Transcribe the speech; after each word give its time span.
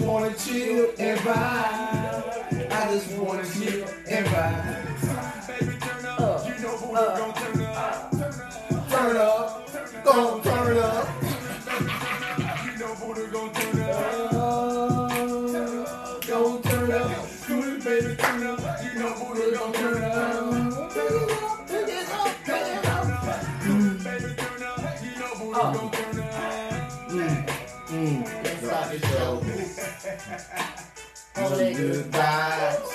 just 0.00 0.08
wanna 0.12 0.34
chill 0.34 0.90
and 0.98 1.18
vibe. 1.20 2.72
I 2.72 2.92
just 2.92 3.12
wanna 3.18 3.44
chill 3.44 3.86
and 4.08 4.26
vibe. 4.26 4.89
Only 31.60 31.74
good 31.74 32.06
vibes. 32.06 32.90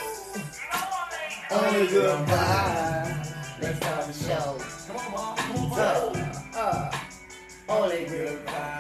Only 1.51 1.87
good. 1.87 2.27
Let's 3.61 3.77
start 3.77 4.07
the 4.07 4.13
show. 4.25 4.57
Uh, 5.75 6.09
uh, 6.55 6.91
only 7.70 8.05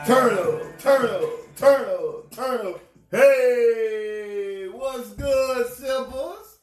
turn 0.07 0.33
up, 0.39 2.31
turn 2.31 2.67
up. 2.67 2.79
Hey, 3.11 4.69
what's 4.71 5.09
good, 5.09 5.67
Simples? 5.67 6.57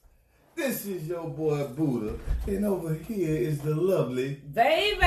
This 0.57 0.87
is 0.87 1.07
your 1.07 1.29
boy 1.29 1.69
Buddha, 1.69 2.19
and 2.49 2.65
over 2.65 2.93
here 2.93 3.37
is 3.37 3.61
the 3.61 3.77
lovely. 3.77 4.43
Baby! 4.53 5.07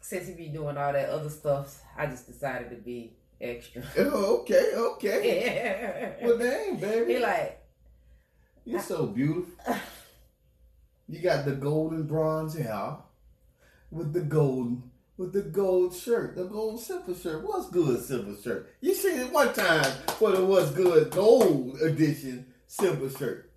Since 0.00 0.26
he 0.26 0.34
be 0.34 0.48
doing 0.48 0.76
all 0.76 0.92
that 0.92 1.08
other 1.08 1.30
stuff, 1.30 1.80
I 1.96 2.06
just 2.06 2.26
decided 2.26 2.70
to 2.70 2.76
be 2.76 3.12
extra. 3.40 3.82
Oh, 3.98 4.40
okay, 4.40 4.72
okay. 4.74 6.16
Well, 6.22 6.38
dang, 6.38 6.76
baby. 6.76 7.14
he 7.14 7.18
like, 7.18 7.60
You're 8.64 8.80
so 8.80 9.06
beautiful. 9.06 9.76
You 11.08 11.20
got 11.20 11.44
the 11.44 11.52
golden 11.52 12.06
bronze 12.06 12.56
hair 12.56 12.96
with 13.90 14.12
the 14.12 14.22
golden 14.22 14.90
with 15.16 15.32
the 15.32 15.42
gold 15.42 15.94
shirt, 15.94 16.36
the 16.36 16.44
gold 16.44 16.80
simple 16.80 17.14
shirt. 17.14 17.42
What's 17.42 17.70
good 17.70 18.04
simple 18.04 18.36
shirt? 18.36 18.74
You 18.80 18.94
seen 18.94 19.20
it 19.20 19.32
one 19.32 19.52
time 19.54 19.84
for 20.18 20.32
the 20.32 20.44
what's 20.44 20.72
good 20.72 21.10
gold 21.10 21.80
edition 21.80 22.52
simple 22.66 23.08
shirt. 23.08 23.50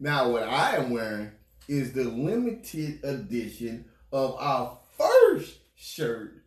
Now 0.00 0.30
what 0.30 0.44
I 0.44 0.76
am 0.76 0.90
wearing 0.90 1.32
is 1.68 1.92
the 1.92 2.04
limited 2.04 3.04
edition 3.04 3.84
of 4.10 4.36
our 4.38 4.78
first 4.96 5.58
shirt, 5.74 6.44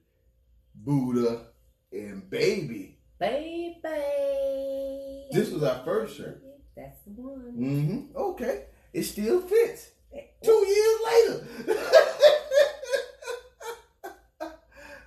Buddha 0.74 1.48
and 1.96 2.30
Baby. 2.30 2.98
baby. 3.20 3.76
This 5.32 5.50
was 5.52 5.64
our 5.64 5.84
first 5.84 6.18
shirt. 6.18 6.42
That's 6.76 6.98
the 7.06 7.12
one. 7.22 7.54
Mm-hmm. 7.58 8.18
Okay. 8.18 8.64
It 8.94 9.04
still 9.04 9.42
fits. 9.42 9.90
Two 10.44 10.66
years 10.68 11.00
later. 11.06 11.48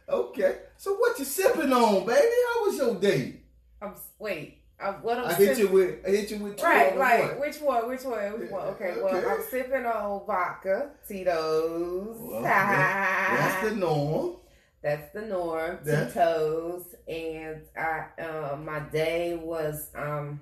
okay. 0.09 0.59
So 0.76 0.94
what 0.94 1.19
you 1.19 1.25
sipping 1.25 1.72
on, 1.72 2.06
baby? 2.06 2.37
How 2.54 2.66
was 2.66 2.76
your 2.76 2.94
day? 2.97 3.41
I'm 3.81 3.94
wait. 4.19 4.56
I'm, 4.81 4.94
what 5.03 5.19
I'm 5.19 5.26
I 5.26 5.34
hit 5.34 5.56
sipping- 5.56 5.72
you 5.72 5.78
with 5.78 6.06
I 6.06 6.10
hit 6.10 6.31
you 6.31 6.38
with 6.38 6.56
two 6.56 6.65
Right, 6.65 6.97
right. 6.97 7.31
one. 7.32 7.41
Which 7.41 7.60
one? 7.60 7.88
Which 7.88 8.03
one? 8.05 8.38
Which 8.41 8.50
one? 8.50 8.66
Okay, 8.69 8.94
well, 9.03 9.28
I'm 9.28 9.43
sipping 9.50 9.84
on 9.87 10.25
vodka, 10.26 10.91
Tito's. 11.06 12.16
Well, 12.20 12.43
that- 12.43 13.59
that's 13.62 13.70
the 13.70 13.76
norm. 13.76 14.37
That's 14.83 15.12
the 15.12 15.22
norm. 15.22 15.78
That- 15.84 16.12
Tito's, 16.12 16.84
and 17.09 17.62
I, 17.77 18.05
uh, 18.22 18.56
my 18.56 18.81
day 18.81 19.37
was 19.37 19.91
um 19.94 20.41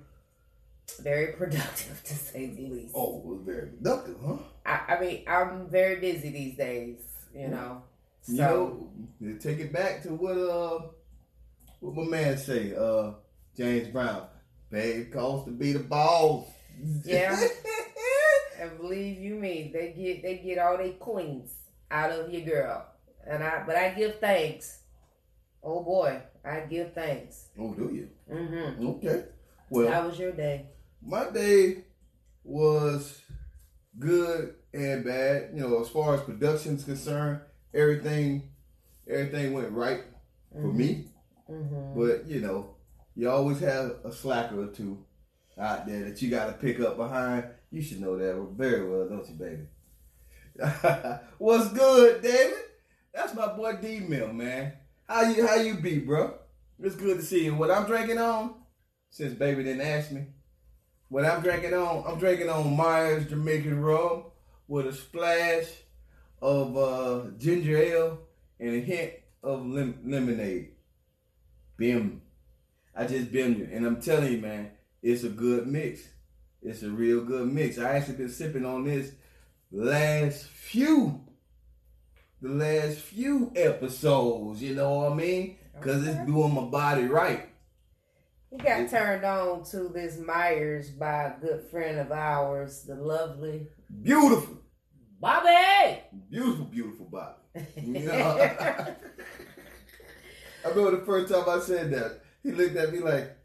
very 1.01 1.33
productive 1.33 2.01
to 2.05 2.13
say 2.13 2.47
the 2.47 2.67
least. 2.67 2.93
Oh, 2.95 3.19
it 3.19 3.25
was 3.25 3.41
very 3.45 3.67
productive, 3.67 4.17
huh? 4.25 4.37
I, 4.65 4.95
I 4.95 4.99
mean, 5.01 5.23
I'm 5.27 5.67
very 5.69 5.95
busy 5.99 6.29
these 6.29 6.55
days. 6.57 6.97
You 7.35 7.49
know, 7.49 7.83
so 8.21 8.33
You 8.33 8.37
know, 8.43 8.89
you 9.19 9.37
take 9.37 9.59
it 9.59 9.71
back 9.73 10.01
to 10.03 10.09
what 10.09 10.37
uh 10.37 10.87
what 11.79 11.95
my 11.95 12.03
man 12.03 12.37
say, 12.37 12.73
uh 12.75 13.11
James 13.55 13.87
Brown. 13.89 14.27
Babe 14.69 15.11
calls 15.13 15.45
to 15.45 15.51
be 15.51 15.73
the 15.73 15.79
boss. 15.79 16.45
Yeah. 17.05 17.39
and 18.59 18.77
believe 18.77 19.19
you 19.19 19.35
me, 19.35 19.69
they 19.73 19.93
get 19.95 20.21
they 20.23 20.37
get 20.37 20.57
all 20.57 20.77
they 20.77 20.91
queens 20.91 21.51
out 21.89 22.11
of 22.11 22.31
your 22.33 22.41
girl, 22.41 22.85
and 23.29 23.43
I 23.43 23.63
but 23.65 23.75
I 23.75 23.89
give 23.89 24.19
thanks. 24.19 24.79
Oh 25.63 25.83
boy, 25.83 26.21
I 26.45 26.61
give 26.61 26.93
thanks. 26.93 27.47
oh, 27.59 27.73
do 27.73 27.89
you? 27.93 28.09
Mm-hmm. 28.33 28.87
Okay. 28.87 29.23
Well, 29.69 29.91
How 29.91 30.07
was 30.07 30.17
your 30.17 30.31
day? 30.31 30.67
my 31.01 31.29
day 31.29 31.83
was 32.43 33.21
good 33.99 34.55
and 34.73 35.03
bad. 35.03 35.49
You 35.53 35.61
know, 35.61 35.81
as 35.81 35.89
far 35.89 36.15
as 36.15 36.21
production's 36.21 36.83
concerned, 36.83 37.41
everything 37.73 38.49
everything 39.07 39.53
went 39.53 39.71
right 39.71 40.01
for 40.51 40.71
me. 40.71 41.07
Mm-hmm. 41.49 41.99
But 41.99 42.27
you 42.27 42.41
know, 42.41 42.75
you 43.15 43.29
always 43.29 43.59
have 43.59 43.95
a 44.03 44.11
slacker 44.11 44.61
or 44.63 44.67
two 44.67 45.03
out 45.59 45.87
there 45.87 46.03
that 46.05 46.21
you 46.21 46.29
got 46.29 46.47
to 46.47 46.53
pick 46.53 46.79
up 46.79 46.97
behind. 46.97 47.45
You 47.71 47.81
should 47.81 47.99
know 47.99 48.17
that 48.17 48.35
very 48.55 48.87
well, 48.89 49.07
don't 49.09 49.27
you, 49.27 49.35
baby? 49.35 49.63
What's 51.37 51.71
good, 51.73 52.21
David? 52.21 52.57
That's 53.17 53.33
my 53.33 53.47
boy 53.47 53.77
D 53.81 53.99
Mill, 53.99 54.31
man. 54.31 54.73
How 55.09 55.23
you 55.23 55.47
how 55.47 55.55
you 55.55 55.73
be, 55.73 55.97
bro? 55.97 56.35
It's 56.79 56.95
good 56.95 57.17
to 57.17 57.25
see 57.25 57.45
you. 57.45 57.55
What 57.55 57.71
I'm 57.71 57.87
drinking 57.87 58.19
on, 58.19 58.53
since 59.09 59.33
baby 59.33 59.63
didn't 59.63 59.81
ask 59.81 60.11
me, 60.11 60.27
what 61.09 61.25
I'm 61.25 61.41
drinking 61.41 61.73
on, 61.73 62.03
I'm 62.05 62.19
drinking 62.19 62.49
on 62.49 62.77
Myers 62.77 63.27
Jamaican 63.27 63.81
rum 63.81 64.25
with 64.67 64.85
a 64.85 64.93
splash 64.93 65.65
of 66.43 66.77
uh, 66.77 67.31
ginger 67.39 67.77
ale 67.77 68.19
and 68.59 68.75
a 68.75 68.81
hint 68.81 69.13
of 69.41 69.65
lim- 69.65 69.99
lemonade. 70.05 70.73
Bim. 71.75 72.21
I 72.95 73.07
just 73.07 73.31
bimmed 73.31 73.57
you. 73.57 73.69
And 73.71 73.83
I'm 73.83 73.99
telling 73.99 74.31
you, 74.31 74.41
man, 74.41 74.69
it's 75.01 75.23
a 75.23 75.29
good 75.29 75.65
mix. 75.65 76.01
It's 76.61 76.83
a 76.83 76.89
real 76.91 77.23
good 77.23 77.51
mix. 77.51 77.79
I 77.79 77.97
actually 77.97 78.17
been 78.17 78.29
sipping 78.29 78.65
on 78.65 78.83
this 78.83 79.11
last 79.71 80.45
few, 80.45 81.21
the 82.41 82.49
last 82.49 82.99
few 82.99 83.51
episodes, 83.55 84.61
you 84.61 84.75
know 84.75 84.99
what 84.99 85.11
I 85.11 85.15
mean? 85.15 85.57
Because 85.73 86.07
it's 86.07 86.25
doing 86.25 86.53
my 86.53 86.63
body 86.63 87.05
right. 87.05 87.49
We 88.51 88.59
got 88.59 88.89
turned 88.89 89.25
on 89.25 89.63
to 89.65 89.89
this 89.89 90.17
Myers 90.17 90.89
by 90.89 91.23
a 91.23 91.39
good 91.39 91.69
friend 91.69 91.99
of 91.99 92.11
ours, 92.11 92.83
the 92.83 92.95
lovely 92.95 93.67
Beautiful. 94.01 94.57
Bobby. 95.19 95.99
Beautiful, 96.29 96.65
beautiful 96.65 97.05
body. 97.05 97.35
Yeah. 97.75 98.95
I 100.65 100.69
remember 100.69 100.99
the 100.99 101.05
first 101.05 101.33
time 101.33 101.47
I 101.47 101.59
said 101.59 101.91
that, 101.91 102.21
he 102.43 102.51
looked 102.51 102.75
at 102.75 102.93
me 102.93 102.99
like, 102.99 103.35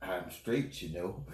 I'm 0.00 0.30
straight, 0.30 0.82
you 0.82 0.94
know. 0.94 1.24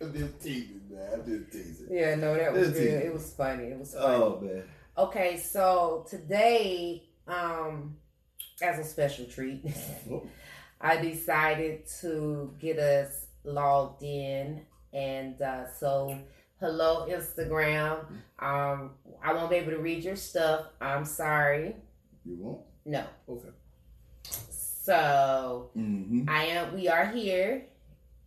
I'm 0.00 0.12
just 0.14 0.40
teasing, 0.42 0.73
man. 0.73 0.73
I'm 1.14 1.24
just 1.24 1.52
teasing. 1.52 1.88
yeah, 1.90 2.14
no, 2.16 2.34
that 2.34 2.52
was 2.52 2.70
good. 2.70 2.82
It 3.04 3.12
was 3.12 3.32
funny. 3.34 3.64
It 3.64 3.78
was 3.78 3.94
funny. 3.94 4.06
Oh, 4.14 4.40
man. 4.42 4.64
Okay, 4.98 5.36
so 5.38 6.04
today, 6.08 7.04
um, 7.26 7.96
as 8.62 8.78
a 8.78 8.84
special 8.84 9.24
treat, 9.26 9.62
Oh. 10.10 10.26
I 10.80 10.96
decided 11.00 11.86
to 12.00 12.54
get 12.60 12.78
us 12.78 13.26
logged 13.44 14.02
in, 14.02 14.62
and 14.92 15.40
uh, 15.40 15.66
so 15.72 16.18
hello 16.60 17.06
Instagram. 17.08 18.06
Um, 18.38 18.90
I 19.22 19.32
won't 19.32 19.50
be 19.50 19.56
able 19.56 19.72
to 19.72 19.78
read 19.78 20.04
your 20.04 20.16
stuff. 20.16 20.66
I'm 20.80 21.04
sorry. 21.06 21.76
You 22.26 22.36
won't? 22.38 22.60
No. 22.84 23.04
Okay. 23.28 23.48
So 24.28 25.70
Mm-hmm. 25.76 26.28
I 26.28 26.44
am. 26.46 26.74
We 26.74 26.88
are 26.88 27.06
here 27.06 27.66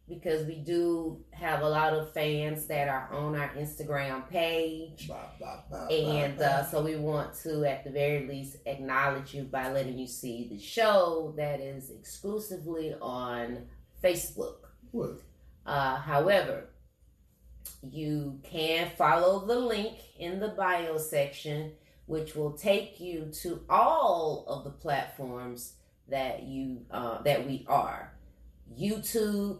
because 0.10 0.46
we 0.46 0.56
do 0.56 1.22
have 1.32 1.62
a 1.62 1.70
lot 1.70 1.94
of 1.94 2.14
fans 2.14 2.66
that 2.68 2.88
are 2.88 3.10
on 3.12 3.36
our 3.36 3.50
Instagram 3.50 4.28
page. 4.30 5.10
And 5.92 6.40
uh, 6.42 6.64
so 6.66 6.82
we 6.82 6.96
want 6.96 7.34
to, 7.44 7.66
at 7.66 7.84
the 7.84 7.90
very 7.90 8.26
least, 8.28 8.58
acknowledge 8.66 9.34
you 9.34 9.44
by 9.44 9.72
letting 9.72 9.98
you 10.00 10.08
see 10.08 10.48
the 10.50 10.60
show 10.60 11.34
that 11.38 11.60
is 11.60 11.90
exclusively 11.90 12.96
on 13.02 13.66
Facebook. 14.04 14.60
Uh, 15.66 15.98
however, 15.98 16.70
you 17.84 18.40
can 18.44 18.90
follow 18.98 19.46
the 19.46 19.60
link 19.60 19.98
in 20.18 20.40
the 20.40 20.48
bio 20.50 20.98
section, 20.98 21.74
which 22.06 22.36
will 22.36 22.54
take 22.54 23.00
you 23.02 23.30
to 23.42 23.62
all 23.70 24.46
of 24.48 24.64
the 24.64 24.70
platforms 24.70 25.74
that 26.08 26.44
you 26.44 26.86
uh, 26.90 27.22
that 27.24 27.46
we 27.46 27.66
are: 27.68 28.14
YouTube, 28.80 29.60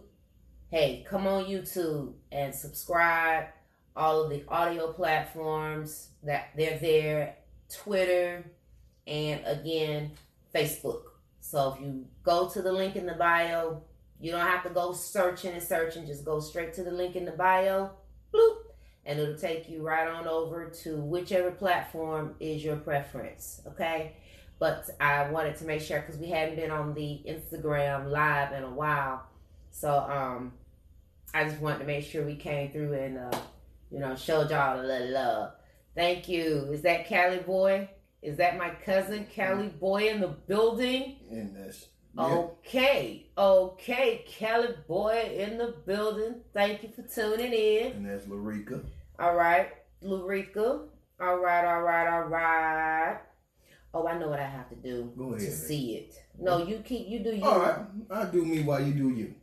hey, 0.70 1.04
come 1.08 1.26
on 1.26 1.46
YouTube 1.46 2.12
and 2.30 2.54
subscribe. 2.54 3.46
All 3.96 4.22
of 4.22 4.30
the 4.30 4.44
audio 4.48 4.92
platforms 4.92 6.10
that 6.22 6.50
they're 6.56 6.78
there, 6.78 7.36
Twitter, 7.72 8.44
and 9.06 9.40
again, 9.44 10.12
Facebook. 10.54 11.02
So 11.40 11.74
if 11.74 11.80
you 11.80 12.06
go 12.22 12.48
to 12.50 12.62
the 12.62 12.72
link 12.72 12.94
in 12.94 13.06
the 13.06 13.14
bio, 13.14 13.82
you 14.20 14.30
don't 14.30 14.46
have 14.46 14.62
to 14.64 14.70
go 14.70 14.92
searching 14.92 15.52
and 15.52 15.62
searching. 15.62 16.06
Just 16.06 16.24
go 16.24 16.38
straight 16.40 16.74
to 16.74 16.84
the 16.84 16.90
link 16.90 17.16
in 17.16 17.24
the 17.24 17.32
bio, 17.32 17.90
bloop, 18.32 18.56
and 19.06 19.18
it'll 19.18 19.38
take 19.38 19.68
you 19.68 19.82
right 19.82 20.06
on 20.06 20.28
over 20.28 20.68
to 20.82 20.96
whichever 21.00 21.50
platform 21.50 22.34
is 22.38 22.62
your 22.62 22.76
preference. 22.76 23.62
Okay. 23.66 24.16
But 24.58 24.90
I 25.00 25.30
wanted 25.30 25.56
to 25.56 25.64
make 25.64 25.80
sure 25.80 26.00
because 26.00 26.20
we 26.20 26.28
hadn't 26.28 26.56
been 26.56 26.70
on 26.70 26.94
the 26.94 27.22
Instagram 27.26 28.10
live 28.10 28.52
in 28.52 28.64
a 28.64 28.70
while. 28.70 29.24
So 29.70 29.90
um 29.98 30.52
I 31.34 31.44
just 31.44 31.60
wanted 31.60 31.80
to 31.80 31.84
make 31.84 32.04
sure 32.04 32.24
we 32.24 32.36
came 32.36 32.70
through 32.70 32.94
and 32.94 33.18
uh, 33.18 33.38
you 33.90 34.00
know, 34.00 34.16
showed 34.16 34.50
y'all 34.50 34.80
a 34.80 34.82
little 34.82 35.10
love. 35.12 35.52
Thank 35.94 36.28
you. 36.28 36.68
Is 36.72 36.82
that 36.82 37.06
Cali 37.06 37.38
boy? 37.38 37.88
Is 38.22 38.36
that 38.38 38.56
my 38.56 38.70
cousin 38.70 39.26
Cali 39.32 39.68
boy 39.68 40.08
in 40.08 40.20
the 40.20 40.28
building? 40.28 41.16
That's 41.54 41.86
yeah. 42.16 42.24
Okay, 42.24 43.30
okay, 43.36 44.24
Cali 44.26 44.74
boy 44.88 45.34
in 45.36 45.58
the 45.58 45.74
building. 45.86 46.36
Thank 46.52 46.82
you 46.82 46.88
for 46.88 47.02
tuning 47.02 47.52
in. 47.52 47.92
And 47.92 48.06
that's 48.06 48.24
Larica. 48.26 48.84
All 49.18 49.34
right, 49.36 49.68
Larica. 50.02 50.88
All 51.20 51.38
right, 51.38 51.64
all 51.64 51.82
right, 51.82 52.08
all 52.08 52.22
right. 52.28 53.18
Oh, 53.94 54.06
I 54.06 54.18
know 54.18 54.28
what 54.28 54.38
I 54.40 54.46
have 54.46 54.68
to 54.70 54.76
do 54.76 55.12
Go 55.16 55.28
ahead, 55.34 55.40
to 55.40 55.46
man. 55.46 55.54
see 55.54 55.96
it. 55.96 56.22
No, 56.38 56.64
you 56.64 56.78
keep 56.84 57.08
you 57.08 57.20
do 57.20 57.34
you. 57.34 57.44
All 57.44 57.60
right, 57.60 57.78
I 58.10 58.24
do 58.26 58.44
me 58.44 58.62
while 58.62 58.82
you 58.82 58.92
do 58.92 59.10
you. 59.10 59.34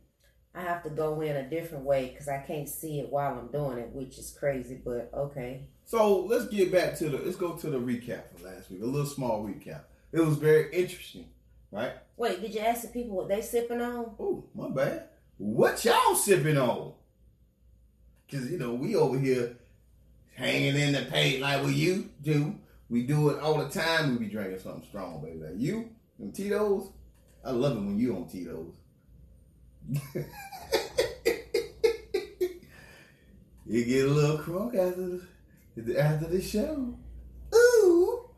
I 0.56 0.62
have 0.62 0.82
to 0.84 0.90
go 0.90 1.20
in 1.20 1.36
a 1.36 1.48
different 1.48 1.84
way 1.84 2.08
because 2.08 2.28
I 2.28 2.38
can't 2.38 2.68
see 2.68 3.00
it 3.00 3.10
while 3.10 3.38
I'm 3.38 3.48
doing 3.48 3.76
it, 3.76 3.90
which 3.92 4.16
is 4.16 4.34
crazy. 4.38 4.80
But 4.82 5.10
okay. 5.12 5.66
So 5.84 6.20
let's 6.20 6.46
get 6.46 6.72
back 6.72 6.96
to 6.98 7.10
the 7.10 7.18
let's 7.18 7.36
go 7.36 7.52
to 7.52 7.70
the 7.70 7.78
recap 7.78 8.22
for 8.34 8.48
last 8.48 8.70
week. 8.70 8.80
A 8.82 8.86
little 8.86 9.06
small 9.06 9.44
recap. 9.44 9.82
It 10.12 10.20
was 10.20 10.38
very 10.38 10.72
interesting, 10.72 11.26
right? 11.70 11.92
Wait, 12.16 12.40
did 12.40 12.54
you 12.54 12.60
ask 12.60 12.82
the 12.82 12.88
people 12.88 13.14
what 13.16 13.28
they 13.28 13.42
sipping 13.42 13.82
on? 13.82 14.14
Oh, 14.18 14.44
my 14.54 14.70
bad. 14.70 15.08
What 15.36 15.84
y'all 15.84 16.14
sipping 16.14 16.56
on? 16.56 16.94
Cause 18.30 18.50
you 18.50 18.58
know 18.58 18.74
we 18.74 18.96
over 18.96 19.18
here 19.18 19.56
hanging 20.34 20.74
in 20.74 20.92
the 20.92 21.02
paint 21.02 21.42
like 21.42 21.62
what 21.62 21.74
you 21.74 22.08
do. 22.22 22.58
We 22.88 23.02
do 23.02 23.28
it 23.28 23.40
all 23.40 23.58
the 23.58 23.68
time. 23.68 24.12
We 24.12 24.24
be 24.24 24.32
drinking 24.32 24.60
something 24.60 24.88
strong, 24.88 25.22
baby. 25.22 25.38
Like 25.38 25.58
you, 25.58 25.90
them 26.18 26.32
Tito's. 26.32 26.88
I 27.44 27.50
love 27.50 27.76
it 27.76 27.80
when 27.80 27.98
you 27.98 28.16
on 28.16 28.26
Tito's. 28.26 28.72
you 33.66 33.84
get 33.84 34.06
a 34.06 34.08
little 34.08 34.38
crunk 34.38 34.74
after 34.74 35.20
the 35.76 35.98
after 35.98 36.26
the 36.28 36.40
show. 36.40 36.96
Ooh. 37.54 38.30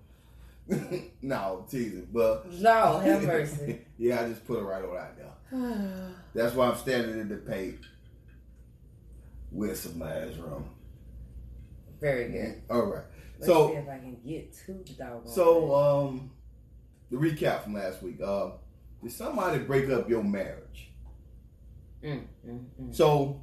no, 1.23 1.65
teasing, 1.71 2.09
but 2.12 2.53
No, 2.53 2.99
have 2.99 3.23
mercy. 3.23 3.81
yeah, 3.99 4.21
I 4.23 4.29
just 4.29 4.47
put 4.47 4.59
it 4.59 4.62
right 4.62 4.85
on 4.85 4.97
out 4.97 5.17
there. 5.17 6.15
That's 6.35 6.55
why 6.55 6.69
I'm 6.69 6.77
standing 6.77 7.19
in 7.19 7.29
the 7.29 7.37
paint 7.37 7.81
with 9.51 9.79
some 9.79 10.03
ass 10.03 10.35
rum. 10.37 10.67
Very 12.01 12.31
good. 12.31 12.62
All 12.71 12.83
right. 12.83 13.05
Let's 13.39 13.47
So 13.47 13.69
see 13.71 13.77
if 13.77 13.89
I 13.89 13.99
can 13.99 14.19
get 14.27 14.53
to 14.67 14.73
the 14.75 14.93
dog. 14.93 15.29
So, 15.29 15.75
um, 15.75 16.31
the 17.11 17.17
recap 17.17 17.62
from 17.62 17.75
last 17.75 18.03
week. 18.03 18.21
Uh, 18.23 18.51
did 19.03 19.12
somebody 19.12 19.59
break 19.61 19.89
up 19.91 20.09
your 20.09 20.23
marriage? 20.23 20.88
Thing. 22.10 22.28
mm, 22.46 22.50
mm, 22.50 22.64
mm. 22.88 22.94
So, 22.94 23.43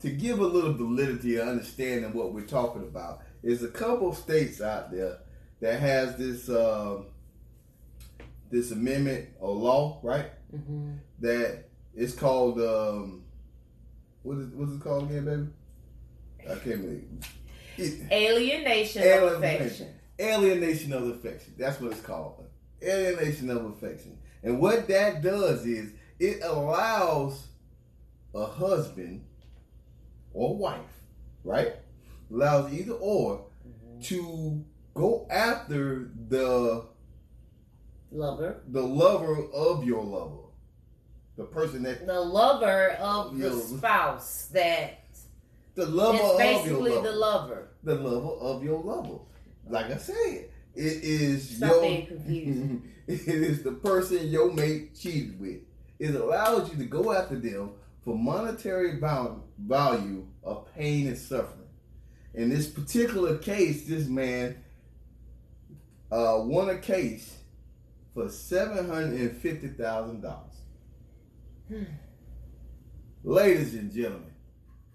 to 0.00 0.10
give 0.10 0.38
a 0.40 0.46
little 0.46 0.72
validity 0.72 1.38
and 1.38 1.48
understanding 1.48 2.12
what 2.12 2.32
we're 2.32 2.42
talking 2.46 2.82
about, 2.82 3.22
is 3.42 3.62
a 3.62 3.68
couple 3.68 4.08
of 4.10 4.16
states 4.16 4.60
out 4.60 4.90
there 4.90 5.18
that 5.60 5.80
has 5.80 6.16
this 6.16 6.48
um, 6.48 7.06
this 8.50 8.70
amendment 8.70 9.28
or 9.40 9.54
law, 9.54 10.00
right? 10.02 10.30
Mhm. 10.54 10.98
it's 11.94 12.14
called 12.14 12.60
um, 12.60 13.24
what 14.22 14.38
is 14.38 14.48
what's 14.48 14.72
it 14.72 14.80
called 14.80 15.10
again, 15.10 15.24
baby? 15.24 16.50
I 16.50 16.58
can't 16.58 16.82
believe. 16.82 17.04
It, 17.78 18.10
Alienation 18.12 19.02
of 19.02 19.32
affection. 19.34 19.88
alienation 20.20 20.92
of 20.92 21.08
affection. 21.08 21.54
That's 21.58 21.80
what 21.80 21.92
it's 21.92 22.00
called. 22.00 22.44
Alienation 22.82 23.50
of 23.50 23.64
affection. 23.66 24.18
And 24.42 24.60
what 24.60 24.86
that 24.88 25.22
does 25.22 25.66
is 25.66 25.92
it 26.18 26.40
allows 26.42 27.48
a 28.34 28.44
husband 28.46 29.24
or 30.32 30.56
wife, 30.56 30.80
right? 31.44 31.74
Allows 32.30 32.72
either 32.72 32.92
or 32.94 33.46
Mhm. 33.66 34.02
to 34.04 34.64
go 34.94 35.26
after 35.30 36.10
the 36.28 36.84
Lover. 38.10 38.62
the 38.68 38.82
lover 38.82 39.44
of 39.52 39.84
your 39.84 40.02
lover. 40.04 40.42
The 41.36 41.44
person 41.44 41.82
that 41.82 42.06
The 42.06 42.20
lover 42.20 42.90
of 43.00 43.36
the 43.38 43.52
spouse 43.60 44.46
that 44.52 45.00
the 45.74 45.86
lover 45.86 46.16
is 46.16 46.22
of 46.22 46.28
your 46.30 46.38
basically 46.38 46.90
lover. 46.92 47.02
the 47.10 47.16
lover. 47.16 47.68
the 47.82 47.94
lover 47.96 48.34
of 48.40 48.64
your 48.64 48.82
lover. 48.82 49.18
Like 49.68 49.86
I 49.90 49.96
said, 49.98 50.48
it 50.74 51.04
is 51.04 51.56
Stop 51.58 51.72
your 51.82 51.84
it 53.06 53.28
is 53.28 53.62
the 53.62 53.72
person 53.72 54.28
your 54.28 54.52
mate 54.52 54.94
cheated 54.94 55.38
with. 55.40 55.60
It 55.98 56.14
allows 56.14 56.70
you 56.70 56.76
to 56.78 56.84
go 56.84 57.12
after 57.12 57.38
them 57.38 57.72
for 58.06 58.16
monetary 58.16 59.00
value 59.58 60.26
of 60.44 60.72
pain 60.76 61.08
and 61.08 61.18
suffering. 61.18 61.66
In 62.34 62.48
this 62.48 62.68
particular 62.68 63.36
case, 63.36 63.84
this 63.86 64.06
man 64.06 64.62
uh, 66.12 66.38
won 66.44 66.70
a 66.70 66.78
case 66.78 67.36
for 68.14 68.28
seven 68.28 68.88
hundred 68.88 69.20
and 69.20 69.36
fifty 69.36 69.66
thousand 69.66 70.20
dollars. 70.20 70.54
Ladies 73.24 73.74
and 73.74 73.92
gentlemen, 73.92 74.30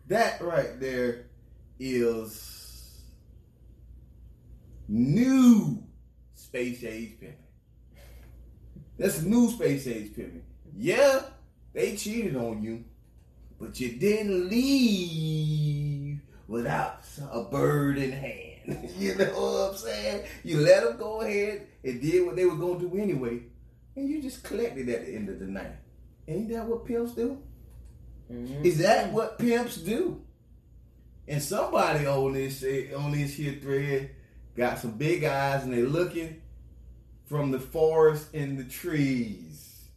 that 0.08 0.39
right 0.39 0.80
there 0.80 1.25
is 1.80 3.01
new 4.88 5.84
space 6.34 6.82
age 6.86 7.20
pimping. 7.20 7.36
That's 8.98 9.22
new 9.22 9.50
space 9.51 9.86
age 9.86 10.15
pimping. 10.15 10.46
Yeah, 10.74 11.24
they 11.74 11.98
cheated 11.98 12.38
on 12.38 12.63
you, 12.63 12.86
but 13.62 13.80
you 13.80 13.91
didn't 13.91 14.50
leave 14.50 16.20
without 16.48 17.03
a 17.32 17.44
bird 17.44 18.00
in 18.00 18.12
hand. 18.12 18.89
you 18.98 19.15
know 19.15 19.25
what 19.25 19.72
I'm 19.72 19.77
saying? 19.77 20.25
You 20.44 20.62
let 20.62 20.84
them 20.84 20.98
go 20.98 21.22
ahead 21.22 21.68
and 21.84 22.01
did 22.01 22.25
what 22.25 22.36
they 22.36 22.46
were 22.46 22.56
going 22.56 22.80
to 22.80 22.89
do 22.89 22.98
anyway, 22.98 23.44
and 23.96 24.10
you 24.10 24.22
just 24.22 24.44
collected 24.44 24.89
at 24.89 25.06
the 25.06 25.15
end 25.15 25.30
of 25.30 25.39
the 25.39 25.46
night. 25.46 25.75
Ain't 26.27 26.50
that 26.50 26.65
what 26.65 26.86
pimps 26.86 27.12
do? 27.13 27.38
Mhm. 28.32 28.65
Is 28.65 28.80
that 28.80 29.12
what 29.13 29.38
pimps 29.38 29.77
do? 29.77 30.22
And 31.27 31.41
somebody 31.41 32.06
on 32.08 32.34
this 32.34 32.63
on 32.96 33.12
this 33.12 33.36
here 33.36 33.58
thread 33.62 34.12
got 34.56 34.80
some 34.80 34.91
big 34.91 35.24
eyes 35.24 35.63
and 35.63 35.74
they 35.74 35.84
looking 35.84 36.41
from 37.25 37.51
the 37.51 37.60
forest 37.60 38.34
and 38.34 38.58
the 38.58 38.63
trees. 38.63 39.89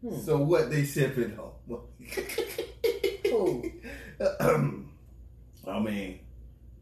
Hmm. 0.00 0.20
So 0.20 0.38
what 0.38 0.70
they 0.70 0.84
sipping 0.84 1.38
on? 1.38 1.52
I 5.68 5.78
mean, 5.80 6.20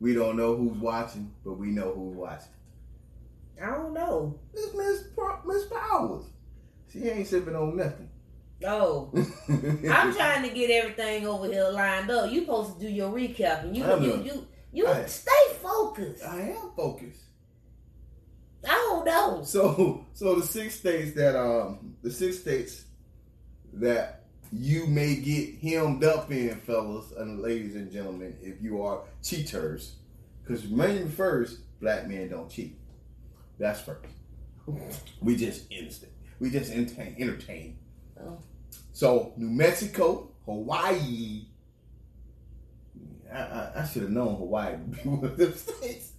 we 0.00 0.14
don't 0.14 0.36
know 0.36 0.56
who's 0.56 0.78
watching, 0.78 1.32
but 1.44 1.54
we 1.54 1.68
know 1.68 1.92
who's 1.94 2.16
watching. 2.16 2.48
I 3.62 3.66
don't 3.70 3.94
know. 3.94 4.38
It's 4.52 4.74
Miss 4.74 5.04
Miss 5.46 5.64
Powers. 5.66 6.24
She 6.92 7.08
ain't 7.08 7.26
sipping 7.26 7.56
on 7.56 7.76
nothing. 7.76 8.10
Oh, 8.66 9.10
I'm 9.48 10.14
trying 10.14 10.48
to 10.48 10.54
get 10.54 10.70
everything 10.70 11.26
over 11.26 11.46
here 11.46 11.68
lined 11.68 12.10
up. 12.10 12.30
You 12.30 12.40
supposed 12.40 12.78
to 12.78 12.86
do 12.86 12.92
your 12.92 13.12
recap, 13.12 13.64
and 13.64 13.76
you 13.76 13.84
you 14.00 14.22
you 14.22 14.46
you 14.72 14.86
I- 14.86 15.04
stay 15.06 15.30
focused. 15.62 16.24
I 16.24 16.40
am 16.40 16.70
focused. 16.76 17.20
I 18.66 18.72
don't 18.72 19.04
know. 19.04 19.42
So, 19.44 20.06
so 20.14 20.36
the 20.36 20.46
six 20.46 20.76
states 20.76 21.14
that 21.16 21.38
um, 21.38 21.96
the 22.02 22.10
six 22.10 22.38
states 22.38 22.84
that 23.74 24.23
you 24.56 24.86
may 24.86 25.16
get 25.16 25.58
hemmed 25.58 26.04
up 26.04 26.30
in, 26.30 26.54
fellas 26.60 27.12
and 27.16 27.40
ladies 27.40 27.74
and 27.74 27.90
gentlemen, 27.90 28.36
if 28.40 28.62
you 28.62 28.82
are 28.82 29.02
cheaters, 29.22 29.96
because 30.42 30.64
remember 30.66 31.10
first, 31.10 31.58
black 31.80 32.06
men 32.06 32.28
don't 32.28 32.48
cheat. 32.48 32.78
That's 33.58 33.80
first. 33.80 34.06
We 35.20 35.36
just 35.36 35.70
instant. 35.72 36.12
We 36.38 36.50
just 36.50 36.70
entertain. 36.70 37.16
entertain. 37.18 37.78
Oh. 38.20 38.38
So 38.92 39.32
New 39.36 39.50
Mexico, 39.50 40.30
Hawaii. 40.44 41.46
I, 43.32 43.38
I, 43.38 43.72
I 43.82 43.86
should 43.86 44.02
have 44.02 44.10
known 44.12 44.36
Hawaii 44.36 44.72
would 44.76 44.92
be 44.92 45.00
one 45.08 45.24
of 45.24 45.36
them 45.36 45.54
states. 45.54 46.12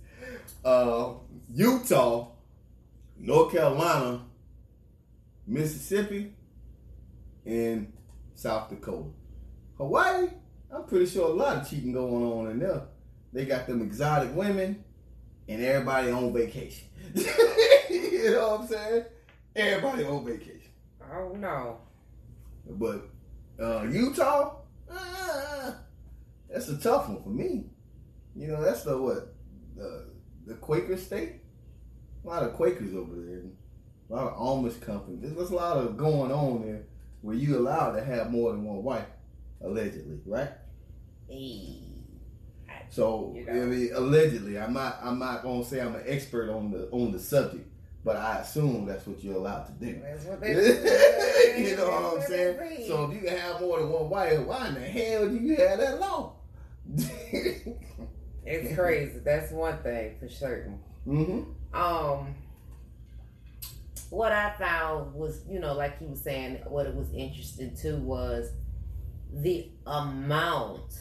Uh, 0.64 1.14
Utah, 1.54 2.28
North 3.18 3.54
Carolina, 3.54 4.24
Mississippi, 5.48 6.34
and 7.46 7.94
South 8.36 8.70
Dakota. 8.70 9.10
Hawaii, 9.78 10.28
I'm 10.72 10.84
pretty 10.86 11.08
sure 11.08 11.30
a 11.30 11.34
lot 11.34 11.58
of 11.58 11.70
cheating 11.70 11.94
going 11.94 12.24
on 12.24 12.52
in 12.52 12.60
there. 12.60 12.84
They 13.34 13.46
got 13.46 13.66
them 13.66 13.82
exotic 13.82 14.36
women 14.36 14.84
and 15.48 15.64
everybody 15.64 16.12
on 16.12 16.34
vacation. 16.34 16.88
you 17.16 18.32
know 18.32 18.50
what 18.50 18.62
I'm 18.62 18.68
saying? 18.68 19.06
Everybody 19.56 20.04
on 20.04 20.26
vacation. 20.26 20.72
Oh 21.12 21.34
no. 21.38 21.80
But 22.70 23.10
uh, 23.62 23.84
Utah, 23.84 24.56
uh, 24.92 25.72
that's 26.50 26.68
a 26.70 26.78
tough 26.78 27.10
one 27.10 27.24
for 27.24 27.30
me. 27.30 27.66
You 28.36 28.48
know, 28.50 28.64
that's 28.64 28.84
the 28.84 28.98
what? 28.98 29.34
The, 29.76 30.08
the 30.46 30.56
Quaker 30.56 30.98
state? 30.98 31.34
A 32.24 32.28
lot 32.28 32.44
of 32.44 32.54
Quakers 32.54 32.94
over 32.94 33.16
there. 33.16 33.44
A 34.10 34.14
lot 34.14 34.34
of 34.34 34.38
Amish 34.38 34.82
companies. 34.82 35.22
There's, 35.22 35.36
there's 35.36 35.52
a 35.52 35.56
lot 35.56 35.78
of 35.78 35.96
going 35.96 36.32
on 36.32 36.66
there 36.66 36.84
where 37.26 37.36
you 37.36 37.58
allowed 37.58 37.94
to 37.94 38.04
have 38.04 38.30
more 38.32 38.52
than 38.52 38.64
one 38.64 38.84
wife, 38.84 39.08
allegedly, 39.62 40.20
right? 40.26 40.52
Hey. 41.28 41.80
So 42.90 43.34
You 43.36 43.46
know. 43.46 43.52
I 43.52 43.66
mean, 43.66 43.90
allegedly, 43.94 44.60
I'm 44.60 44.74
not 44.74 45.00
I'm 45.02 45.18
not 45.18 45.42
gonna 45.44 45.66
say 45.66 45.82
I'm 45.82 45.96
an 45.96 46.04
expert 46.06 46.52
on 46.52 46.72
the 46.72 46.88
on 46.92 47.12
the 47.12 47.20
subject, 47.20 47.68
but 48.04 48.16
I 48.16 48.40
assume 48.40 48.86
that's 48.86 49.08
what 49.08 49.24
you're 49.24 49.36
allowed 49.36 49.66
to 49.66 49.72
do. 49.74 50.00
That's 50.04 50.24
what 50.26 50.48
you 51.60 51.76
know 51.76 51.90
what 51.90 52.22
I'm 52.22 52.28
saying? 52.28 52.86
So 52.88 53.06
if 53.06 53.16
you 53.16 53.28
can 53.28 53.38
have 53.38 53.60
more 53.60 53.80
than 53.80 53.90
one 53.90 54.10
wife, 54.10 54.40
why 54.42 54.68
in 54.68 54.76
the 54.76 54.82
hell 54.82 55.28
do 55.28 55.36
you 55.36 55.56
have 55.56 55.80
that 55.80 56.00
law? 56.00 56.34
It's 58.46 58.76
crazy. 58.76 59.20
That's 59.24 59.52
one 59.52 59.80
thing 59.80 60.18
for 60.20 60.30
certain. 60.30 60.80
hmm 61.06 61.42
Um, 61.74 62.36
what 64.16 64.32
I 64.32 64.52
found 64.58 65.14
was, 65.14 65.42
you 65.50 65.60
know, 65.60 65.74
like 65.74 66.00
he 66.00 66.06
was 66.06 66.22
saying, 66.22 66.62
what 66.68 66.86
it 66.86 66.96
was 66.96 67.12
interesting 67.14 67.76
too 67.76 67.98
was 67.98 68.50
the 69.34 69.70
amount 69.86 70.94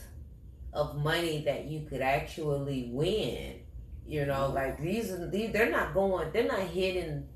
of 0.73 0.97
money 0.97 1.42
that 1.44 1.66
you 1.66 1.87
could 1.88 2.00
actually 2.00 2.90
win. 2.92 3.61
You 4.04 4.26
know, 4.26 4.50
like 4.52 4.80
these, 4.80 5.12
are 5.12 5.30
these 5.30 5.52
they're 5.52 5.71
not 5.71 5.94
going, 5.94 6.33
they're 6.33 6.49
not 6.49 6.66
hitting 6.66 7.28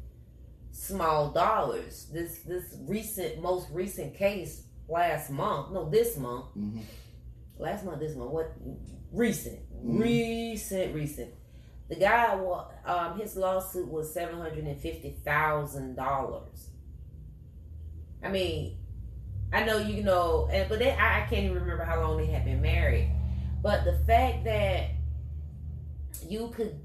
small 0.72 1.30
dollars. 1.30 2.08
This 2.12 2.40
this 2.40 2.76
recent, 2.80 3.40
most 3.40 3.68
recent 3.70 4.16
case 4.16 4.64
last 4.88 5.30
month, 5.30 5.70
no, 5.72 5.88
this 5.88 6.16
month, 6.16 6.46
hmm 6.54 6.80
last 7.56 7.84
month, 7.84 8.00
this 8.00 8.14
month, 8.16 8.30
what 8.30 8.52
recent, 9.12 9.60
Mhm. 9.72 10.00
recent, 10.00 10.94
recent. 10.94 11.34
The 11.88 11.96
guy, 11.96 12.38
um, 12.84 13.18
his 13.18 13.36
lawsuit 13.36 13.88
was 13.88 14.12
seven 14.12 14.38
hundred 14.38 14.64
and 14.64 14.80
fifty 14.80 15.16
thousand 15.24 15.96
dollars. 15.96 16.68
I 18.22 18.28
mean, 18.28 18.76
I 19.52 19.64
know 19.64 19.78
you 19.78 20.02
know, 20.02 20.48
and 20.52 20.68
but 20.68 20.78
they, 20.80 20.90
I, 20.92 21.18
I 21.24 21.26
can't 21.28 21.44
even 21.44 21.54
remember 21.54 21.84
how 21.84 22.00
long 22.02 22.18
they 22.18 22.26
had 22.26 22.44
been 22.44 22.60
married. 22.60 23.10
But 23.62 23.84
the 23.84 23.98
fact 24.06 24.44
that 24.44 24.90
you 26.26 26.48
could 26.48 26.78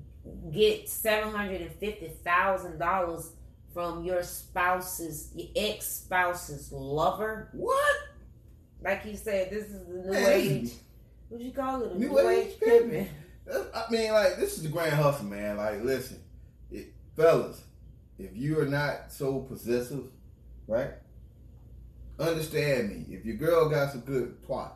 get 0.51 0.88
seven 0.88 1.33
hundred 1.33 1.62
and 1.62 1.72
fifty 1.74 2.07
thousand 2.24 2.77
dollars 2.79 3.31
from 3.74 4.05
your 4.05 4.24
spouse's, 4.24 5.31
your 5.36 5.48
ex 5.55 5.86
spouse's 5.86 6.72
lover, 6.72 7.50
What? 7.53 7.95
like 8.83 9.03
you 9.05 9.15
said, 9.15 9.50
this 9.50 9.65
is 9.65 9.86
the 9.88 9.93
new 9.93 10.12
Man, 10.12 10.31
age. 10.31 10.72
What 11.29 11.41
you 11.41 11.51
call 11.51 11.81
it? 11.83 11.91
A 11.93 11.98
New 11.98 12.10
new, 12.10 12.19
age 12.19 12.48
age 12.51 12.60
pimping. 12.60 13.10
I 13.51 13.85
mean, 13.91 14.12
like 14.12 14.38
this 14.38 14.57
is 14.57 14.63
the 14.63 14.69
grand 14.69 14.93
hustle, 14.93 15.25
man. 15.25 15.57
Like, 15.57 15.83
listen, 15.83 16.19
it, 16.71 16.93
fellas, 17.15 17.63
if 18.17 18.35
you 18.35 18.59
are 18.59 18.65
not 18.65 19.12
so 19.12 19.39
possessive, 19.39 20.05
right? 20.67 20.91
Understand 22.19 22.89
me. 22.89 23.15
If 23.15 23.25
your 23.25 23.35
girl 23.35 23.69
got 23.69 23.91
some 23.91 24.01
good 24.01 24.41
twat, 24.43 24.71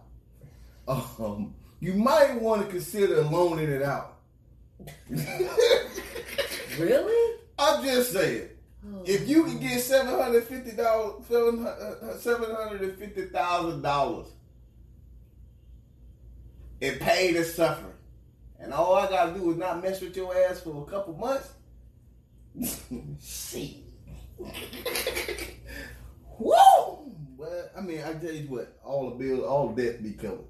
um, 0.87 1.55
you 1.79 1.93
might 1.93 2.41
want 2.41 2.63
to 2.63 2.67
consider 2.67 3.21
loaning 3.21 3.69
it 3.69 3.83
out. 3.83 4.17
Really? 6.77 7.39
I'm 7.57 7.83
just 7.83 8.13
saying. 8.13 8.49
Oh. 8.85 9.01
If 9.05 9.27
you 9.27 9.43
can 9.43 9.59
get 9.59 9.81
seven 9.81 10.19
hundred 10.19 10.43
fifty 10.43 10.71
dollars, 10.71 11.25
seven 11.27 12.55
hundred 12.55 12.81
and 12.81 12.97
fifty 12.97 13.23
thousand 13.23 13.81
dollars, 13.81 14.27
and 16.81 16.99
pay 16.99 17.33
the 17.33 17.43
suffering, 17.43 17.93
and 18.59 18.73
all 18.73 18.95
I 18.95 19.09
gotta 19.09 19.33
do 19.33 19.51
is 19.51 19.57
not 19.57 19.81
mess 19.81 20.01
with 20.01 20.15
your 20.15 20.35
ass 20.35 20.61
for 20.61 20.85
a 20.87 20.91
couple 20.91 21.15
months. 21.15 21.49
Shit. 23.21 23.77
Woo! 26.39 27.15
Well, 27.37 27.69
I 27.77 27.81
mean, 27.81 28.01
I 28.01 28.13
tell 28.13 28.33
you 28.33 28.47
what, 28.47 28.79
all 28.83 29.11
the 29.11 29.15
bills, 29.15 29.43
all 29.43 29.69
the 29.69 29.83
debt 29.83 30.03
be 30.03 30.13
covered. 30.13 30.45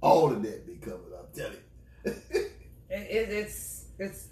All 0.00 0.28
the 0.28 0.36
debt 0.36 0.66
be 0.66 0.76
covered. 0.76 1.12
I'm 1.18 1.26
telling 1.34 1.58
you. 2.04 2.42
It, 2.88 3.10
it, 3.10 3.28
it's 3.30 3.86
it's 3.98 4.28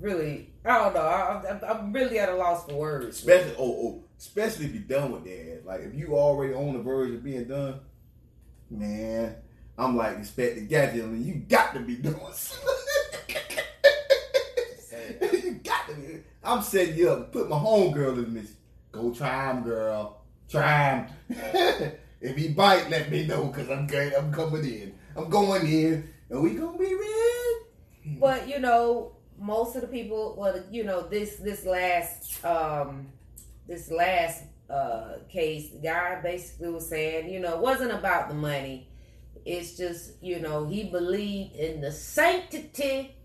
really 0.00 0.50
I 0.64 0.78
don't 0.78 0.94
know. 0.94 1.00
I, 1.00 1.48
I'm, 1.48 1.60
I'm 1.64 1.92
really 1.92 2.18
at 2.18 2.28
a 2.28 2.34
loss 2.34 2.66
for 2.66 2.74
words. 2.74 3.18
Especially, 3.18 3.54
oh, 3.56 3.62
oh, 3.62 4.04
especially 4.18 4.66
if 4.66 4.74
you're 4.74 4.82
done 4.82 5.12
with 5.12 5.24
that. 5.24 5.62
Like, 5.64 5.82
if 5.82 5.94
you 5.94 6.16
already 6.16 6.54
on 6.54 6.74
the 6.74 6.82
verge 6.82 7.14
of 7.14 7.22
being 7.22 7.44
done, 7.44 7.80
man, 8.68 9.36
I'm 9.78 9.96
like 9.96 10.18
expecting 10.18 10.66
gadget, 10.66 11.04
and 11.04 11.24
you 11.24 11.34
got 11.34 11.72
to 11.74 11.80
be 11.80 11.94
doing 11.94 12.16
something. 12.32 12.74
you 15.44 15.52
got 15.62 15.88
to 15.88 15.94
be. 15.94 16.20
I'm 16.42 16.62
setting 16.62 16.96
you 16.96 17.10
up. 17.10 17.32
Put 17.32 17.48
my 17.48 17.56
homegirl 17.56 18.24
in 18.24 18.34
this. 18.34 18.52
Go 18.90 19.12
try 19.14 19.50
him, 19.52 19.62
girl. 19.62 20.22
Try 20.48 20.96
him. 20.96 21.06
if 22.20 22.36
he 22.36 22.48
bite, 22.48 22.90
let 22.90 23.10
me 23.10 23.26
know, 23.26 23.44
because 23.46 23.70
I'm, 23.70 23.86
going- 23.86 24.12
I'm 24.18 24.32
coming 24.32 24.64
in. 24.64 24.94
I'm 25.16 25.28
going 25.30 25.66
in, 25.66 26.08
and 26.30 26.42
we 26.42 26.54
to 26.56 26.76
be 26.78 26.94
red. 26.94 28.18
But 28.20 28.48
you 28.48 28.58
know, 28.58 29.12
most 29.38 29.76
of 29.76 29.82
the 29.82 29.88
people, 29.88 30.34
well, 30.36 30.60
you 30.70 30.82
know, 30.84 31.02
this 31.02 31.36
this 31.36 31.64
last 31.64 32.44
um 32.44 33.08
this 33.68 33.90
last 33.90 34.44
uh 34.70 35.16
case, 35.28 35.70
guy 35.82 36.20
basically 36.22 36.70
was 36.70 36.88
saying, 36.88 37.28
you 37.30 37.38
know, 37.38 37.54
it 37.54 37.60
wasn't 37.60 37.92
about 37.92 38.28
the 38.28 38.34
money. 38.34 38.87
It's 39.48 39.78
just, 39.78 40.22
you 40.22 40.40
know, 40.40 40.66
he 40.66 40.84
believed 40.84 41.56
in 41.56 41.80
the 41.80 41.90
sanctity 41.90 43.16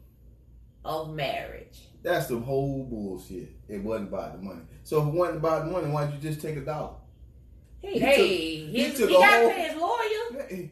of 0.85 1.13
marriage. 1.13 1.81
That's 2.01 2.27
the 2.27 2.39
whole 2.39 2.85
bullshit. 2.85 3.49
It 3.67 3.83
wasn't 3.83 4.07
about 4.07 4.37
the 4.37 4.41
money. 4.41 4.61
So 4.85 5.01
if 5.01 5.09
it 5.09 5.13
wasn't 5.13 5.37
about 5.39 5.65
the 5.65 5.71
money, 5.71 5.91
why 5.91 6.05
don't 6.05 6.13
you 6.13 6.19
just 6.29 6.41
take 6.41 6.55
a 6.55 6.61
dollar? 6.61 6.93
Hey, 7.81 7.93
He 7.93 7.99
hey, 7.99 8.15
took- 8.15 8.25
he, 8.27 8.65
he 8.71 8.83
he, 8.85 8.91
took 8.97 9.09
a 9.09 9.13
got 9.13 9.41
to 9.41 9.49
pay 9.49 9.67
his 9.67 9.81
lawyer. 9.81 10.69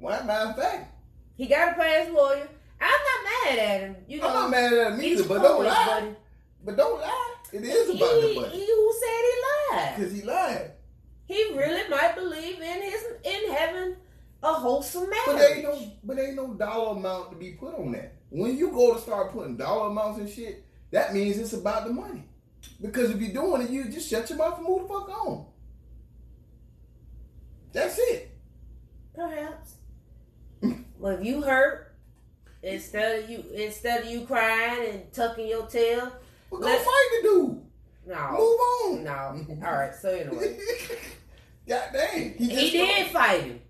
Why, 0.00 0.16
of 0.16 0.56
fact, 0.56 0.94
He 1.36 1.46
got 1.46 1.74
to 1.74 1.82
pay 1.82 2.04
his 2.04 2.14
lawyer. 2.14 2.48
I'm 2.80 2.88
not 2.88 3.30
mad 3.44 3.58
at 3.58 3.80
him. 3.82 3.96
You 4.08 4.20
know, 4.20 4.28
I'm 4.28 4.34
not 4.34 4.50
mad 4.50 4.72
at 4.72 4.92
him 4.94 5.02
either, 5.02 5.24
but 5.24 5.42
don't 5.42 5.64
lie. 5.64 6.00
but 6.00 6.20
But 6.64 6.76
don't 6.78 7.00
lie. 7.02 7.34
It 7.52 7.64
is 7.64 7.90
he, 7.90 7.96
about 7.98 8.20
the 8.22 8.34
money. 8.34 8.48
he 8.60 8.66
who 8.66 8.94
said 8.98 9.20
he 9.28 9.76
lied. 9.76 9.96
Because 9.96 10.12
he 10.14 10.22
lied. 10.22 10.70
He 11.26 11.52
really 11.54 11.86
might 11.90 12.14
believe 12.14 12.60
in 12.62 12.82
his 12.82 13.04
in 13.24 13.52
heaven 13.52 13.96
a 14.42 14.52
wholesome 14.54 15.08
marriage. 15.10 15.22
But 15.26 15.36
there 15.38 15.54
ain't 15.56 15.64
no 15.64 15.92
but 16.04 16.16
there 16.16 16.26
ain't 16.26 16.36
no 16.36 16.54
dollar 16.54 16.96
amount 16.96 17.30
to 17.30 17.36
be 17.36 17.52
put 17.52 17.74
on 17.74 17.92
that. 17.92 18.14
When 18.30 18.56
you 18.56 18.70
go 18.70 18.94
to 18.94 19.00
start 19.00 19.32
putting 19.32 19.56
dollar 19.56 19.88
amounts 19.90 20.20
and 20.20 20.28
shit, 20.30 20.64
that 20.90 21.14
means 21.14 21.38
it's 21.38 21.52
about 21.54 21.86
the 21.86 21.92
money. 21.92 22.24
Because 22.80 23.10
if 23.10 23.20
you're 23.20 23.32
doing 23.32 23.62
it, 23.62 23.70
you 23.70 23.84
just 23.88 24.08
shut 24.10 24.28
your 24.28 24.38
mouth 24.38 24.58
and 24.58 24.66
move 24.66 24.82
the 24.82 24.88
fuck 24.88 25.08
on. 25.08 25.46
That's 27.72 27.98
it. 27.98 28.30
Perhaps. 29.14 29.74
well, 30.98 31.16
if 31.18 31.24
you 31.24 31.42
hurt, 31.42 31.94
instead 32.62 33.22
of 33.24 33.30
you 33.30 33.44
instead 33.54 34.02
of 34.04 34.10
you 34.10 34.22
crying 34.26 34.88
and 34.90 35.12
tucking 35.12 35.48
your 35.48 35.66
tail, 35.66 36.12
Well, 36.50 36.60
go 36.60 36.68
fight 36.68 37.08
the 37.22 37.28
dude. 37.28 37.62
no, 38.06 38.30
Move 38.32 38.60
on. 38.98 39.04
no. 39.04 39.66
All 39.66 39.72
right. 39.74 39.94
So 39.94 40.10
anyway, 40.10 40.58
God 41.68 41.88
dang. 41.92 42.34
He, 42.34 42.48
he 42.48 42.70
did 42.70 43.08
fight 43.08 43.42
him. 43.42 43.60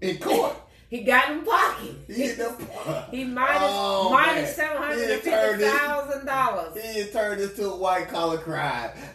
In 0.00 0.18
court. 0.18 0.56
He 0.90 1.02
got 1.02 1.30
in 1.32 1.42
pocket. 1.44 1.92
He 2.06 2.12
hit 2.12 2.36
the 2.36 2.50
He 3.10 3.24
minus 3.24 3.62
Oh, 3.64 4.10
minus 4.12 4.54
seven 4.54 4.76
hundred 4.80 5.08
He 5.24 5.28
turned 5.28 5.60
it- 5.60 5.72
thousand 5.72 6.24
dollars. 6.26 6.80
He 6.80 7.04
turned 7.06 7.40
into 7.40 7.68
a 7.70 7.76
white 7.76 8.08
collar 8.08 8.38
crime. 8.38 8.90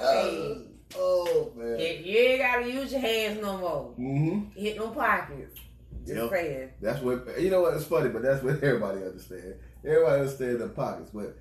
Hey. 0.00 0.58
Oh 0.96 1.52
man. 1.56 1.76
If 1.78 2.06
you 2.06 2.16
ain't 2.18 2.40
gotta 2.42 2.70
use 2.70 2.92
your 2.92 3.00
hands 3.00 3.40
no 3.42 3.58
more, 3.58 3.90
Mm-hmm. 3.98 4.58
hit 4.58 4.78
them 4.78 4.92
pockets. 4.94 5.58
Just 6.06 6.16
Yep. 6.20 6.30
saying. 6.30 6.70
That's 6.80 7.02
what 7.02 7.40
you 7.40 7.50
know. 7.50 7.62
What 7.62 7.74
it's 7.74 7.84
funny, 7.84 8.08
but 8.10 8.22
that's 8.22 8.42
what 8.42 8.62
everybody 8.62 9.02
understands. 9.02 9.56
Everybody 9.84 10.20
understands 10.20 10.58
the 10.60 10.68
pockets, 10.68 11.10
but 11.12 11.36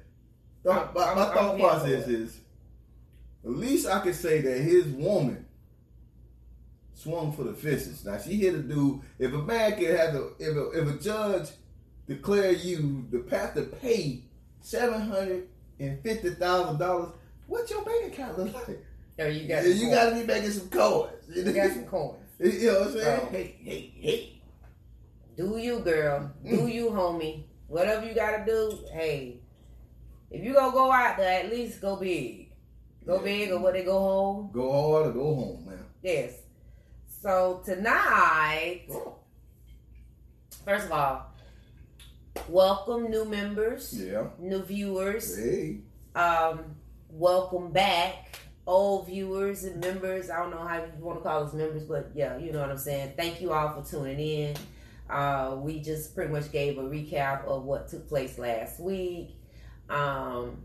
my, 0.65 0.73
my, 0.75 1.13
my 1.15 1.25
thought 1.25 1.37
I'm 1.37 1.57
here 1.57 1.69
for 1.69 1.75
process 1.79 2.07
is 2.07 2.39
at 3.45 3.51
least 3.51 3.87
I 3.87 3.99
could 3.99 4.15
say 4.15 4.41
that 4.41 4.57
his 4.61 4.85
woman 4.87 5.45
swung 6.93 7.31
for 7.33 7.43
the 7.43 7.53
fences. 7.53 8.05
Now 8.05 8.17
she 8.17 8.35
hit 8.35 8.55
a 8.55 8.59
dude. 8.61 9.01
If 9.19 9.33
a 9.33 9.37
man 9.39 9.75
can 9.75 9.95
have 9.95 10.13
the 10.13 10.33
if 10.39 10.55
a, 10.55 10.69
if 10.71 10.95
a 10.95 11.03
judge 11.03 11.49
declare 12.07 12.51
you 12.51 13.05
the 13.11 13.19
path 13.19 13.55
to 13.55 13.63
pay 13.63 14.23
seven 14.61 15.01
hundred 15.01 15.47
and 15.79 16.01
fifty 16.01 16.29
thousand 16.31 16.79
dollars, 16.79 17.09
what 17.47 17.69
your 17.69 17.83
bank 17.83 18.13
account 18.13 18.37
look 18.39 18.53
like? 18.53 18.83
Or 19.19 19.27
you 19.27 19.47
got 19.47 19.65
you 19.65 19.89
got 19.89 20.09
to 20.09 20.15
be 20.15 20.23
making 20.25 20.51
some 20.51 20.69
coins. 20.69 21.11
you 21.33 21.51
got 21.53 21.71
some 21.71 21.85
coins. 21.85 22.17
You 22.39 22.71
know 22.73 22.79
what 22.79 22.87
I'm 22.87 22.93
saying? 22.93 23.19
So- 23.21 23.27
hey, 23.31 23.55
hey, 23.63 23.93
hey. 23.99 24.41
Do 25.37 25.57
you, 25.57 25.79
girl? 25.79 26.31
Mm. 26.45 26.49
Do 26.49 26.67
you, 26.67 26.89
homie? 26.89 27.43
Whatever 27.67 28.05
you 28.05 28.13
gotta 28.13 28.43
do. 28.45 28.77
Hey, 28.91 29.39
if 30.29 30.43
you 30.43 30.53
gonna 30.53 30.71
go 30.73 30.91
out 30.91 31.17
there, 31.17 31.43
at 31.43 31.49
least 31.49 31.79
go 31.81 31.95
big. 31.95 32.49
Go 33.05 33.17
Yeah. 33.17 33.23
big, 33.23 33.51
or 33.51 33.59
what 33.59 33.73
they 33.73 33.83
go 33.83 33.97
home. 33.99 34.49
Go 34.51 34.71
hard 34.71 35.07
or 35.07 35.11
go 35.11 35.35
home, 35.35 35.65
man. 35.67 35.85
Yes. 36.01 36.33
So 37.23 37.61
tonight, 37.63 38.81
first 40.65 40.87
of 40.87 40.91
all, 40.91 41.31
welcome 42.49 43.09
new 43.09 43.23
members, 43.23 43.93
Yeah. 43.97 44.27
new 44.37 44.61
viewers. 44.61 45.37
Hey. 45.37 45.83
Um, 46.15 46.75
welcome 47.09 47.71
back, 47.71 48.39
old 48.67 49.07
viewers 49.07 49.63
and 49.63 49.79
members. 49.79 50.29
I 50.29 50.35
don't 50.39 50.51
know 50.51 50.67
how 50.67 50.83
you 50.83 50.91
want 50.99 51.19
to 51.19 51.23
call 51.23 51.45
us 51.45 51.53
members, 51.53 51.85
but 51.85 52.11
yeah, 52.13 52.37
you 52.39 52.51
know 52.51 52.59
what 52.59 52.69
I'm 52.69 52.77
saying. 52.77 53.13
Thank 53.15 53.39
you 53.39 53.53
all 53.53 53.81
for 53.81 53.89
tuning 53.89 54.19
in. 54.19 54.57
Uh, 55.09 55.55
we 55.61 55.79
just 55.79 56.13
pretty 56.15 56.33
much 56.33 56.51
gave 56.51 56.77
a 56.77 56.83
recap 56.83 57.45
of 57.45 57.63
what 57.63 57.87
took 57.87 58.05
place 58.09 58.37
last 58.37 58.81
week. 58.81 59.37
Um, 59.89 60.57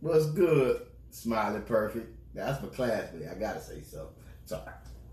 What's 0.00 0.24
good? 0.30 0.86
Smiling 1.10 1.64
perfect. 1.64 2.16
That's 2.34 2.62
my 2.62 2.68
classmate. 2.70 3.28
I 3.28 3.34
gotta 3.34 3.60
say 3.60 3.82
so. 3.82 4.08
So 4.46 4.58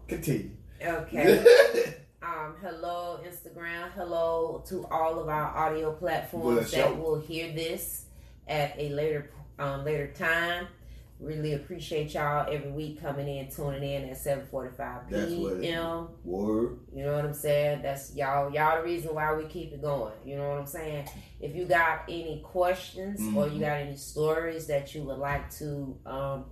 continue. 0.08 0.52
Okay. 0.84 1.96
Um, 2.22 2.56
hello, 2.62 3.18
Instagram. 3.26 3.94
Hello 3.96 4.62
to 4.68 4.86
all 4.88 5.20
of 5.22 5.30
our 5.30 5.56
audio 5.56 5.94
platforms 5.94 6.70
that 6.72 6.98
will 7.00 7.18
hear 7.18 7.54
this 7.54 8.08
at 8.46 8.78
a 8.78 8.90
later 8.90 9.32
um, 9.58 9.86
later 9.86 10.08
time. 10.12 10.68
Really 11.22 11.54
appreciate 11.54 12.14
y'all 12.14 12.46
every 12.54 12.72
week 12.72 13.02
coming 13.02 13.26
in, 13.26 13.50
tuning 13.50 13.84
in 13.90 14.10
at 14.10 14.18
seven 14.18 14.46
forty 14.48 14.76
five 14.76 15.10
That's 15.10 15.32
what 15.32 15.54
it 15.54 15.62
p.m. 15.62 16.10
Word. 16.26 16.80
You 16.94 17.06
know 17.06 17.16
what 17.16 17.24
I'm 17.24 17.34
saying? 17.34 17.84
That's 17.84 18.14
y'all. 18.14 18.54
Y'all 18.54 18.78
the 18.80 18.84
reason 18.84 19.16
why 19.16 19.34
we 19.34 19.46
keep 19.46 19.72
it 19.72 19.82
going. 19.82 20.14
You 20.26 20.36
know 20.36 20.50
what 20.50 20.60
I'm 20.60 20.68
saying? 20.68 21.08
If 21.40 21.56
you 21.56 21.64
got 21.64 22.02
any 22.10 22.42
questions 22.44 23.22
or 23.34 23.48
you 23.48 23.60
Mhm. 23.60 23.62
got 23.62 23.78
any 23.78 23.96
stories 23.96 24.68
that 24.68 24.94
you 24.94 25.04
would 25.04 25.20
like 25.20 25.50
to 25.52 25.98
um, 26.06 26.46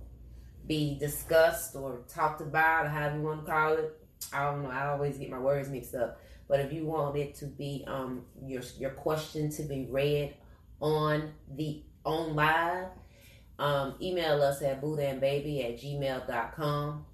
be 0.66 0.98
discussed 0.98 1.76
or 1.76 2.00
talked 2.08 2.40
about, 2.40 2.86
or 2.86 2.88
however 2.88 3.16
you 3.18 3.22
want 3.22 3.44
to 3.44 3.52
call 3.52 3.74
it, 3.74 3.97
I 4.32 4.44
don't 4.44 4.62
know. 4.62 4.70
I 4.70 4.88
always 4.88 5.16
get 5.18 5.30
my 5.30 5.38
words 5.38 5.68
mixed 5.68 5.94
up. 5.94 6.20
But 6.48 6.60
if 6.60 6.72
you 6.72 6.86
want 6.86 7.16
it 7.16 7.34
to 7.36 7.46
be 7.46 7.84
um, 7.86 8.24
your 8.42 8.62
your 8.78 8.90
question 8.90 9.50
to 9.50 9.62
be 9.62 9.86
read 9.90 10.34
on 10.80 11.32
the 11.54 11.82
on 12.04 12.34
live, 12.34 12.86
um, 13.58 13.94
email 14.00 14.40
us 14.42 14.62
at 14.62 14.80
bootandbaby 14.80 15.64
at 15.64 15.78
gmail.com. 15.80 17.04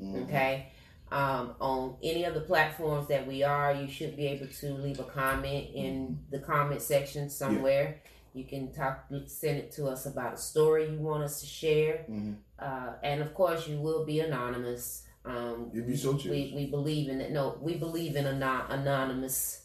Mhm. 0.00 0.24
Okay. 0.24 0.68
Um, 1.12 1.54
on 1.60 1.96
any 2.02 2.24
of 2.24 2.34
the 2.34 2.40
platforms 2.40 3.06
that 3.08 3.26
we 3.26 3.44
are, 3.44 3.72
you 3.72 3.86
should 3.86 4.16
be 4.16 4.26
able 4.26 4.48
to 4.48 4.72
leave 4.74 4.98
a 4.98 5.04
comment 5.04 5.68
in 5.74 6.18
the 6.30 6.40
comment 6.40 6.82
section 6.82 7.30
somewhere. 7.30 8.00
You 8.32 8.42
can 8.44 8.72
talk, 8.72 9.04
send 9.26 9.58
it 9.58 9.70
to 9.72 9.86
us 9.86 10.06
about 10.06 10.34
a 10.34 10.36
story 10.36 10.90
you 10.90 10.98
want 10.98 11.22
us 11.22 11.40
to 11.42 11.46
share, 11.46 12.04
Mhm. 12.10 12.36
uh, 12.58 12.94
and 13.04 13.22
of 13.22 13.32
course, 13.34 13.68
you 13.68 13.78
will 13.80 14.04
be 14.04 14.18
anonymous. 14.18 15.03
Um, 15.24 15.70
If 15.72 15.88
you 15.88 15.96
so 15.96 16.14
choose. 16.14 16.30
we, 16.30 16.52
we 16.54 16.66
believe 16.66 17.08
in 17.08 17.20
it. 17.20 17.30
No, 17.32 17.56
we 17.60 17.74
believe 17.76 18.16
in 18.16 18.26
anon- 18.26 18.70
anonymous. 18.70 19.62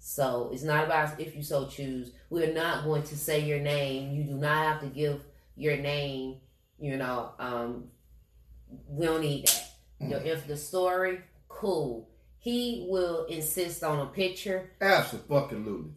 So 0.00 0.50
it's 0.52 0.62
not 0.62 0.84
about 0.84 1.20
if 1.20 1.36
you 1.36 1.42
so 1.42 1.66
choose. 1.66 2.12
We're 2.30 2.52
not 2.52 2.84
going 2.84 3.02
to 3.04 3.16
say 3.16 3.40
your 3.40 3.60
name. 3.60 4.14
You 4.14 4.24
do 4.24 4.34
not 4.34 4.64
have 4.72 4.80
to 4.80 4.86
give 4.88 5.22
your 5.56 5.76
name. 5.76 6.36
You 6.80 6.96
know, 6.96 7.32
um, 7.38 7.88
we 8.88 9.06
don't 9.06 9.20
need 9.20 9.46
that. 9.46 9.64
Mm. 10.02 10.10
Your- 10.10 10.20
If 10.20 10.46
the 10.46 10.56
story, 10.56 11.20
cool. 11.48 12.08
He 12.40 12.86
will 12.88 13.26
insist 13.26 13.82
on 13.82 13.98
a 14.00 14.06
picture. 14.06 14.70
Absolutely. 14.80 15.90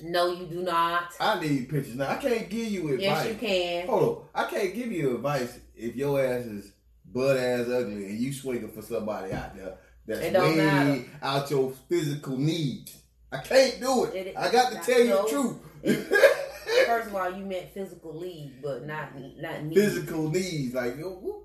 No, 0.00 0.32
you 0.32 0.46
do 0.46 0.62
not. 0.62 1.12
I 1.20 1.38
need 1.40 1.68
pictures 1.68 1.94
now. 1.96 2.10
I 2.10 2.16
can't 2.16 2.48
give 2.48 2.68
you 2.68 2.88
advice. 2.94 3.00
Yes, 3.02 3.26
you 3.28 3.34
can. 3.34 3.86
Hold 3.88 4.02
on. 4.34 4.44
I 4.46 4.48
can't 4.50 4.74
give 4.74 4.90
you 4.90 5.16
advice 5.16 5.58
if 5.76 5.94
your 5.96 6.24
ass 6.24 6.44
is 6.46 6.72
butt 7.12 7.36
ass 7.36 7.68
ugly 7.68 8.06
and 8.06 8.18
you 8.18 8.32
swinging 8.32 8.70
for 8.70 8.82
somebody 8.82 9.32
out 9.32 9.54
there 9.56 9.74
that's 10.06 10.20
It 10.20 10.34
way 10.34 10.56
matter. 10.56 11.04
out 11.22 11.50
your 11.50 11.72
physical 11.88 12.36
needs. 12.36 12.96
I 13.30 13.38
can't 13.38 13.80
do 13.80 14.04
it. 14.04 14.14
It- 14.28 14.36
I 14.36 14.50
got 14.50 14.72
to 14.72 14.78
tell 14.80 15.00
you 15.00 15.08
no. 15.08 15.22
the 15.22 15.28
truth. 15.30 15.56
First 16.86 17.08
of 17.08 17.14
all, 17.14 17.30
you 17.30 17.44
meant 17.44 17.72
physical 17.72 18.14
lead, 18.18 18.60
but 18.62 18.86
not 18.86 19.10
not 19.40 19.62
need. 19.64 19.74
physical 19.74 20.28
needs, 20.30 20.74
like 20.74 20.98
yo, 20.98 21.10
whoop. 21.10 21.38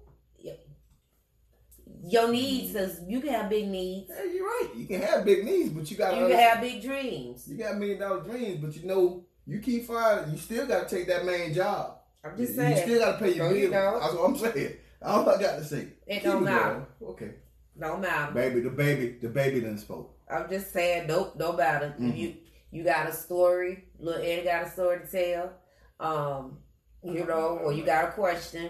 Your 2.04 2.32
needs 2.32 2.76
you 3.08 3.20
can 3.22 3.30
have 3.34 3.50
big 3.50 3.68
needs. 3.68 4.10
Hey, 4.12 4.32
you're 4.34 4.46
right. 4.46 4.70
You 4.76 4.86
can 4.88 5.02
have 5.02 5.26
big 5.26 5.44
needs, 5.44 5.70
but 5.70 5.90
you 5.90 5.98
got 5.98 6.18
You 6.18 6.28
can 6.28 6.38
have 6.38 6.62
big 6.62 6.82
dreams. 6.82 7.46
you 7.48 7.58
got 7.58 7.78
million 7.78 8.00
dollar 8.00 8.22
dreams, 8.22 8.60
but 8.64 8.76
you 8.76 8.88
know 8.88 9.26
you 9.46 9.60
keep 9.60 9.86
firing. 9.86 10.32
You 10.32 10.38
still 10.38 10.66
got 10.68 10.88
to 10.88 10.96
take 10.96 11.08
that 11.08 11.26
main 11.26 11.54
job. 11.54 11.98
I'm 12.24 12.38
just 12.38 12.52
you 12.52 12.56
saying. 12.58 12.78
You 12.78 12.84
still 12.84 13.00
got 13.00 13.20
to 13.20 13.26
pay 13.26 13.34
your 13.36 13.50
No, 13.50 13.56
you 13.56 13.70
bills. 13.70 14.02
That's 14.02 14.14
what 14.14 14.30
I'm 14.30 14.38
saying. 14.38 14.74
All 15.02 15.30
I 15.30 15.40
got 15.42 15.58
to 15.58 15.64
say. 15.64 15.90
It 16.08 16.24
don't 16.24 16.44
matter. 16.44 16.86
going. 17.00 17.12
Okay, 17.12 17.32
No 17.76 17.98
matter. 17.98 18.32
baby, 18.34 18.62
the 18.62 18.70
baby, 18.70 19.18
the 19.22 19.30
baby 19.30 19.60
didn't 19.62 19.78
spoke. 19.80 20.14
I'm 20.30 20.50
just 20.50 20.74
saying, 20.74 21.08
nope, 21.08 21.36
no 21.38 21.54
matter. 21.54 21.94
If 21.98 22.04
Mhm. 22.04 22.18
You 22.18 22.36
you 22.72 22.84
got 22.84 23.08
a 23.08 23.14
story, 23.14 23.86
little 24.00 24.22
Ed 24.22 24.44
got 24.44 24.68
a 24.68 24.70
story 24.70 25.00
to 25.00 25.08
tell. 25.08 25.54
Um, 26.00 26.60
you 27.04 27.26
know, 27.26 27.60
or 27.64 27.72
you 27.72 27.86
got 27.86 28.10
a 28.10 28.12
question. 28.12 28.70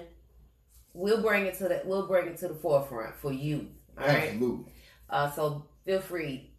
We'll 0.94 1.22
bring 1.22 1.46
it 1.48 1.56
to 1.56 1.64
the 1.68 1.82
we'll 1.86 2.08
bring 2.08 2.28
it 2.28 2.38
to 2.40 2.48
the 2.50 2.54
forefront 2.56 3.16
for 3.16 3.32
you. 3.32 3.70
All 3.98 4.06
right. 4.06 4.30
Absolutely. 4.30 4.72
Uh, 5.10 5.32
so 5.32 5.66
feel 5.86 6.02
free 6.02 6.52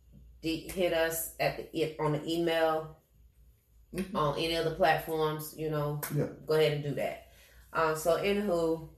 to 0.43 0.49
hit 0.49 0.93
us 0.93 1.35
at 1.39 1.57
the 1.59 1.79
it 1.81 1.97
on 2.01 2.13
the 2.13 2.27
email 2.29 2.97
Mhm. 3.95 4.15
on 4.15 4.37
any 4.39 4.55
of 4.57 4.65
the 4.65 4.73
platforms. 4.75 5.55
You 5.57 5.71
know, 5.71 6.01
Yeah. 6.15 6.27
go 6.47 6.55
ahead 6.55 6.73
and 6.73 6.83
do 6.83 6.95
that. 6.97 7.29
Um, 7.73 7.95
so 7.97 8.17
anywho, 8.19 8.89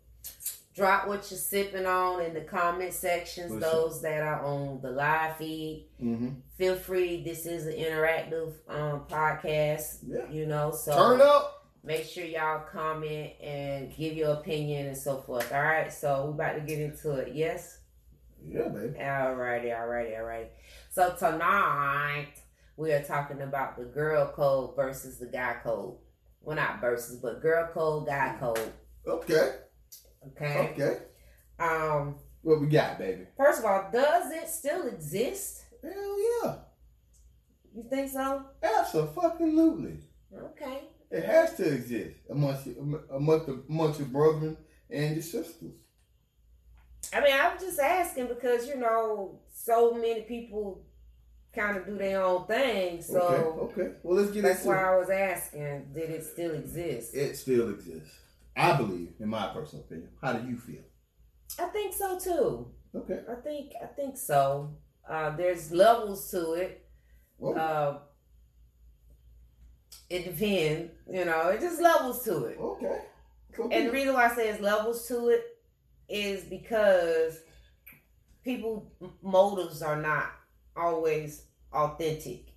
drop 0.74 1.08
what 1.08 1.28
you're 1.30 1.38
sipping 1.38 1.86
on 1.86 2.22
in 2.22 2.32
the 2.34 2.40
comment 2.42 2.92
sections. 2.92 3.60
Those 3.60 4.00
that 4.02 4.22
are 4.22 4.44
on 4.44 4.80
the 4.82 4.90
live 4.90 5.36
feed, 5.36 5.88
Mm-hmm. 6.02 6.28
feel 6.56 6.76
free. 6.76 7.22
This 7.22 7.44
is 7.46 7.66
an 7.66 7.74
interactive 7.74 8.52
um, 8.68 9.02
podcast. 9.08 9.98
Yeah. 10.06 10.30
You 10.30 10.46
know, 10.46 10.70
so 10.70 10.94
Turn 10.94 11.20
up. 11.20 11.68
make 11.84 12.04
sure 12.04 12.24
y'all 12.24 12.64
comment 12.72 13.32
and 13.42 13.94
give 13.94 14.14
your 14.14 14.34
opinion 14.34 14.86
and 14.86 14.96
so 14.96 15.18
forth. 15.22 15.52
All 15.52 15.62
right, 15.62 15.92
so 15.92 16.24
we're 16.26 16.30
about 16.30 16.54
to 16.54 16.60
get 16.60 16.78
into 16.78 17.12
it. 17.16 17.34
Yes. 17.34 17.78
Yeah, 18.46 18.68
baby. 18.68 18.94
Alrighty, 18.98 19.66
alrighty, 19.76 20.18
alrighty. 20.18 20.46
So 20.90 21.14
tonight 21.18 22.32
we 22.76 22.92
are 22.92 23.02
talking 23.02 23.42
about 23.42 23.76
the 23.76 23.84
girl 23.84 24.32
code 24.34 24.74
versus 24.76 25.18
the 25.18 25.26
guy 25.26 25.56
code. 25.62 25.96
Well, 26.40 26.56
not 26.56 26.80
versus, 26.80 27.16
but 27.20 27.42
girl 27.42 27.68
code, 27.74 28.06
guy 28.06 28.36
code. 28.40 28.72
Okay. 29.06 29.56
Okay. 30.28 30.70
Okay. 30.74 30.98
Um. 31.58 32.16
What 32.42 32.60
we 32.60 32.68
got, 32.68 32.98
baby? 32.98 33.26
First 33.36 33.60
of 33.60 33.66
all, 33.66 33.90
does 33.92 34.32
it 34.32 34.48
still 34.48 34.86
exist? 34.88 35.64
Hell 35.82 36.42
yeah. 36.42 36.54
You 37.74 37.84
think 37.88 38.10
so? 38.10 38.44
Absolutely. 38.62 39.98
Okay. 40.34 40.84
It 41.10 41.24
has 41.24 41.54
to 41.56 41.64
exist 41.68 42.16
amongst 42.30 42.68
amongst 43.12 43.48
amongst 43.68 43.98
your 43.98 44.08
brethren 44.08 44.56
and 44.88 45.14
your 45.14 45.22
sisters. 45.22 45.72
I 47.12 47.20
mean, 47.20 47.34
I'm 47.34 47.58
just 47.58 47.80
asking 47.80 48.28
because 48.28 48.68
you 48.68 48.76
know, 48.76 49.40
so 49.52 49.92
many 49.92 50.22
people 50.22 50.82
kind 51.52 51.76
of 51.76 51.86
do 51.86 51.98
their 51.98 52.22
own 52.22 52.46
thing. 52.46 53.02
So 53.02 53.20
okay. 53.72 53.82
Okay. 53.82 53.94
Well, 54.02 54.16
let's 54.16 54.30
get 54.30 54.42
that's 54.42 54.60
into 54.60 54.68
why 54.68 54.82
it. 54.82 54.86
I 54.86 54.96
was 54.96 55.10
asking, 55.10 55.88
did 55.92 56.10
it 56.10 56.24
still 56.24 56.54
exist? 56.54 57.14
It 57.14 57.36
still 57.36 57.70
exists. 57.70 58.16
I 58.60 58.76
believe, 58.76 59.14
in 59.18 59.28
my 59.28 59.48
personal 59.48 59.84
opinion. 59.84 60.10
How 60.20 60.34
do 60.34 60.48
you 60.48 60.56
feel? 60.56 60.82
I 61.58 61.66
think 61.66 61.94
so 61.94 62.18
too. 62.18 62.68
Okay. 62.94 63.20
I 63.30 63.34
think 63.36 63.72
I 63.82 63.86
think 63.86 64.16
so. 64.16 64.76
Uh, 65.08 65.34
there's 65.36 65.72
levels 65.72 66.30
to 66.30 66.52
it. 66.52 66.86
Uh, 67.42 67.98
it 70.10 70.24
depends, 70.24 70.92
you 71.10 71.24
know. 71.24 71.48
It 71.48 71.60
just 71.60 71.80
levels 71.80 72.22
to 72.24 72.44
it. 72.44 72.58
okay. 72.60 73.00
okay. 73.58 73.76
And 73.76 73.88
the 73.88 73.92
reason 73.92 74.14
why 74.14 74.26
I 74.26 74.34
say 74.34 74.48
it's 74.48 74.60
levels 74.60 75.08
to 75.08 75.28
it 75.28 75.44
is 76.08 76.44
because 76.44 77.40
people 78.44 78.92
motives 79.22 79.80
are 79.80 80.00
not 80.00 80.32
always 80.76 81.44
authentic 81.72 82.48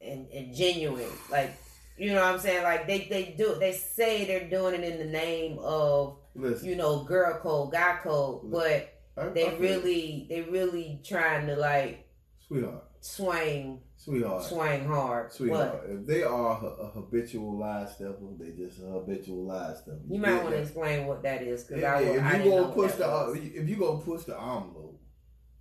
and, 0.00 0.26
and 0.30 0.54
genuine. 0.54 1.12
Like 1.30 1.56
you 1.98 2.12
know 2.12 2.22
what 2.22 2.34
I'm 2.34 2.38
saying? 2.38 2.62
Like 2.62 2.86
they, 2.86 3.06
they 3.08 3.34
do 3.36 3.56
they 3.58 3.72
say 3.72 4.24
they're 4.26 4.48
doing 4.48 4.74
it 4.74 4.84
in 4.84 4.98
the 4.98 5.04
name 5.12 5.58
of, 5.60 6.18
Listen, 6.34 6.68
you 6.68 6.76
know, 6.76 7.04
girl 7.04 7.38
code, 7.40 7.72
guy 7.72 7.98
code, 8.02 8.50
but 8.50 8.92
I- 9.16 9.28
they 9.30 9.48
I 9.48 9.54
really 9.56 10.26
they 10.28 10.42
really 10.42 11.00
trying 11.04 11.46
to 11.46 11.56
like 11.56 12.06
Sweetheart. 12.46 12.84
swing 13.00 13.80
Sweetheart. 13.96 14.44
swing 14.44 14.84
hard. 14.84 15.32
Sweetheart. 15.32 15.88
What? 15.88 15.90
If 16.00 16.06
they 16.06 16.22
are 16.22 16.62
a, 16.62 16.66
a 16.66 16.86
habitual 16.90 17.58
lie 17.58 17.86
stepper, 17.86 18.26
they 18.38 18.50
just 18.50 18.78
a 18.80 18.86
habitual 18.86 19.44
lie 19.46 19.74
stepper. 19.74 19.98
You 20.08 20.20
might 20.20 20.42
want 20.42 20.50
to 20.54 20.60
explain 20.60 21.06
what 21.06 21.22
that 21.22 21.42
is 21.42 21.64
because 21.64 21.82
If, 21.82 21.88
I, 21.88 22.00
if 22.02 22.22
I 22.22 22.36
you 22.44 22.50
gonna 22.50 22.72
push 22.72 22.92
the 22.92 23.06
was. 23.08 23.36
if 23.42 23.68
you 23.68 23.76
gonna 23.76 23.98
push 24.00 24.22
the 24.24 24.34
envelope 24.38 25.00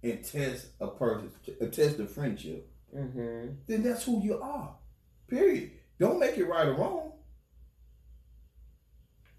and 0.03 0.23
test 0.23 0.67
a 0.79 0.87
person, 0.89 1.31
uh, 1.61 1.65
test 1.67 1.97
the 1.97 2.05
friendship, 2.05 2.69
Mm-hmm. 2.95 3.53
then 3.67 3.83
that's 3.83 4.03
who 4.05 4.21
you 4.23 4.39
are. 4.41 4.75
Period. 5.27 5.71
Don't 5.99 6.19
make 6.19 6.37
it 6.37 6.45
right 6.45 6.67
or 6.67 6.73
wrong. 6.73 7.11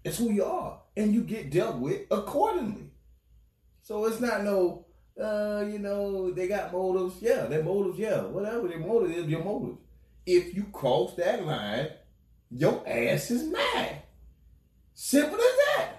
It's 0.03 0.17
who 0.17 0.31
you 0.31 0.43
are, 0.43 0.79
and 0.95 1.13
you 1.13 1.21
get 1.21 1.51
dealt 1.51 1.77
with 1.77 2.01
accordingly. 2.09 2.91
So 3.81 4.05
it's 4.05 4.19
not 4.19 4.43
no, 4.43 4.85
uh, 5.21 5.65
you 5.67 5.79
know, 5.79 6.31
they 6.31 6.47
got 6.47 6.71
motives. 6.71 7.21
Yeah, 7.21 7.45
their 7.45 7.63
motives. 7.63 7.99
Yeah, 7.99 8.21
whatever 8.21 8.67
their 8.67 8.79
motive 8.79 9.11
is, 9.11 9.27
your 9.27 9.43
motive. 9.43 9.77
If 10.25 10.55
you 10.55 10.63
cross 10.71 11.13
that 11.15 11.45
line, 11.45 11.89
your 12.49 12.83
ass 12.87 13.31
is 13.31 13.43
mad. 13.43 14.01
Simple 14.93 15.37
as 15.37 15.57
that. 15.75 15.89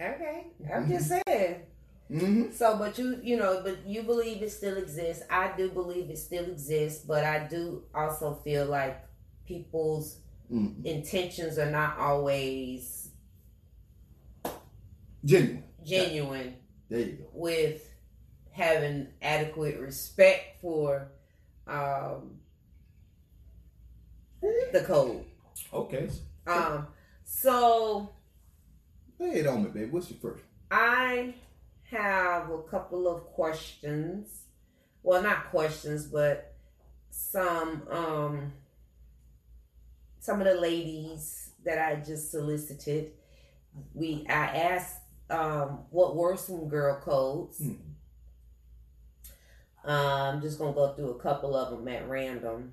Okay, 0.00 0.46
I'm 0.74 0.88
just 0.88 1.08
saying. 1.08 1.62
Mm-hmm. 2.10 2.52
So, 2.52 2.76
but 2.76 2.98
you, 2.98 3.20
you 3.22 3.36
know, 3.36 3.62
but 3.62 3.86
you 3.86 4.02
believe 4.02 4.42
it 4.42 4.50
still 4.50 4.76
exists. 4.76 5.22
I 5.30 5.52
do 5.56 5.70
believe 5.70 6.10
it 6.10 6.18
still 6.18 6.44
exists, 6.44 7.04
but 7.04 7.24
I 7.24 7.46
do 7.48 7.84
also 7.94 8.34
feel 8.44 8.66
like 8.66 9.02
people's 9.46 10.18
mm 10.52 10.84
intentions 10.84 11.58
are 11.58 11.70
not 11.70 11.98
always 11.98 13.08
Genuine. 15.24 15.62
genuine 15.84 16.54
There 16.90 16.98
you 17.00 17.12
go. 17.12 17.24
with 17.32 17.88
having 18.50 19.06
adequate 19.22 19.78
respect 19.78 20.60
for 20.60 21.08
um, 21.66 22.38
the 24.72 24.82
code. 24.86 25.24
Okay. 25.72 26.10
Um, 26.46 26.88
so 27.24 28.10
Lay 29.18 29.36
it 29.40 29.46
on 29.46 29.62
me, 29.64 29.70
baby. 29.70 29.86
What's 29.86 30.10
your 30.10 30.18
first? 30.18 30.42
I 30.70 31.34
have 31.90 32.50
a 32.50 32.62
couple 32.62 33.06
of 33.06 33.24
questions. 33.26 34.42
Well, 35.04 35.22
not 35.22 35.50
questions, 35.50 36.06
but 36.06 36.54
some 37.10 37.82
um 37.90 38.52
some 40.22 40.40
of 40.40 40.46
the 40.46 40.54
ladies 40.54 41.50
that 41.64 41.78
I 41.84 41.96
just 41.96 42.30
solicited. 42.30 43.10
We 43.92 44.24
I 44.28 44.32
asked 44.70 44.98
um 45.28 45.80
what 45.90 46.14
were 46.14 46.36
some 46.36 46.68
girl 46.68 47.00
codes. 47.00 47.60
I'm 49.84 50.40
just 50.40 50.58
gonna 50.58 50.72
go 50.74 50.92
through 50.94 51.10
a 51.10 51.18
couple 51.18 51.56
of 51.56 51.70
them 51.76 51.88
at 51.88 52.08
random. 52.08 52.72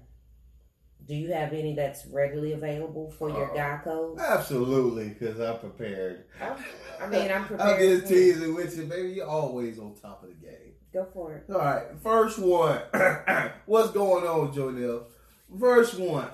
Do 1.07 1.15
you 1.15 1.33
have 1.33 1.53
any 1.53 1.73
that's 1.73 2.05
readily 2.05 2.53
available 2.53 3.09
for 3.09 3.29
your 3.29 3.49
Uh, 3.51 3.55
guy 3.55 3.79
codes? 3.83 4.21
Absolutely, 4.21 5.09
because 5.09 5.39
I'm 5.39 5.57
prepared. 5.57 6.25
I- 6.39 6.55
I 7.01 7.07
mean, 7.09 7.31
I'm 7.31 7.45
prepared. 7.47 7.69
I'm 7.71 7.79
just 7.79 8.07
teasing 8.07 8.53
with 8.53 8.77
you, 8.77 8.83
baby. 8.85 9.09
You're 9.13 9.25
always 9.27 9.79
on 9.79 9.95
top 9.95 10.21
of 10.21 10.29
the 10.29 10.35
game. 10.35 10.73
Go 10.93 11.05
for 11.11 11.33
it. 11.33 11.45
All 11.51 11.57
right, 11.57 11.85
first 12.03 12.37
one. 12.37 12.79
What's 13.65 13.89
going 13.91 14.27
on, 14.27 14.53
Jonelle? 14.53 15.05
Verse 15.51 15.93
one. 15.95 16.29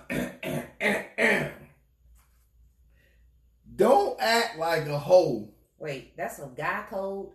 Don't 3.76 4.20
act 4.22 4.58
like 4.58 4.88
a 4.88 4.98
hoe. 4.98 5.50
Wait, 5.78 6.16
that's 6.18 6.40
a 6.40 6.50
guy 6.56 6.86
code. 6.90 7.30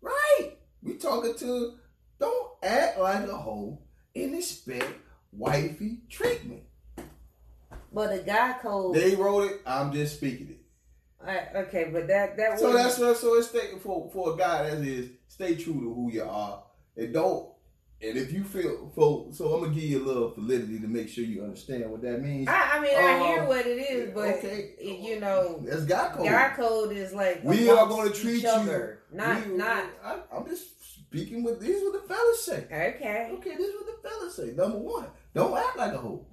Right. 0.00 0.52
We 0.82 0.94
talking 0.94 1.34
to. 1.36 1.74
Don't 2.18 2.48
act 2.62 2.98
like 2.98 3.28
a 3.28 3.36
hoe 3.36 3.78
and 4.14 4.34
expect 4.34 4.92
wifey 5.32 5.98
treatment. 6.08 6.62
But 7.92 8.12
a 8.12 8.18
guy 8.18 8.54
code. 8.60 8.94
They 8.94 9.16
wrote 9.16 9.50
it. 9.50 9.60
I'm 9.66 9.92
just 9.92 10.16
speaking 10.16 10.50
it. 10.50 10.56
I, 11.26 11.58
okay, 11.62 11.90
but 11.92 12.06
that 12.08 12.36
that 12.36 12.58
So 12.58 12.72
that's 12.72 12.98
what. 12.98 13.16
So 13.16 13.34
it's 13.34 13.48
stay, 13.48 13.78
for 13.82 14.10
for 14.10 14.34
a 14.34 14.36
guy 14.36 14.70
that 14.70 14.78
is 14.78 15.10
stay 15.28 15.54
true 15.54 15.74
to 15.74 15.94
who 15.94 16.10
you 16.12 16.24
are 16.24 16.62
and 16.96 17.12
don't. 17.12 17.50
And 18.02 18.16
if 18.16 18.32
you 18.32 18.44
feel 18.44 18.90
for, 18.94 19.26
so 19.30 19.52
I'm 19.54 19.60
gonna 19.64 19.74
give 19.74 19.84
you 19.84 20.02
a 20.02 20.06
little 20.06 20.30
validity 20.30 20.80
to 20.80 20.88
make 20.88 21.08
sure 21.10 21.22
you 21.22 21.42
understand 21.42 21.90
what 21.90 22.00
that 22.00 22.22
means. 22.22 22.48
I, 22.48 22.78
I 22.78 22.80
mean, 22.80 22.96
I 22.96 23.12
Um, 23.14 23.20
hear 23.26 23.44
what 23.44 23.66
it 23.66 23.78
is, 23.78 24.14
but 24.14 24.36
okay, 24.36 24.74
it- 24.78 25.00
you 25.00 25.20
know, 25.20 25.60
that's 25.66 25.84
guy 25.84 26.08
code. 26.14 26.24
guy 26.26 26.52
code 26.56 26.96
is 26.96 27.12
like 27.12 27.44
We 27.44 27.68
are 27.68 27.86
gonna 27.86 28.10
treat 28.10 28.36
each 28.36 28.42
you- 28.44 28.48
other, 28.48 29.02
not 29.12 29.46
We- 29.46 29.52
not. 29.54 29.84
I, 30.02 30.18
I'm 30.32 30.46
just 30.46 30.94
speaking 30.94 31.42
with 31.42 31.60
these. 31.60 31.82
What 31.82 31.92
the 32.02 32.08
fellas 32.08 32.42
say. 32.42 32.64
Okay, 32.64 33.30
Okay, 33.34 33.56
this 33.56 33.68
is 33.68 33.74
what 33.74 33.86
the 34.02 34.08
fellas 34.08 34.34
say. 34.34 34.52
Number 34.52 34.78
one, 34.78 35.06
don't 35.34 35.54
act 35.58 35.76
like 35.76 35.92
a 35.92 35.98
hoe 35.98 36.26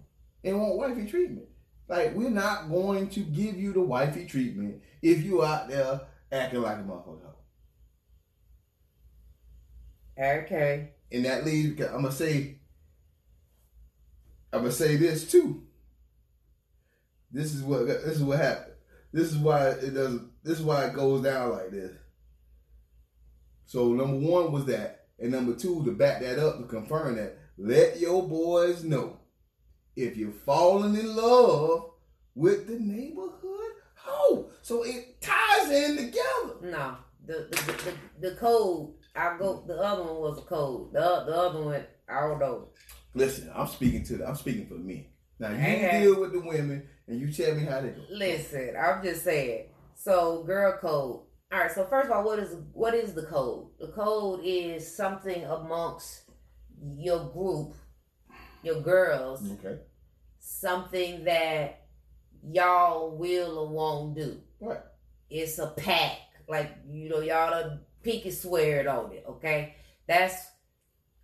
and 0.46 0.62
want 0.62 0.78
wifey 0.78 1.06
treatment. 1.06 1.48
Like 1.90 2.14
we're 2.16 2.30
not 2.30 2.70
going 2.70 3.10
to 3.10 3.20
give 3.20 3.58
you 3.58 3.74
the 3.74 3.82
wifey 3.82 4.26
treatment 4.26 4.82
if 5.02 5.22
you 5.22 5.44
out 5.44 5.68
there 5.68 6.00
acting 6.32 6.62
like 6.62 6.78
a 6.78 6.82
motherfucker. 6.84 7.34
okay, 10.18 10.92
And 11.12 11.26
that 11.26 11.46
leads. 11.46 11.82
I'm 11.82 12.02
gonna 12.02 12.12
say. 12.12 12.60
I'm 14.52 14.62
gonna 14.62 14.72
say 14.72 14.96
this 14.96 15.30
too. 15.30 15.63
This 17.32 17.54
is 17.54 17.63
what 17.63 17.88
this 17.88 18.17
is 18.17 18.24
what 18.24 18.39
happened. 18.39 18.74
This 19.12 19.32
is 19.32 19.38
why 19.38 19.70
it 19.70 19.93
doesn't. 19.93 20.32
This 20.43 20.60
is 20.60 20.65
why 20.65 20.86
it 20.86 20.93
goes 20.93 21.22
down 21.24 21.52
like 21.52 21.72
this. 21.72 21.91
So 23.65 23.93
number 23.93 24.17
one 24.17 24.52
was 24.52 24.65
that, 24.65 25.08
and 25.20 25.32
number 25.32 25.54
two 25.54 25.84
to 25.84 25.91
back 25.91 26.22
that 26.22 26.39
up 26.39 26.58
to 26.60 26.65
confirm 26.65 27.17
that. 27.17 27.38
Let 27.58 28.00
your 28.00 28.28
boys 28.28 28.84
know 28.84 29.20
if 29.96 30.15
you're 30.15 30.32
falling 30.32 30.96
in 30.96 31.15
love 31.15 31.91
with 32.36 32.67
the 32.67 32.80
neighborhood 32.80 33.72
hoe. 33.96 34.50
So 34.62 34.84
it 34.84 35.20
ties 35.22 35.70
in 35.72 35.98
together. 35.98 36.56
no, 36.62 36.96
the, 37.26 37.48
the 37.50 37.93
the 38.22 38.30
the 38.30 38.36
code. 38.36 38.93
I 39.18 39.38
go. 39.38 39.64
The 39.68 39.76
other 39.78 40.04
one 40.04 40.16
was 40.22 40.40
a 40.40 40.42
code. 40.44 40.94
The 40.94 41.00
the 41.26 41.36
other 41.36 41.62
one, 41.62 41.84
I 42.10 42.22
don't 42.22 42.40
know. 42.40 42.70
Listen, 43.14 43.52
I'm 43.56 43.68
speaking 43.68 44.04
to 44.06 44.18
the, 44.18 44.28
I'm 44.28 44.36
speaking 44.36 44.68
for 44.68 44.76
men. 44.76 45.06
Now 45.40 45.50
you 45.50 45.56
Okay. 45.58 46.02
deal 46.04 46.20
with 46.22 46.34
the 46.34 46.40
women 46.40 46.88
and 47.08 47.20
you 47.20 47.32
tell 47.32 47.56
me 47.56 47.64
how 47.64 47.82
they 47.82 47.90
go. 47.90 48.02
Listen, 48.12 48.76
I'm 48.80 49.04
just 49.04 49.24
saying. 49.24 49.68
So, 49.96 50.44
girl 50.44 50.78
code. 50.80 51.22
All 51.52 51.60
right. 51.60 51.72
So 51.72 51.86
first 51.86 52.08
of 52.08 52.12
all, 52.12 52.24
what 52.24 52.40
is 52.40 52.56
what 52.74 52.94
is 52.94 53.14
the 53.14 53.24
code? 53.24 53.68
The 53.80 53.88
code 53.90 54.42
is 54.44 54.96
something 54.96 55.44
amongst 55.46 56.24
your 56.96 57.26
group, 57.32 57.74
your 58.62 58.82
girls, 58.82 59.42
Okay. 59.54 59.80
something 60.40 61.24
that 61.24 61.88
y'all 62.52 63.16
will 63.18 63.58
or 63.60 63.70
won't 63.70 64.16
do. 64.16 64.42
Right. 64.60 64.80
It's 65.30 65.58
a 65.60 65.68
pack. 65.68 66.20
Like 66.48 66.72
you 66.90 67.10
know, 67.10 67.20
y'all 67.20 67.50
done 67.52 67.80
pinky 68.08 68.32
sweared 68.32 68.88
on 68.88 69.12
it. 69.12 69.24
Okay, 69.28 69.76
that's 70.08 70.48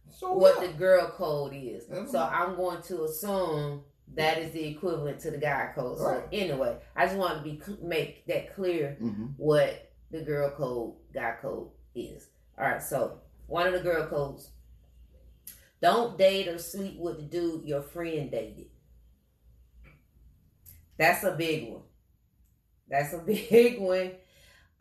So 0.10 0.34
what 0.34 0.62
yeah. 0.62 0.68
the 0.68 0.74
girl 0.74 1.08
code 1.12 1.54
is. 1.56 1.88
Mhm. 1.88 2.10
So 2.10 2.20
I'm 2.20 2.56
going 2.56 2.82
to 2.84 3.04
assume 3.06 3.84
that 4.16 4.38
is 4.38 4.52
the 4.52 4.66
equivalent 4.68 5.20
to 5.22 5.32
the 5.32 5.38
guy 5.38 5.72
code. 5.74 5.98
So 5.98 6.06
Right. 6.06 6.28
anyway, 6.32 6.78
I 6.96 7.06
just 7.06 7.18
want 7.18 7.38
to 7.38 7.44
be 7.44 7.62
make 7.82 8.26
that 8.28 8.54
clear 8.54 8.98
Mhm. 9.02 9.34
what 9.38 9.92
the 10.12 10.22
girl 10.22 10.52
code, 10.52 10.96
guy 11.14 11.36
code 11.42 11.72
is. 11.96 12.30
All 12.58 12.66
right, 12.66 12.82
so 12.84 13.22
one 13.48 13.66
of 13.68 13.74
the 13.74 13.80
girl 13.80 14.06
codes: 14.08 14.52
don't 15.82 16.18
date 16.18 16.48
or 16.48 16.60
sleep 16.60 17.00
with 17.00 17.18
the 17.18 17.24
dude 17.24 17.66
your 17.66 17.82
friend 17.82 18.30
dated. 18.30 18.70
That's 20.98 21.24
a 21.24 21.32
big 21.36 21.72
one. 21.72 21.84
That's 22.88 23.14
a 23.14 23.18
big 23.26 23.80
one. 23.80 24.12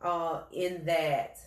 Uh, 0.01 0.45
in 0.53 0.85
that, 0.87 1.39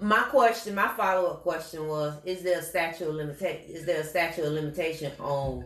my 0.00 0.22
question, 0.24 0.74
my 0.74 0.88
follow 0.96 1.30
up 1.30 1.42
question 1.42 1.86
was: 1.86 2.14
Is 2.24 2.42
there 2.42 2.58
a 2.58 2.62
statute 2.62 3.08
of 3.08 3.14
limitation? 3.14 3.70
Is 3.70 3.84
there 3.86 4.00
a 4.00 4.04
statute 4.04 4.44
of 4.44 4.52
limitation 4.52 5.12
on 5.20 5.64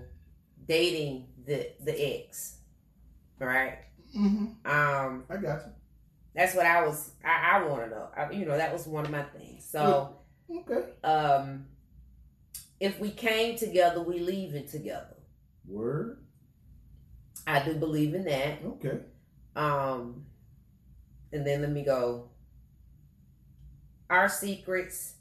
dating 0.66 1.28
the 1.46 1.70
the 1.84 1.92
ex? 2.24 2.58
Right. 3.38 3.78
Mhm. 4.16 4.54
Um, 4.66 5.24
I 5.30 5.36
got 5.36 5.66
you. 5.66 5.72
that's 6.34 6.54
what 6.54 6.66
I 6.66 6.86
was. 6.86 7.10
I, 7.24 7.56
I 7.58 7.64
want 7.66 7.84
to 7.84 7.90
know. 7.90 8.08
I, 8.16 8.30
you 8.30 8.44
know, 8.44 8.56
that 8.56 8.72
was 8.72 8.86
one 8.86 9.04
of 9.04 9.10
my 9.10 9.22
things. 9.22 9.64
So, 9.68 10.16
Okay. 10.50 10.84
um, 11.02 11.66
if 12.80 12.98
we 13.00 13.10
came 13.10 13.56
together, 13.56 14.02
we 14.02 14.18
leave 14.18 14.54
it 14.54 14.68
together. 14.68 15.16
Word. 15.66 16.18
I 17.46 17.64
do 17.64 17.74
believe 17.74 18.14
in 18.14 18.24
that. 18.24 18.58
Okay. 18.64 18.98
Um, 19.56 20.26
and 21.32 21.46
then 21.46 21.62
let 21.62 21.70
me 21.70 21.84
go. 21.84 22.28
Our 24.12 24.28
secrets 24.28 25.14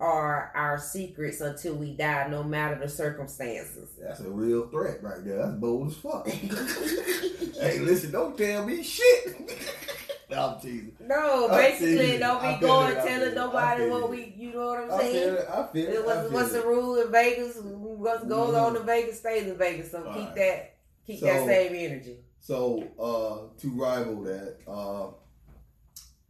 are 0.00 0.50
our 0.54 0.78
secrets 0.78 1.42
until 1.42 1.74
we 1.74 1.92
die, 1.92 2.28
no 2.28 2.42
matter 2.42 2.76
the 2.76 2.88
circumstances. 2.88 3.90
That's 4.00 4.20
a 4.20 4.30
real 4.30 4.68
threat 4.68 5.02
right 5.02 5.22
there. 5.22 5.36
That's 5.36 5.52
bold 5.58 5.88
as 5.88 5.96
fuck. 5.96 6.26
hey, 6.28 7.78
listen, 7.80 8.10
don't 8.10 8.38
tell 8.38 8.64
me 8.64 8.82
shit. 8.82 9.36
I'm 10.34 10.58
teasing. 10.60 10.92
No, 11.00 11.48
I'm 11.50 11.56
basically, 11.58 11.96
teasing. 11.98 12.20
don't 12.20 12.40
be 12.42 12.66
going 12.66 12.96
it, 12.96 13.04
telling 13.06 13.34
nobody 13.34 13.86
what 13.90 14.08
we, 14.08 14.34
you 14.34 14.52
know 14.54 14.66
what 14.66 14.78
I'm 14.84 14.90
I 14.92 14.98
saying? 14.98 15.12
feel 15.12 15.34
it. 15.36 15.48
I 15.50 15.66
feel 15.66 15.88
it. 15.90 15.96
I 15.98 16.00
was, 16.00 16.22
feel 16.22 16.32
what's 16.32 16.52
the 16.52 16.62
rule 16.62 17.00
in 17.02 17.12
Vegas? 17.12 17.56
What 17.62 18.28
goes 18.28 18.54
Mhm. 18.54 18.62
on 18.62 18.76
in 18.76 18.86
Vegas 18.86 19.18
stays 19.18 19.46
in 19.46 19.58
Vegas. 19.58 19.90
So 19.90 19.98
All 20.06 20.14
keep 20.14 20.26
right. 20.28 20.34
that, 20.36 20.74
keep 21.06 21.20
that 21.20 21.44
same 21.46 21.74
energy. 21.74 22.16
So, 22.40 22.82
uh, 22.98 23.60
to 23.60 23.70
rival 23.72 24.22
that, 24.22 24.56
uh, 24.66 25.08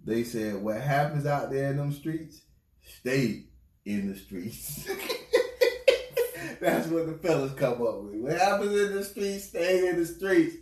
they 0.08 0.24
said 0.24 0.56
what 0.62 0.80
happens 0.80 1.26
out 1.26 1.50
there 1.50 1.70
in 1.70 1.76
them 1.76 1.92
streets, 1.92 2.42
stay 2.82 3.44
in 3.84 4.10
the 4.10 4.18
streets. 4.18 4.88
That's 6.60 6.88
what 6.88 7.06
the 7.06 7.18
fellas 7.22 7.52
come 7.52 7.74
up 7.74 8.02
with. 8.02 8.14
What 8.14 8.38
happens 8.38 8.72
in 8.72 8.94
the 8.94 9.04
streets, 9.04 9.44
stay 9.44 9.88
in 9.88 9.98
the 9.98 10.06
streets. 10.06 10.56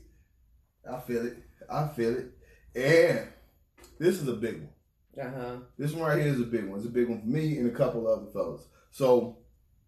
I 0.91 1.01
feel 1.01 1.27
it. 1.27 1.39
I 1.71 1.89
feel 1.89 2.17
it. 2.17 2.33
And 2.75 3.29
this 3.99 4.21
is 4.21 4.29
a 4.29 4.35
big 4.35 4.63
one. 4.63 5.27
Uh 5.27 5.31
huh. 5.31 5.57
This 5.79 5.93
one 5.93 6.11
right 6.11 6.23
here 6.23 6.33
is 6.33 6.41
a 6.41 6.45
big 6.45 6.67
one. 6.67 6.79
It's 6.79 6.89
a 6.89 6.91
big 6.91 7.09
one 7.09 7.21
for 7.21 7.27
me 7.27 7.57
and 7.59 7.69
a 7.69 7.75
couple 7.75 8.07
other 8.07 8.27
fellas. 8.33 8.67
So 8.91 9.39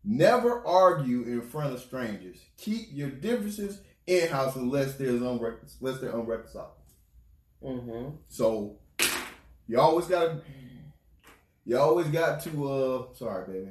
never 0.05 0.65
argue 0.67 1.23
in 1.25 1.43
front 1.43 1.75
of 1.75 1.81
strangers. 1.81 2.39
Keep 2.57 2.89
your 2.93 3.11
differences 3.11 3.81
in 4.07 4.29
house 4.29 4.57
unless 4.57 4.95
there's 4.95 5.21
unrecon- 5.21 5.77
unless 5.81 6.01
they're 6.01 6.17
unreconcilable. 6.17 6.77
Mm-hmm. 7.63 8.17
So 8.29 8.79
you 9.69 9.79
always 9.81 10.07
gotta 10.07 10.41
you 11.65 11.79
always 11.79 12.07
got 12.09 12.41
to 12.43 12.69
uh 12.73 13.15
sorry 13.15 13.53
baby. 13.53 13.71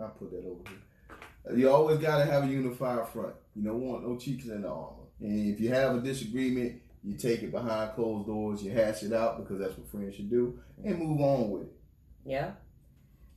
I'll 0.00 0.10
put 0.10 0.30
that 0.30 0.44
over 0.44 0.60
here. 0.68 1.58
You 1.58 1.70
always 1.70 1.98
gotta 1.98 2.24
have 2.30 2.44
a 2.44 2.46
unified 2.46 3.08
front. 3.08 3.34
You 3.56 3.64
don't 3.64 3.80
want 3.80 4.06
no 4.06 4.16
cheeks 4.16 4.44
in 4.44 4.62
the 4.62 4.68
armor. 4.68 5.04
And 5.20 5.52
if 5.52 5.60
you 5.60 5.70
have 5.70 5.96
a 5.96 6.00
disagreement, 6.00 6.80
you 7.02 7.14
take 7.16 7.42
it 7.42 7.50
behind 7.50 7.94
closed 7.94 8.26
doors, 8.26 8.62
you 8.62 8.70
hash 8.70 9.02
it 9.02 9.12
out 9.12 9.38
because 9.38 9.58
that's 9.58 9.76
what 9.76 9.90
friends 9.90 10.14
should 10.14 10.30
do, 10.30 10.60
and 10.84 10.98
move 10.98 11.20
on 11.20 11.50
with 11.50 11.62
it. 11.62 11.72
Yeah. 12.24 12.52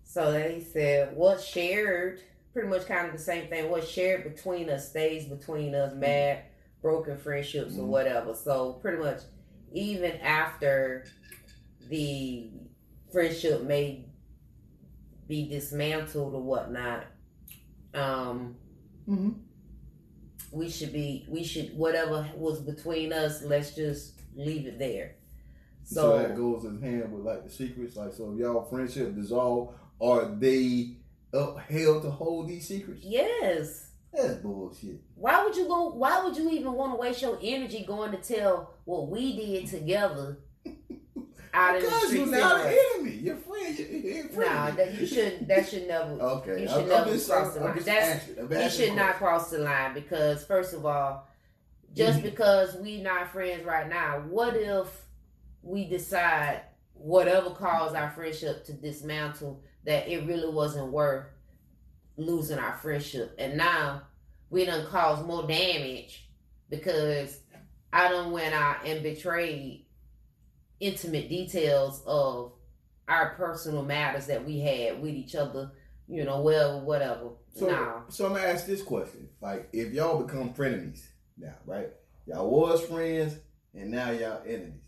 So 0.03 0.31
then 0.31 0.51
he 0.51 0.59
said, 0.61 1.15
"What's 1.15 1.43
shared?" 1.45 2.21
Pretty 2.53 2.67
much 2.67 2.85
kind 2.85 3.07
of 3.07 3.13
the 3.13 3.19
same 3.19 3.47
thing. 3.47 3.69
What's 3.71 3.87
shared 3.87 4.25
between 4.25 4.69
us 4.69 4.89
stays 4.89 5.25
between 5.25 5.73
us. 5.73 5.93
Mad, 5.95 6.43
broken 6.81 7.17
friendships 7.17 7.77
or 7.77 7.83
Mhm. 7.83 7.87
whatever. 7.87 8.33
So 8.35 8.73
pretty 8.73 8.97
much, 8.97 9.21
even 9.71 10.11
after 10.17 11.05
the 11.91 12.49
friendship 13.11 13.63
may 13.63 14.05
be 15.27 15.47
dismantled 15.47 16.33
or 16.33 16.41
whatnot, 16.41 17.05
um, 17.93 18.55
Mm-hmm. 19.09 19.31
we 20.51 20.69
should 20.69 20.93
be 20.93 21.25
we 21.27 21.43
should 21.43 21.75
whatever 21.75 22.27
was 22.35 22.59
between 22.61 23.11
us. 23.11 23.41
Let's 23.43 23.75
just 23.75 24.13
leave 24.35 24.65
it 24.67 24.79
there. 24.79 25.15
So, 25.83 26.01
So, 26.01 26.17
that 26.19 26.35
goes 26.35 26.65
in 26.65 26.81
hand 26.81 27.11
with 27.11 27.23
like 27.25 27.43
the 27.43 27.49
secrets. 27.49 27.95
Like 27.95 28.13
so, 28.13 28.31
if 28.31 28.39
y'all 28.39 28.63
friendship 28.65 29.15
dissolve, 29.15 29.73
are 29.99 30.25
they 30.39 30.97
upheld 31.33 32.03
to 32.03 32.11
hold 32.11 32.47
these 32.47 32.67
secrets? 32.67 33.03
yes. 33.03 33.87
That's 34.13 34.35
bullshit. 34.35 34.99
Why 35.15 35.43
would 35.43 35.55
you 35.55 35.67
go? 35.67 35.89
Why 35.89 36.21
would 36.23 36.35
you 36.37 36.49
even 36.51 36.73
want 36.73 36.93
to 36.93 36.97
waste 36.97 37.21
your 37.21 37.39
energy 37.41 37.83
going 37.87 38.11
to 38.11 38.17
tell 38.17 38.73
what 38.85 39.09
we 39.09 39.35
did 39.35 39.67
together 39.67 40.37
out 41.53 41.75
in 41.75 41.81
the 41.83 41.87
Because 41.89 42.13
you're 42.13 42.25
not 42.27 42.61
an 42.65 42.77
enemy. 42.95 43.11
You're 43.17 43.35
friend. 43.37 43.77
You're, 43.79 43.87
you're 43.89 44.45
Nah, 44.45 44.71
that 44.71 44.93
you 44.99 45.05
should. 45.07 45.47
That 45.47 45.67
should 45.69 45.87
never. 45.87 46.11
Okay, 46.11 46.63
You 46.63 46.69
I'm, 46.69 46.73
should 46.79 46.87
never 46.87 47.03
I'm 47.09 47.13
just, 47.13 47.29
cross 47.29 47.47
I'm, 47.47 47.53
the 47.53 47.59
line. 47.67 47.75
That's- 47.79 48.29
asking. 48.29 48.61
You 48.61 48.69
should 48.69 48.95
not 48.95 49.15
cross 49.15 49.49
the 49.51 49.57
line 49.59 49.93
because 49.93 50.43
first 50.45 50.73
of 50.73 50.85
all, 50.85 51.27
just 51.93 52.19
Mhm. 52.19 52.23
because 52.23 52.75
we 52.75 53.01
not 53.01 53.31
friends 53.31 53.65
right 53.65 53.87
now, 53.89 54.21
what 54.29 54.55
if 54.55 54.87
we 55.61 55.85
decide 55.85 56.61
whatever 56.93 57.49
caused 57.51 57.95
our 57.95 58.11
friendship 58.11 58.63
to 58.65 58.73
dismantle 58.73 59.61
that 59.83 60.07
it 60.07 60.25
really 60.25 60.53
wasn't 60.53 60.91
worth 60.91 61.25
losing 62.17 62.59
our 62.59 62.77
friendship, 62.77 63.33
and 63.39 63.57
now 63.57 64.03
we 64.49 64.65
done 64.65 64.85
caused 64.85 65.25
more 65.25 65.43
damage 65.47 66.29
because 66.69 67.39
I 67.91 68.09
done 68.09 68.31
went 68.31 68.53
out 68.53 68.85
and 68.85 69.01
betrayed 69.03 69.85
intimate 70.81 71.29
details 71.29 72.01
of 72.05 72.51
our 73.07 73.35
personal 73.35 73.83
matters 73.83 74.27
that 74.27 74.45
we 74.45 74.59
had 74.59 75.01
with 75.01 75.13
each 75.13 75.35
other, 75.35 75.71
you 76.07 76.23
know, 76.25 76.41
well, 76.41 76.81
whatever. 76.81 77.29
So, 77.53 77.67
no. 77.67 78.03
so 78.09 78.25
I'm 78.25 78.33
gonna 78.33 78.45
ask 78.47 78.65
this 78.65 78.81
question: 78.81 79.29
Like, 79.41 79.69
if 79.71 79.93
y'all 79.93 80.23
become 80.23 80.53
frenemies 80.53 81.01
now, 81.37 81.55
right? 81.65 81.89
Y'all 82.27 82.49
was 82.49 82.81
friends, 82.85 83.35
and 83.73 83.91
now 83.91 84.11
y'all 84.11 84.41
enemies. 84.45 84.81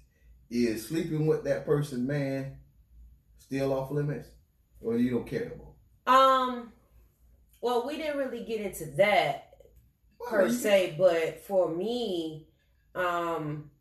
Is 0.49 0.87
sleeping 0.87 1.25
with 1.25 1.43
that 1.45 1.65
person, 1.65 2.05
man, 2.05 2.57
still 3.39 3.73
off 3.73 3.89
limits, 3.91 4.29
or 4.81 4.97
you 4.97 5.09
don't 5.11 5.27
care 5.27 5.49
no 5.49 5.57
more? 5.57 6.15
Um, 6.15 6.71
well, 7.61 7.87
we 7.87 7.97
didn't 7.97 8.17
really 8.17 8.43
get 8.43 8.61
into 8.61 8.85
that 8.97 9.55
per 10.19 10.43
Well, 10.43 10.47
you- 10.47 10.53
se, 10.53 10.95
but 10.97 11.43
for 11.45 11.69
me, 11.73 12.47
um, 12.93 13.71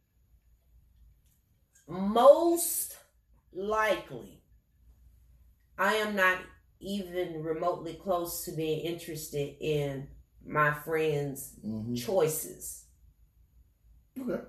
most 1.92 2.96
likely, 3.52 4.42
I 5.78 5.94
am 5.96 6.16
not 6.16 6.38
even 6.80 7.42
remotely 7.42 7.94
close 7.94 8.44
to 8.44 8.52
being 8.52 8.80
interested 8.80 9.56
in 9.60 10.08
my 10.44 10.72
friends' 10.72 11.54
Mhm. 11.64 11.96
choices. 11.96 12.86
Okay. 14.18 14.42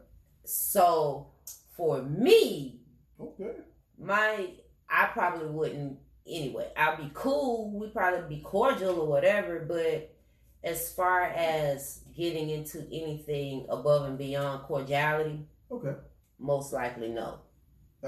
So, 0.45 1.32
for 1.75 2.01
me, 2.01 2.82
Okay. 3.19 3.56
my 3.97 4.60
I 4.89 5.08
probably 5.08 5.47
wouldn't 5.47 5.99
anyway. 6.27 6.71
I'd 6.75 6.97
be 6.97 7.10
cool. 7.13 7.71
We'd 7.71 7.93
probably 7.93 8.36
be 8.38 8.43
cordial 8.43 8.99
or 8.99 9.08
whatever, 9.08 9.65
but 9.65 10.15
as 10.63 10.93
far 10.93 11.23
as 11.23 12.03
getting 12.15 12.49
into 12.49 12.86
anything 12.91 13.65
above 13.69 14.08
and 14.08 14.17
beyond 14.17 14.63
cordiality, 14.63 15.47
Okay. 15.71 15.95
Most 16.39 16.74
likely 16.74 17.10
no. 17.10 17.39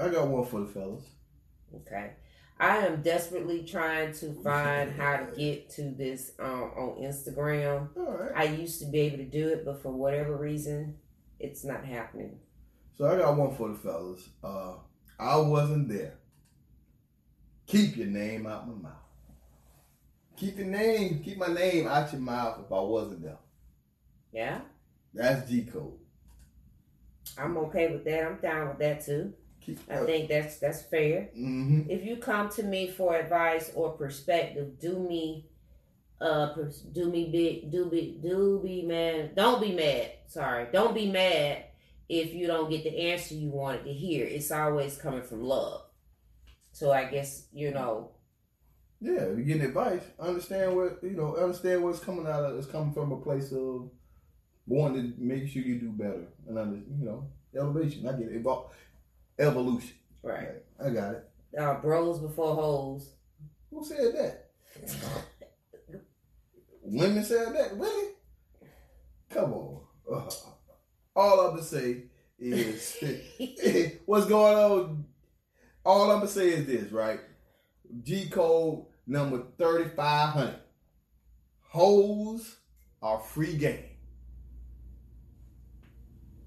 I 0.00 0.08
got 0.08 0.28
one 0.28 0.44
for 0.44 0.60
the 0.60 0.66
fellas. 0.66 1.04
Okay. 1.74 2.12
I 2.58 2.78
am 2.78 3.02
desperately 3.02 3.64
trying 3.64 4.14
to 4.14 4.32
find 4.42 4.90
how 4.92 5.18
to 5.18 5.36
get 5.36 5.68
to 5.70 5.90
this 5.90 6.32
um, 6.38 6.72
on 6.76 7.02
Instagram. 7.02 7.88
Right. 7.94 8.32
I 8.34 8.44
used 8.44 8.80
to 8.80 8.86
be 8.86 9.00
able 9.00 9.18
to 9.18 9.24
do 9.24 9.48
it, 9.48 9.64
but 9.64 9.82
for 9.82 9.92
whatever 9.92 10.36
reason, 10.36 10.96
it's 11.38 11.64
not 11.64 11.84
happening. 11.84 12.38
So 12.96 13.06
I 13.06 13.18
got 13.18 13.36
one 13.36 13.54
for 13.54 13.68
the 13.68 13.74
fellas. 13.74 14.28
Uh, 14.42 14.74
I 15.18 15.36
wasn't 15.36 15.88
there. 15.88 16.14
Keep 17.66 17.96
your 17.96 18.06
name 18.06 18.46
out 18.46 18.66
my 18.66 18.74
mouth. 18.74 18.92
Keep 20.36 20.58
your 20.58 20.66
name, 20.66 21.22
keep 21.22 21.38
my 21.38 21.48
name 21.48 21.86
out 21.86 22.12
your 22.12 22.20
mouth 22.20 22.60
if 22.64 22.72
I 22.72 22.80
wasn't 22.80 23.22
there. 23.22 23.38
Yeah, 24.32 24.60
That's 25.14 25.50
G 25.50 25.64
code. 25.64 25.98
I'm 27.38 27.56
okay 27.58 27.88
with 27.88 28.04
that. 28.04 28.24
I'm 28.24 28.36
down 28.36 28.68
with 28.68 28.78
that 28.78 29.04
too. 29.04 29.32
I 29.90 29.96
think 30.04 30.28
that's 30.28 30.58
that's 30.58 30.82
fair. 30.82 31.30
hmm 31.34 31.82
if 31.88 32.04
you 32.04 32.16
come 32.16 32.48
to 32.50 32.62
me 32.62 32.88
for 32.88 33.16
advice 33.16 33.72
or 33.74 33.92
perspective, 33.92 34.78
do 34.78 34.98
me, 34.98 35.46
uh, 36.20 36.54
do 36.92 37.10
me 37.10 37.30
big, 37.30 37.70
do 37.72 37.86
be, 37.90 38.18
do 38.22 38.60
be 38.62 38.82
mad. 38.82 39.34
Don't 39.34 39.60
be 39.60 39.72
mad. 39.72 40.12
Sorry, 40.28 40.66
don't 40.72 40.94
be 40.94 41.10
mad 41.10 41.64
if 42.08 42.32
you 42.32 42.46
don't 42.46 42.70
get 42.70 42.84
the 42.84 42.96
answer 43.10 43.34
you 43.34 43.50
wanted 43.50 43.84
to 43.84 43.92
hear. 43.92 44.24
It's 44.24 44.52
always 44.52 44.96
coming 44.96 45.22
from 45.22 45.42
love. 45.42 45.82
So 46.72 46.92
I 46.92 47.04
guess 47.06 47.46
you 47.52 47.72
know. 47.72 48.12
Yeah, 49.00 49.26
you're 49.26 49.42
getting 49.42 49.62
advice, 49.62 50.02
understand 50.18 50.76
what 50.76 51.02
you 51.02 51.10
know. 51.10 51.36
Understand 51.36 51.82
what's 51.82 51.98
coming 52.00 52.26
out 52.26 52.44
of. 52.44 52.56
It's 52.56 52.66
coming 52.66 52.92
from 52.94 53.12
a 53.12 53.20
place 53.20 53.52
of 53.52 53.90
wanting 54.66 55.14
to 55.14 55.20
make 55.20 55.48
sure 55.48 55.62
you 55.62 55.78
do 55.78 55.90
better 55.90 56.26
and 56.48 56.58
under, 56.58 56.76
you 56.76 57.04
know 57.04 57.28
elevation. 57.56 58.06
I 58.06 58.12
get 58.12 58.28
it. 58.28 58.42
Evol- 58.42 58.68
evolution. 59.38 59.94
Right. 60.22 60.48
I 60.84 60.90
got 60.90 61.14
it. 61.14 61.30
Uh, 61.58 61.74
bros 61.74 62.18
before 62.20 62.54
hoes. 62.54 63.12
Who 63.70 63.84
said 63.84 64.14
that? 64.16 64.50
Women 66.82 67.24
said 67.24 67.54
that? 67.54 67.76
Really? 67.78 68.12
Come 69.30 69.52
on. 69.52 69.80
Uh, 70.12 70.30
all 71.14 71.40
I'm 71.40 71.50
gonna 71.50 71.62
say 71.62 72.04
is 72.38 72.96
what's 74.06 74.26
going 74.26 74.56
on. 74.56 75.04
All 75.84 76.10
I'm 76.10 76.18
gonna 76.18 76.28
say 76.30 76.48
is 76.50 76.66
this, 76.66 76.92
right? 76.92 77.20
G 78.02 78.28
code 78.28 78.84
number 79.06 79.42
thirty 79.58 79.88
five 79.90 80.30
hundred. 80.30 80.60
Hoes 81.62 82.56
are 83.02 83.20
free 83.20 83.56
game. 83.56 83.95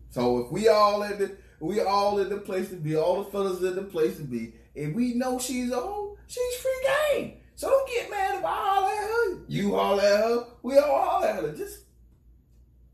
So 0.10 0.40
if 0.40 0.52
we 0.52 0.68
all 0.68 1.04
in 1.04 1.18
the 1.20 1.38
we 1.60 1.82
all 1.82 2.20
in 2.20 2.30
the 2.30 2.38
place 2.38 2.70
to 2.70 2.76
be, 2.76 2.96
all 2.96 3.24
the 3.24 3.32
fellas 3.32 3.62
in 3.62 3.76
the 3.76 3.84
place 3.84 4.18
to 4.18 4.24
be, 4.24 4.54
and 4.76 4.96
we 4.96 5.14
know 5.14 5.40
she's 5.40 5.72
a 5.72 5.76
hoe, 5.76 6.18
she's 6.28 6.56
free 6.56 6.88
game. 7.12 7.34
So 7.56 7.70
don't 7.70 7.90
get 7.90 8.10
mad 8.10 8.36
if 8.40 8.46
I 8.46 8.56
holler 8.56 8.92
at 8.94 9.10
her. 9.10 9.44
You 9.50 9.76
holler 9.76 10.04
at 10.04 10.24
her, 10.24 10.46
we 10.64 10.78
all 10.78 11.10
holler 11.10 11.28
at 11.28 11.44
her. 11.44 11.52
Just 11.52 11.84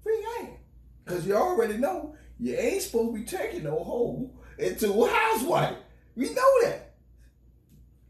free 0.01 0.25
game. 0.39 0.58
Cause 1.06 1.28
you 1.28 1.36
already 1.36 1.78
know 1.78 2.15
you 2.39 2.56
ain't 2.56 2.82
supposed 2.82 3.13
to 3.13 3.19
be 3.19 3.25
taking 3.25 3.63
no 3.63 3.84
hoe 3.84 4.32
into 4.58 4.91
a 4.91 5.10
housewife. 5.10 5.78
We 6.15 6.30
know 6.30 6.62
that. 6.63 6.95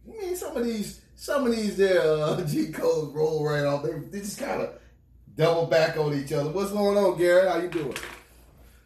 I 0.07 0.21
mean, 0.21 0.35
some 0.35 0.55
of 0.55 0.63
these, 0.63 1.01
some 1.15 1.45
of 1.45 1.55
these 1.55 1.75
there 1.75 2.01
uh, 2.01 2.41
G 2.45 2.71
codes 2.71 3.13
roll 3.13 3.45
right 3.45 3.65
off. 3.65 3.83
They, 3.83 3.91
they 4.11 4.19
just 4.19 4.39
kind 4.39 4.61
of 4.61 4.79
double 5.35 5.65
back 5.65 5.97
on 5.97 6.13
each 6.13 6.31
other. 6.31 6.49
What's 6.51 6.71
going 6.71 6.97
on, 6.97 7.17
Garrett? 7.17 7.51
How 7.51 7.59
you 7.59 7.69
doing? 7.69 7.95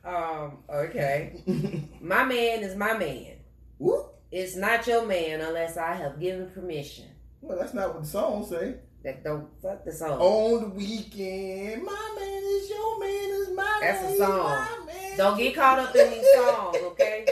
Um, 0.10 0.58
okay. 0.74 1.44
my 2.02 2.24
man 2.24 2.64
is 2.64 2.76
my 2.76 2.98
man. 2.98 3.34
Whoop. 3.78 4.16
It's 4.32 4.56
not 4.56 4.88
your 4.88 5.06
man 5.06 5.42
unless 5.42 5.78
I 5.78 5.94
have 5.94 6.20
given 6.20 6.50
permission. 6.50 7.06
Well, 7.42 7.58
that's 7.60 7.74
not 7.74 7.94
what 7.94 8.04
the 8.04 8.10
song 8.10 8.46
say. 8.46 8.76
That 9.04 9.24
don't 9.24 9.48
fuck 9.62 9.86
the 9.86 9.94
song. 9.94 10.20
On 10.20 10.62
the 10.62 10.70
weekend, 10.70 11.84
my 11.84 12.16
man 12.20 12.44
is 12.44 12.70
your 12.70 13.00
man 13.00 13.30
is 13.42 13.50
my 13.56 13.64
man. 13.64 13.80
That's 13.82 14.14
a 14.14 14.18
song. 14.18 14.68
Don't 15.16 15.38
get 15.38 15.56
caught 15.56 15.80
up 15.80 15.96
in 15.96 16.12
these 16.12 16.26
songs, 16.36 16.78
okay? 16.78 17.26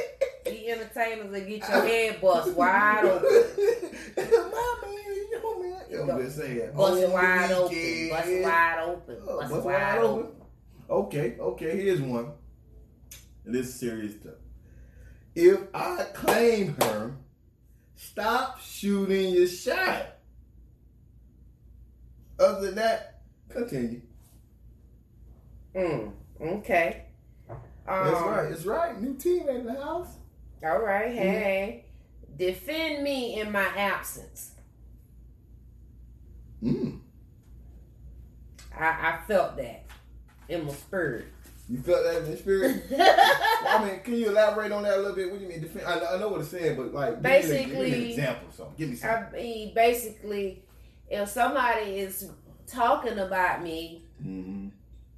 The 0.46 0.70
entertainers 0.70 1.32
will 1.32 1.48
get 1.48 1.70
your 1.70 1.86
head 1.86 2.22
bust 2.22 2.54
wide 2.54 3.04
open. 3.04 3.28
my 4.18 4.76
man 4.82 5.06
is 5.10 5.30
your 5.32 5.64
man. 5.64 5.82
Yo, 5.90 6.10
I'm 6.10 6.22
just 6.24 6.38
saying. 6.38 6.72
Bust 6.74 7.04
On 7.04 7.12
wide 7.12 7.52
open. 7.52 8.10
Bust 8.10 8.30
wide 8.44 8.84
open. 8.86 9.18
Oh, 9.28 9.40
bust 9.40 9.66
wide 9.66 9.98
open. 10.00 10.32
Okay, 10.90 11.36
okay, 11.40 11.82
here's 11.82 12.02
one. 12.02 12.32
And 13.48 13.56
this 13.56 13.68
is 13.68 13.80
serious 13.80 14.14
stuff. 14.16 14.34
If 15.34 15.62
I 15.74 16.04
claim 16.14 16.76
her, 16.82 17.16
stop 17.96 18.60
shooting 18.60 19.34
your 19.34 19.48
shot. 19.48 20.18
Other 22.38 22.66
than 22.66 22.76
that, 22.76 23.22
continue. 23.48 24.02
Mm, 25.74 26.12
okay. 26.42 27.06
Um, 27.50 27.58
That's 27.88 28.22
right. 28.22 28.52
It's 28.52 28.66
right. 28.66 29.02
New 29.02 29.14
teammate 29.14 29.62
in 29.62 29.66
the 29.66 29.82
house. 29.82 30.10
All 30.66 30.80
right. 30.80 31.08
Mm-hmm. 31.08 31.18
Hey, 31.18 31.86
defend 32.36 33.02
me 33.02 33.40
in 33.40 33.50
my 33.50 33.66
absence. 33.78 34.52
Mm. 36.62 37.00
I, 38.78 38.88
I 38.88 39.20
felt 39.26 39.56
that 39.56 39.86
in 40.50 40.66
my 40.66 40.74
spirit. 40.74 41.28
You 41.70 41.80
felt 41.80 42.04
that 42.04 42.24
in 42.24 42.32
the 42.32 42.38
spirit? 42.38 42.84
I 42.98 43.84
mean, 43.86 44.00
can 44.00 44.14
you 44.16 44.30
elaborate 44.30 44.72
on 44.72 44.84
that 44.84 44.96
a 44.98 45.02
little 45.02 45.16
bit? 45.16 45.30
What 45.30 45.40
do 45.40 45.44
you 45.46 45.50
mean? 45.50 45.62
Defend? 45.62 45.86
I, 45.86 46.16
I 46.16 46.18
know 46.18 46.30
what 46.30 46.40
it's 46.42 46.50
saying, 46.50 46.78
but 46.78 46.94
like, 46.94 47.22
give 47.22 47.24
me, 47.24 47.30
an- 47.30 47.42
give 47.42 47.52
me 47.52 47.62
an 47.62 47.70
Basically- 47.92 48.10
example. 48.12 48.48
something. 48.56 48.76
Give 48.78 48.90
me 48.90 48.96
something. 48.96 49.40
I 49.40 49.44
mean, 49.44 49.74
basically, 49.76 50.64
if 51.10 51.28
somebody 51.30 52.00
is 52.00 52.30
talking 52.68 53.20
about 53.20 53.64
me 53.64 54.04
Mm-hmm. 54.26 54.70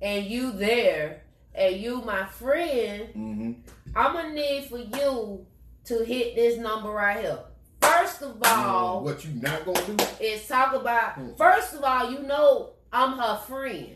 and 0.01 0.25
you 0.25 0.51
there 0.51 1.21
and 1.55 1.75
you 1.77 2.01
my 2.01 2.25
friend, 2.25 3.03
Mm-hmm. 3.15 3.51
I'm 3.95 4.13
gonna 4.13 4.33
need 4.33 4.65
for 4.65 4.77
you 4.77 5.45
to 5.85 6.03
hit 6.03 6.35
this 6.35 6.57
number 6.57 6.89
right 6.89 7.21
here. 7.21 7.39
First 7.81 8.21
of 8.23 8.37
all, 8.43 9.03
what 9.03 9.23
you 9.23 9.31
not 9.41 9.65
gonna 9.65 9.81
do? 9.85 9.95
is 10.19 10.45
talk 10.47 10.73
about. 10.75 11.15
Mm. 11.17 11.37
First 11.37 11.73
of 11.75 11.83
all, 11.83 12.11
you 12.11 12.19
know 12.23 12.71
I'm 12.91 13.17
her 13.17 13.37
friend, 13.47 13.95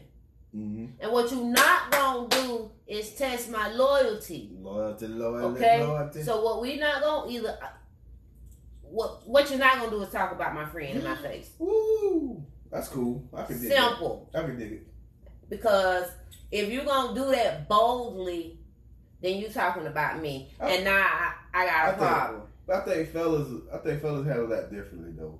Mm-hmm. 0.55 0.85
and 1.01 1.11
what 1.11 1.31
you 1.31 1.43
not 1.45 1.91
gonna 1.91 2.27
do 2.29 2.69
is 2.85 3.11
test 3.15 3.49
my 3.49 3.71
loyalty. 3.71 4.51
Loyalty, 4.59 5.07
loyalty, 5.07 5.63
Okay, 5.63 5.83
loyalty. 5.85 6.21
so 6.23 6.43
what 6.43 6.61
we 6.61 6.77
not 6.77 7.01
gonna 7.01 7.31
either. 7.31 7.57
What 8.81 9.27
what 9.27 9.49
you're 9.49 9.59
not 9.59 9.79
gonna 9.79 9.89
do 9.91 10.01
is 10.03 10.09
talk 10.09 10.31
about 10.31 10.53
my 10.53 10.65
friend 10.65 10.97
in 10.97 11.03
my 11.03 11.15
face. 11.21 11.51
Woo! 11.57 12.43
That's 12.71 12.87
cool. 12.89 13.27
I 13.33 13.43
can 13.43 13.59
dig 13.61 13.71
it. 13.71 13.75
Simple. 13.77 14.29
I 14.35 14.41
can 14.41 14.57
dig 14.59 14.71
it. 14.73 14.87
Because 15.49 16.07
if 16.51 16.69
you're 16.71 16.85
gonna 16.85 17.15
do 17.19 17.31
that 17.31 17.67
boldly, 17.67 18.59
then 19.21 19.37
you 19.37 19.49
talking 19.49 19.87
about 19.87 20.21
me, 20.21 20.51
I- 20.59 20.69
and 20.71 20.83
now 20.85 20.97
I, 20.97 21.33
I 21.53 21.65
got 21.65 21.87
a 21.87 21.91
I 21.91 21.97
problem. 21.97 22.41
I 22.71 22.79
think 22.81 23.09
fellas, 23.09 23.47
I 23.73 23.77
think 23.77 24.01
fellas 24.01 24.25
handle 24.27 24.47
that 24.47 24.71
differently 24.71 25.11
though. 25.17 25.39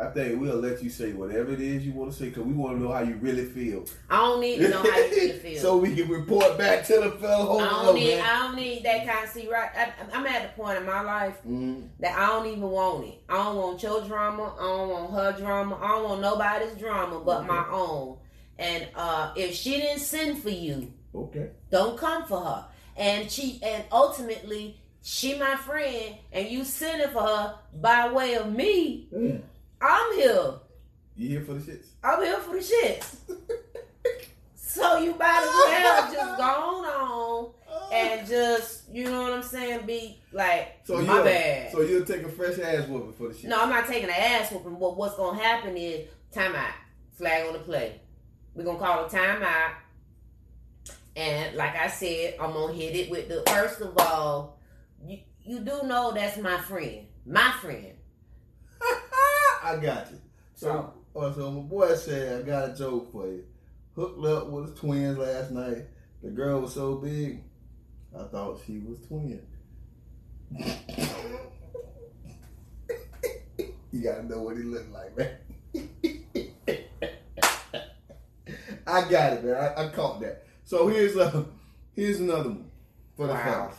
I 0.00 0.06
think 0.10 0.40
we'll 0.40 0.56
let 0.60 0.82
you 0.82 0.90
say 0.90 1.12
whatever 1.12 1.52
it 1.52 1.60
is 1.60 1.84
you 1.84 1.92
want 1.92 2.12
to 2.12 2.16
say 2.18 2.26
because 2.28 2.44
we 2.44 2.52
want 2.52 2.76
to 2.76 2.82
know 2.82 2.92
how 2.92 3.00
you 3.00 3.16
really 3.16 3.44
feel. 3.46 3.84
I 4.08 4.18
don't 4.18 4.40
need 4.40 4.58
to 4.58 4.68
know 4.68 4.78
how 4.82 4.84
you 4.98 5.10
really 5.10 5.32
feel. 5.40 5.60
so 5.60 5.76
we 5.76 5.96
can 5.96 6.08
report 6.08 6.56
back 6.56 6.86
to 6.86 7.00
the 7.00 7.10
fella. 7.20 7.44
Hold 7.44 7.62
I 7.62 7.68
don't 7.84 7.94
need. 7.96 8.16
man. 8.16 8.24
I 8.24 8.38
don't 8.46 8.56
need 8.56 8.84
that 8.84 9.06
kind 9.06 9.24
of 9.24 9.30
see. 9.30 9.50
Right, 9.50 9.70
I, 9.76 9.92
I'm 10.12 10.24
at 10.26 10.42
the 10.56 10.62
point 10.62 10.78
in 10.78 10.86
my 10.86 11.00
life 11.00 11.34
Mhm. 11.46 11.88
that 12.00 12.16
I 12.16 12.26
don't 12.28 12.46
even 12.46 12.62
want 12.70 13.06
it. 13.06 13.18
I 13.28 13.34
don't 13.42 13.56
want 13.56 13.82
your 13.82 14.02
drama. 14.04 14.54
I 14.58 14.62
don't 14.62 14.88
want 14.88 15.12
her 15.12 15.32
drama. 15.42 15.76
I 15.82 15.88
don't 15.88 16.04
want 16.04 16.20
nobody's 16.20 16.74
drama 16.76 17.20
but 17.20 17.46
my 17.46 17.64
own. 17.70 18.18
And 18.58 18.86
uh, 18.94 19.32
if 19.36 19.54
she 19.54 19.72
didn't 19.80 20.00
send 20.00 20.38
for 20.42 20.50
you, 20.50 20.92
Okay. 21.14 21.50
don't 21.70 21.96
come 21.98 22.24
for 22.26 22.40
her. 22.40 22.66
And 22.96 23.30
she 23.30 23.58
and 23.62 23.84
ultimately 23.90 24.80
she 25.02 25.38
my 25.38 25.54
friend, 25.56 26.16
and 26.32 26.48
you 26.48 26.64
sending 26.64 27.08
for 27.10 27.22
her 27.22 27.54
by 27.80 28.12
way 28.12 28.34
of 28.34 28.52
me. 28.52 29.08
Mm. 29.14 29.40
I'm 29.80 30.14
here. 30.14 30.54
You 31.16 31.28
here 31.28 31.40
for 31.42 31.54
the 31.54 31.60
shits? 31.60 31.86
I'm 32.02 32.22
here 32.22 32.38
for 32.38 32.54
the 32.54 32.60
shits. 32.60 33.16
so 34.54 34.98
you 34.98 35.14
might 35.16 35.42
as 35.42 35.48
well 35.48 36.12
just 36.12 36.36
go 36.36 36.42
on 36.42 36.78
and 37.92 38.26
just 38.26 38.88
you 38.92 39.04
know 39.04 39.22
what 39.22 39.32
I'm 39.32 39.42
saying, 39.42 39.86
be 39.86 40.20
like 40.32 40.80
so 40.84 41.00
my 41.00 41.22
bad. 41.22 41.72
So 41.72 41.80
you'll 41.82 42.04
take 42.04 42.22
a 42.22 42.28
fresh 42.28 42.58
ass 42.58 42.86
whooping 42.88 43.12
for 43.14 43.28
the 43.28 43.34
shit. 43.34 43.50
no, 43.50 43.62
I'm 43.62 43.70
not 43.70 43.86
taking 43.86 44.08
an 44.08 44.14
ass 44.16 44.52
whooping. 44.52 44.78
But 44.78 44.96
what's 44.96 45.16
gonna 45.16 45.42
happen 45.42 45.76
is 45.76 46.08
timeout, 46.34 46.72
flag 47.12 47.46
on 47.46 47.54
the 47.54 47.58
play. 47.60 48.00
We're 48.54 48.64
gonna 48.64 48.78
call 48.78 49.04
a 49.04 49.08
timeout, 49.08 49.72
and 51.16 51.56
like 51.56 51.76
I 51.76 51.88
said, 51.88 52.36
I'm 52.40 52.52
gonna 52.52 52.72
hit 52.72 52.94
it 52.96 53.10
with 53.10 53.28
the 53.28 53.42
first 53.50 53.80
of 53.80 53.96
all. 53.98 54.58
You 55.04 55.18
you 55.42 55.60
do 55.60 55.82
know 55.84 56.12
that's 56.12 56.36
my 56.38 56.58
friend, 56.58 57.06
my 57.26 57.52
friend. 57.60 57.94
I 59.68 59.76
got 59.76 60.10
you. 60.10 60.18
So, 60.54 60.94
oh, 61.14 61.32
so 61.32 61.50
my 61.50 61.60
boy 61.60 61.94
said, 61.94 62.40
I 62.40 62.42
got 62.46 62.70
a 62.70 62.74
joke 62.74 63.12
for 63.12 63.26
you. 63.26 63.44
Hooked 63.94 64.24
up 64.24 64.46
with 64.48 64.70
his 64.70 64.78
twins 64.80 65.18
last 65.18 65.50
night. 65.50 65.84
The 66.22 66.30
girl 66.30 66.60
was 66.60 66.72
so 66.74 66.94
big, 66.96 67.42
I 68.18 68.24
thought 68.24 68.62
she 68.66 68.78
was 68.78 68.98
twin. 69.06 69.42
you 73.92 74.02
gotta 74.02 74.24
know 74.24 74.40
what 74.42 74.56
he 74.56 74.62
looked 74.62 74.90
like, 74.90 75.16
man. 75.16 75.36
I 78.86 79.08
got 79.10 79.34
it, 79.34 79.44
man. 79.44 79.54
I, 79.54 79.84
I 79.84 79.88
caught 79.90 80.20
that. 80.20 80.46
So 80.64 80.88
here's 80.88 81.14
a 81.16 81.44
here's 81.94 82.20
another 82.20 82.48
one 82.50 82.70
for 83.16 83.26
the 83.26 83.34
Wow. 83.34 83.44
fellas. 83.44 83.76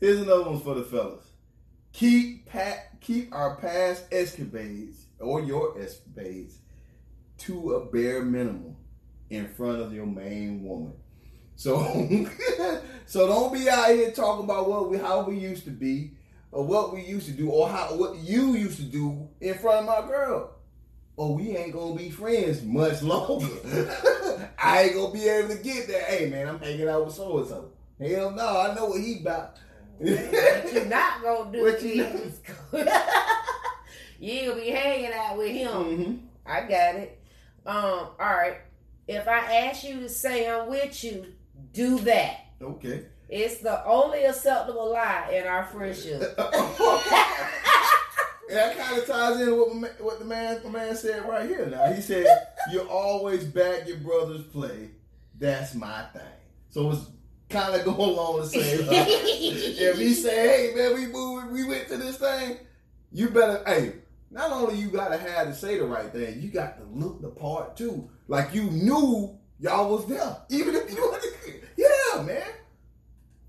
Here's 0.00 0.20
another 0.20 0.50
one 0.50 0.60
for 0.60 0.74
the 0.74 0.82
fellas. 0.82 1.24
Keep 1.92 2.46
pat 2.46 3.00
keep 3.00 3.32
our 3.32 3.54
past 3.56 4.04
escapades 4.10 5.06
or 5.20 5.42
your 5.42 5.78
escapades 5.78 6.58
to 7.38 7.74
a 7.74 7.86
bare 7.86 8.22
minimum 8.22 8.76
in 9.28 9.46
front 9.48 9.80
of 9.80 9.92
your 9.92 10.06
main 10.06 10.64
woman. 10.64 10.92
So 11.56 11.78
so 13.06 13.26
don't 13.26 13.52
be 13.52 13.68
out 13.68 13.90
here 13.90 14.10
talking 14.10 14.44
about 14.44 14.68
what 14.68 14.90
we 14.90 14.98
how 14.98 15.22
we 15.24 15.38
used 15.38 15.64
to 15.64 15.70
be 15.70 16.12
or 16.52 16.64
what 16.64 16.92
we 16.92 17.02
used 17.02 17.26
to 17.26 17.32
do 17.32 17.50
or 17.50 17.68
how 17.68 17.94
what 17.96 18.16
you 18.16 18.54
used 18.54 18.76
to 18.78 18.84
do 18.84 19.28
in 19.40 19.54
front 19.54 19.80
of 19.80 19.86
my 19.86 20.08
girl. 20.08 20.56
Or 21.16 21.34
we 21.34 21.54
ain't 21.54 21.72
gonna 21.72 21.94
be 21.94 22.10
friends 22.10 22.62
much 22.62 23.02
longer. 23.02 23.46
I 24.58 24.84
ain't 24.84 24.94
gonna 24.94 25.12
be 25.12 25.28
able 25.28 25.54
to 25.54 25.62
get 25.62 25.86
there. 25.86 26.04
Hey 26.04 26.30
man, 26.30 26.48
I'm 26.48 26.58
hanging 26.58 26.88
out 26.88 27.04
with 27.04 27.14
so 27.14 27.38
and 27.38 27.48
so. 27.48 27.72
Hell 28.00 28.30
no, 28.30 28.60
I 28.60 28.74
know 28.74 28.86
what 28.86 29.00
he 29.00 29.20
about. 29.20 29.58
What 29.98 30.72
you 30.72 30.84
not 30.86 31.22
gonna 31.22 31.52
do 31.52 31.62
What 31.62 31.82
you 31.82 32.04
is 32.04 32.40
you 34.20 34.32
ain't 34.32 34.48
gonna 34.48 34.60
be 34.60 34.70
hanging 34.70 35.12
out 35.12 35.38
with 35.38 35.50
him. 35.50 35.70
Mhm. 35.70 36.18
I 36.46 36.60
got 36.62 36.94
it. 36.96 37.18
Um, 37.66 37.74
all 37.74 38.14
right. 38.18 38.58
If 39.08 39.26
I 39.26 39.38
ask 39.66 39.82
you 39.82 40.00
to 40.00 40.08
say 40.08 40.48
I'm 40.48 40.68
with 40.68 41.02
you, 41.02 41.26
do 41.72 41.98
that. 42.00 42.40
Okay. 42.62 43.06
It's 43.28 43.58
the 43.58 43.84
only 43.86 44.24
acceptable 44.24 44.90
lie 44.92 45.30
in 45.32 45.46
our 45.46 45.64
friendship. 45.64 46.20
that 46.36 46.52
kind 48.76 48.98
of 48.98 49.06
ties 49.06 49.40
in 49.40 49.56
with 49.56 50.00
what, 50.00 50.18
the 50.18 50.24
man 50.24 50.60
the 50.62 50.70
man 50.70 50.96
said 50.96 51.28
right 51.28 51.48
here. 51.48 51.66
Now 51.66 51.92
he 51.92 52.00
said, 52.00 52.26
"You 52.72 52.80
always 52.82 53.44
back 53.44 53.86
your 53.86 53.98
brother's 53.98 54.42
play. 54.42 54.90
That's 55.38 55.74
my 55.74 56.02
thing." 56.12 56.22
So 56.70 56.90
it's 56.90 57.02
kind 57.48 57.74
of 57.74 57.84
going 57.96 58.10
along 58.10 58.40
the 58.40 58.46
same 58.48 58.86
if 58.90 59.98
he 59.98 60.14
say, 60.14 60.48
"Hey 60.48 60.74
man, 60.74 60.94
we 60.94 61.06
moved, 61.06 61.52
we 61.52 61.64
went 61.64 61.88
to 61.88 61.96
this 61.96 62.18
thing," 62.18 62.58
you 63.12 63.30
better. 63.30 63.62
Hey, 63.64 63.92
not 64.30 64.52
only 64.52 64.76
you 64.76 64.88
gotta 64.88 65.18
have 65.18 65.48
to 65.48 65.54
say 65.54 65.78
the 65.78 65.84
right 65.84 66.12
thing, 66.12 66.40
you 66.40 66.48
got 66.50 66.78
to 66.78 66.84
look 66.92 67.20
the 67.20 67.28
part 67.28 67.76
too. 67.76 68.08
Like 68.28 68.54
you 68.54 68.64
knew 68.64 69.36
y'all 69.58 69.90
was 69.90 70.06
there, 70.06 70.36
even 70.48 70.74
if 70.74 70.90
you 70.90 71.10
wasn't. 71.10 71.34
Yeah, 71.76 72.22
man. 72.22 72.42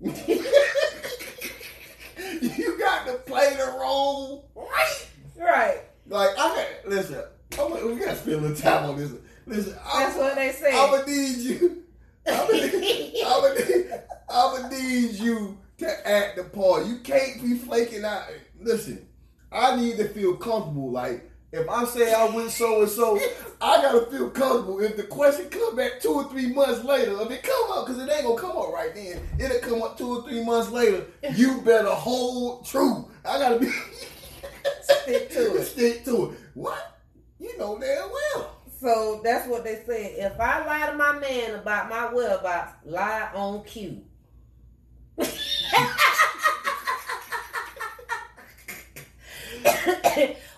you 2.40 2.78
got 2.78 3.06
to 3.06 3.14
play 3.26 3.54
the 3.56 3.76
role 3.78 4.48
right. 4.54 5.06
right. 5.36 5.80
Like 6.06 6.30
I 6.30 6.54
got 6.56 6.66
listen. 6.88 7.22
We 7.50 7.96
gotta 7.96 8.16
spend 8.16 8.36
a 8.36 8.40
little 8.40 8.56
time 8.56 8.88
on 8.88 8.96
this. 8.96 9.12
Listen, 9.46 9.74
That's 9.74 10.14
I'm, 10.14 10.20
what 10.20 10.34
they 10.34 10.52
say. 10.52 10.70
I'm 10.72 10.90
gonna 10.90 11.06
need 11.06 11.36
you. 11.38 11.82
I'm 12.26 12.46
gonna, 12.46 12.80
need, 12.80 13.22
I'm 13.24 13.42
gonna 13.42 13.54
need, 13.66 14.02
I'm 14.30 14.62
gonna 14.62 14.78
need 14.78 15.10
you 15.14 15.58
to 15.78 16.08
act 16.08 16.36
the 16.36 16.44
part. 16.44 16.86
You 16.86 17.00
can't 17.00 17.42
be 17.42 17.58
flaking 17.58 18.04
out. 18.04 18.24
Listen, 18.58 19.06
I 19.54 19.76
need 19.76 19.96
to 19.98 20.08
feel 20.08 20.36
comfortable. 20.36 20.90
Like 20.90 21.30
if 21.52 21.68
I 21.68 21.84
say 21.84 22.12
I 22.14 22.34
went 22.34 22.50
so 22.50 22.82
and 22.82 22.90
so, 22.90 23.18
I 23.60 23.82
gotta 23.82 24.06
feel 24.10 24.30
comfortable. 24.30 24.80
If 24.80 24.96
the 24.96 25.02
question 25.04 25.50
come 25.50 25.76
back 25.76 26.00
two 26.00 26.12
or 26.12 26.24
three 26.30 26.52
months 26.52 26.82
later, 26.82 27.20
if 27.20 27.30
it 27.30 27.42
come 27.42 27.72
up, 27.72 27.86
because 27.86 28.02
it 28.02 28.10
ain't 28.10 28.24
gonna 28.24 28.40
come 28.40 28.56
up 28.56 28.72
right 28.72 28.94
then, 28.94 29.20
it'll 29.38 29.58
come 29.58 29.82
up 29.82 29.98
two 29.98 30.18
or 30.18 30.22
three 30.28 30.44
months 30.44 30.70
later. 30.70 31.06
You 31.34 31.60
better 31.62 31.90
hold 31.90 32.66
true. 32.66 33.08
I 33.24 33.38
gotta 33.38 33.58
be 33.58 33.66
Stick 34.82 35.30
to 35.30 35.56
it. 35.56 35.64
Stick 35.64 36.04
to 36.06 36.32
it. 36.32 36.38
What? 36.54 37.00
You 37.38 37.56
know 37.58 37.78
damn 37.78 38.10
well. 38.10 38.56
So 38.80 39.20
that's 39.22 39.48
what 39.48 39.64
they 39.64 39.82
said. 39.86 40.32
If 40.32 40.40
I 40.40 40.64
lie 40.66 40.90
to 40.90 40.96
my 40.96 41.18
man 41.18 41.54
about 41.54 41.88
my 41.88 42.12
whereabouts, 42.12 42.72
lie 42.84 43.30
on 43.34 43.62
cue. 43.64 44.02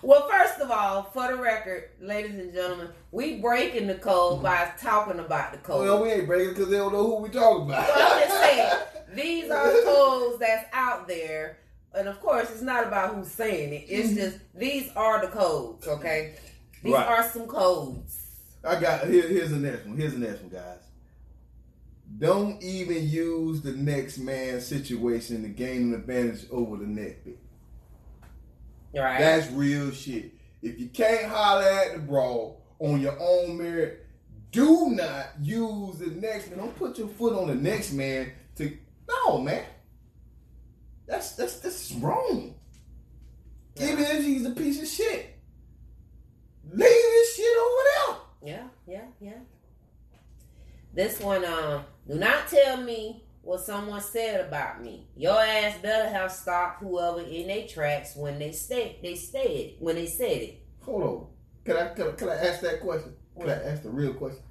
Well, 0.05 0.29
first 0.29 0.59
of 0.59 0.69
all, 0.69 1.03
for 1.03 1.29
the 1.29 1.35
record, 1.35 1.89
ladies 1.99 2.35
and 2.35 2.53
gentlemen, 2.53 2.89
we 3.11 3.41
breaking 3.41 3.87
the 3.87 3.95
code 3.95 4.35
mm-hmm. 4.35 4.43
by 4.43 4.71
talking 4.79 5.19
about 5.19 5.51
the 5.51 5.57
code. 5.57 5.81
Well, 5.83 6.03
we 6.03 6.11
ain't 6.11 6.27
breaking 6.27 6.53
because 6.53 6.69
they 6.69 6.77
don't 6.77 6.93
know 6.93 7.07
who 7.07 7.23
we 7.23 7.29
talking 7.29 7.65
about. 7.65 7.87
Well, 7.87 8.13
I'm 8.13 8.27
just 8.27 8.39
saying, 8.39 8.79
these 9.15 9.49
are 9.49 9.67
the 9.67 9.81
codes 9.83 10.39
that's 10.39 10.67
out 10.73 11.07
there. 11.07 11.57
And 11.95 12.07
of 12.07 12.21
course, 12.21 12.51
it's 12.51 12.61
not 12.61 12.85
about 12.85 13.15
who's 13.15 13.31
saying 13.31 13.73
it. 13.73 13.85
It's 13.87 14.09
mm-hmm. 14.09 14.17
just, 14.17 14.37
these 14.53 14.91
are 14.95 15.21
the 15.21 15.27
codes, 15.27 15.87
okay? 15.87 16.35
These 16.83 16.93
Right. 16.93 17.07
are 17.07 17.27
some 17.27 17.47
codes. 17.47 18.21
I 18.63 18.79
got 18.79 19.07
here, 19.07 19.27
here's 19.27 19.49
the 19.49 19.57
next 19.57 19.87
one. 19.87 19.97
Here's 19.97 20.13
the 20.13 20.19
next 20.19 20.41
one, 20.41 20.51
guys. 20.51 20.81
Don't 22.19 22.61
even 22.61 23.09
use 23.09 23.61
the 23.61 23.71
next 23.71 24.19
man's 24.19 24.67
situation 24.67 25.41
to 25.41 25.49
gain 25.49 25.81
an 25.81 25.93
advantage 25.95 26.45
over 26.51 26.77
the 26.77 26.85
next 26.85 27.25
bit. 27.25 27.39
Right? 28.95 29.19
That's 29.19 29.51
real 29.51 29.91
shit. 29.91 30.33
If 30.61 30.79
you 30.79 30.87
can't 30.87 31.25
holler 31.25 31.63
at 31.63 31.93
the 31.93 31.99
brawl 31.99 32.61
on 32.79 33.01
your 33.01 33.17
own 33.19 33.57
merit, 33.57 34.05
do 34.51 34.89
not 34.91 35.27
use 35.41 35.97
the 35.97 36.07
next 36.07 36.49
man. 36.49 36.59
Don't 36.59 36.75
put 36.75 36.97
your 36.97 37.09
foot 37.09 37.33
on 37.33 37.47
the 37.47 37.55
next 37.55 37.91
man 37.91 38.31
to 38.55 38.75
no 39.07 39.39
man. 39.39 39.65
That's 41.07 41.33
that's 41.33 41.59
that's 41.59 41.91
wrong. 41.93 42.55
Even 43.77 43.99
if 43.99 44.23
he's 44.23 44.45
a 44.45 44.51
piece 44.51 44.81
of 44.81 44.87
shit. 44.87 45.37
Leave 46.71 46.79
this 46.79 47.35
shit 47.35 47.57
over 47.57 47.83
there. 47.83 48.15
Yeah, 48.43 48.67
yeah, 48.87 49.05
yeah. 49.19 49.39
This 50.93 51.19
one, 51.19 51.43
um, 51.43 51.83
do 52.07 52.15
not 52.15 52.47
tell 52.47 52.77
me 52.77 53.24
what 53.45 53.61
someone 53.61 54.01
said 54.01 54.41
about 54.47 54.81
me. 54.81 55.07
Your 55.15 55.39
ass 55.39 55.77
better 55.81 56.09
have 56.09 56.31
stopped 56.31 56.81
whoever 56.81 57.21
in 57.21 57.47
their 57.47 57.67
tracks 57.67 58.15
when 58.15 58.39
they 58.39 58.51
said 58.51 58.95
they 59.03 59.15
said 59.15 59.73
when 59.79 59.95
they 59.95 60.07
said 60.07 60.41
it. 60.41 60.63
Hold 60.81 61.03
on. 61.03 61.27
Can 61.63 61.77
I 61.77 61.93
can, 61.93 62.07
I- 62.07 62.11
can 62.11 62.29
I 62.29 62.35
ask 62.35 62.61
that 62.61 62.81
question? 62.81 63.13
Can 63.39 63.49
I 63.49 63.63
ask 63.63 63.83
the 63.83 63.89
real 63.89 64.13
question? 64.13 64.41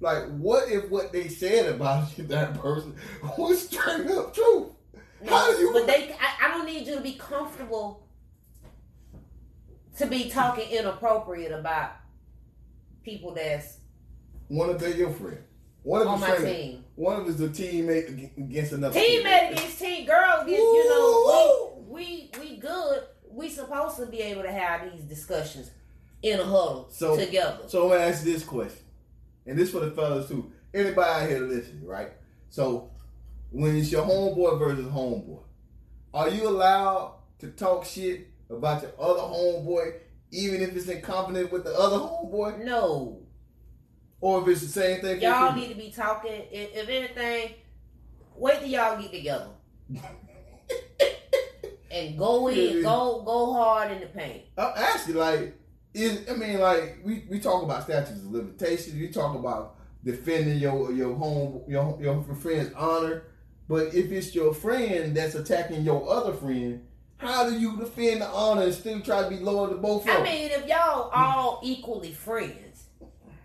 Like, 0.00 0.26
what 0.36 0.68
if 0.70 0.88
what 0.88 1.12
they 1.12 1.28
said 1.28 1.74
about 1.74 2.16
you, 2.18 2.24
that 2.28 2.54
person 2.60 2.94
was 3.36 3.66
straight 3.68 4.08
up 4.10 4.32
truth? 4.34 4.68
How 5.28 5.52
do 5.52 5.58
you? 5.58 5.72
But 5.72 5.86
they, 5.86 6.12
I, 6.20 6.46
I 6.46 6.48
don't 6.56 6.66
need 6.66 6.86
you 6.86 6.94
to 6.96 7.00
be 7.00 7.14
comfortable 7.14 8.06
to 9.96 10.06
be 10.06 10.28
talking 10.28 10.68
inappropriate 10.70 11.52
about 11.52 11.92
people 13.02 13.34
that's 13.34 13.78
one 14.48 14.70
of 14.70 14.96
your 14.96 15.10
friend. 15.10 15.38
One 15.82 16.02
of 16.02 16.08
on 16.08 16.20
the 16.20 16.26
my 16.26 16.36
friend. 16.36 16.56
team. 16.56 16.83
One 16.96 17.20
of 17.20 17.26
us 17.26 17.40
a 17.40 17.48
teammate 17.48 18.36
against 18.38 18.72
another 18.72 18.98
Teammate 18.98 19.52
against 19.52 19.78
team, 19.78 20.06
girls. 20.06 20.46
Get, 20.46 20.58
you 20.58 20.88
know, 20.88 21.84
we, 21.88 22.30
we 22.38 22.40
we 22.40 22.56
good. 22.56 23.02
We 23.30 23.48
supposed 23.50 23.96
to 23.96 24.06
be 24.06 24.20
able 24.20 24.42
to 24.42 24.52
have 24.52 24.92
these 24.92 25.02
discussions 25.02 25.70
in 26.22 26.38
a 26.38 26.44
huddle 26.44 26.88
So- 26.92 27.16
together. 27.16 27.60
So 27.66 27.84
I'm 27.84 27.88
gonna 27.90 28.04
ask 28.10 28.22
this 28.22 28.44
question, 28.44 28.84
and 29.46 29.58
this 29.58 29.70
for 29.72 29.80
the 29.80 29.90
fellas 29.90 30.28
too. 30.28 30.52
Anybody 30.72 31.00
out 31.24 31.28
here 31.28 31.40
listening, 31.40 31.84
right? 31.86 32.12
So 32.48 32.90
when 33.50 33.76
it's 33.76 33.90
your 33.90 34.04
homeboy 34.04 34.58
versus 34.58 34.86
homeboy, 34.86 35.42
are 36.12 36.28
you 36.28 36.48
allowed 36.48 37.16
to 37.40 37.48
talk 37.48 37.84
shit 37.84 38.28
about 38.50 38.82
your 38.82 38.92
other 39.00 39.20
homeboy, 39.20 39.94
even 40.30 40.60
if 40.62 40.76
it's 40.76 40.88
in 40.88 41.00
confidence 41.02 41.50
with 41.50 41.64
the 41.64 41.74
other 41.76 41.96
homeboy, 41.96 42.64
No, 42.64 43.22
or 44.24 44.40
if 44.40 44.48
it's 44.48 44.62
the 44.62 44.68
same 44.68 45.02
thing? 45.02 45.20
y'all 45.20 45.54
need 45.54 45.68
to 45.68 45.74
be 45.74 45.90
talking. 45.90 46.32
If, 46.50 46.74
if 46.74 46.88
anything, 46.88 47.56
wait 48.34 48.58
till 48.60 48.68
y'all 48.68 49.00
get 49.00 49.12
together 49.12 49.50
and 51.90 52.18
go 52.18 52.48
in, 52.48 52.76
Yeah. 52.76 52.82
go 52.82 53.22
go 53.22 53.52
hard 53.52 53.92
in 53.92 54.00
the 54.00 54.06
paint. 54.06 54.44
I'm 54.56 54.72
asking, 54.76 55.16
like, 55.16 55.54
is 55.92 56.26
I 56.30 56.34
mean, 56.36 56.58
like, 56.58 57.00
we, 57.04 57.26
we 57.30 57.38
talk 57.38 57.62
about 57.62 57.82
statutes 57.84 58.18
of 58.20 58.32
limitations. 58.32 58.94
We 58.98 59.08
talk 59.08 59.36
about 59.36 59.76
defending 60.02 60.58
your 60.58 60.90
your 60.92 61.14
home 61.14 61.62
your 61.68 61.98
your 62.00 62.22
friend's 62.40 62.72
honor. 62.74 63.24
But 63.68 63.94
if 63.94 64.10
it's 64.10 64.34
your 64.34 64.54
friend 64.54 65.14
that's 65.14 65.34
attacking 65.34 65.82
your 65.82 66.10
other 66.10 66.32
friend, 66.32 66.82
how 67.18 67.48
do 67.48 67.58
you 67.58 67.76
defend 67.78 68.22
the 68.22 68.26
honor 68.28 68.62
and 68.62 68.74
still 68.74 69.00
try 69.00 69.22
to 69.22 69.28
be 69.28 69.36
loyal 69.36 69.68
to 69.68 69.76
both 69.76 70.08
of 70.08 70.16
I 70.16 70.22
mean, 70.22 70.50
if 70.50 70.66
y'all 70.66 71.10
all 71.14 71.60
equally 71.62 72.12
friends, 72.12 72.73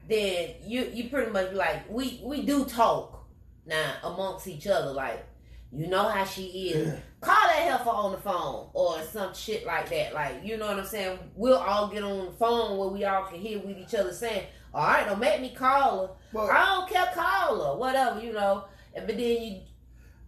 then 0.10 0.56
you 0.66 0.90
you 0.94 1.10
pretty 1.10 1.32
much 1.32 1.54
like 1.54 1.90
we 1.90 2.22
we 2.24 2.42
do 2.44 2.66
talk 2.66 3.26
now 3.66 3.94
amongst 4.04 4.48
each 4.48 4.68
other. 4.68 4.92
Like 4.92 5.26
you 5.72 5.88
know 5.88 6.08
how 6.10 6.26
she 6.26 6.46
is. 6.70 6.98
Call 7.22 7.36
that 7.36 7.64
heifer 7.70 7.90
on 7.90 8.12
the 8.14 8.18
phone 8.18 8.70
or 8.74 9.02
some 9.04 9.34
shit 9.34 9.66
like 9.66 9.90
that. 9.90 10.14
Like 10.14 10.42
you 10.44 10.58
know 10.58 10.68
what 10.68 10.80
I'm 10.80 10.86
saying. 10.86 11.20
We'll 11.36 11.58
all 11.58 11.88
get 11.88 12.04
on 12.04 12.26
the 12.28 12.32
phone 12.34 12.78
where 12.78 12.90
we 12.90 13.06
all 13.06 13.26
can 13.26 13.40
hear 13.40 13.60
with 13.60 13.78
each 13.78 13.94
other 13.96 14.14
saying. 14.14 14.46
All 14.74 14.86
right, 14.86 15.06
don't 15.06 15.20
make 15.20 15.42
me 15.42 15.54
call 15.56 16.08
her. 16.08 16.14
but 16.32 16.50
I 16.52 16.64
don't 16.66 16.90
care, 16.90 17.10
call 17.16 17.74
her, 17.74 17.80
whatever 17.80 18.22
you 18.22 18.34
know. 18.34 18.66
But 18.94 19.08
then 19.08 19.20
you 19.20 19.62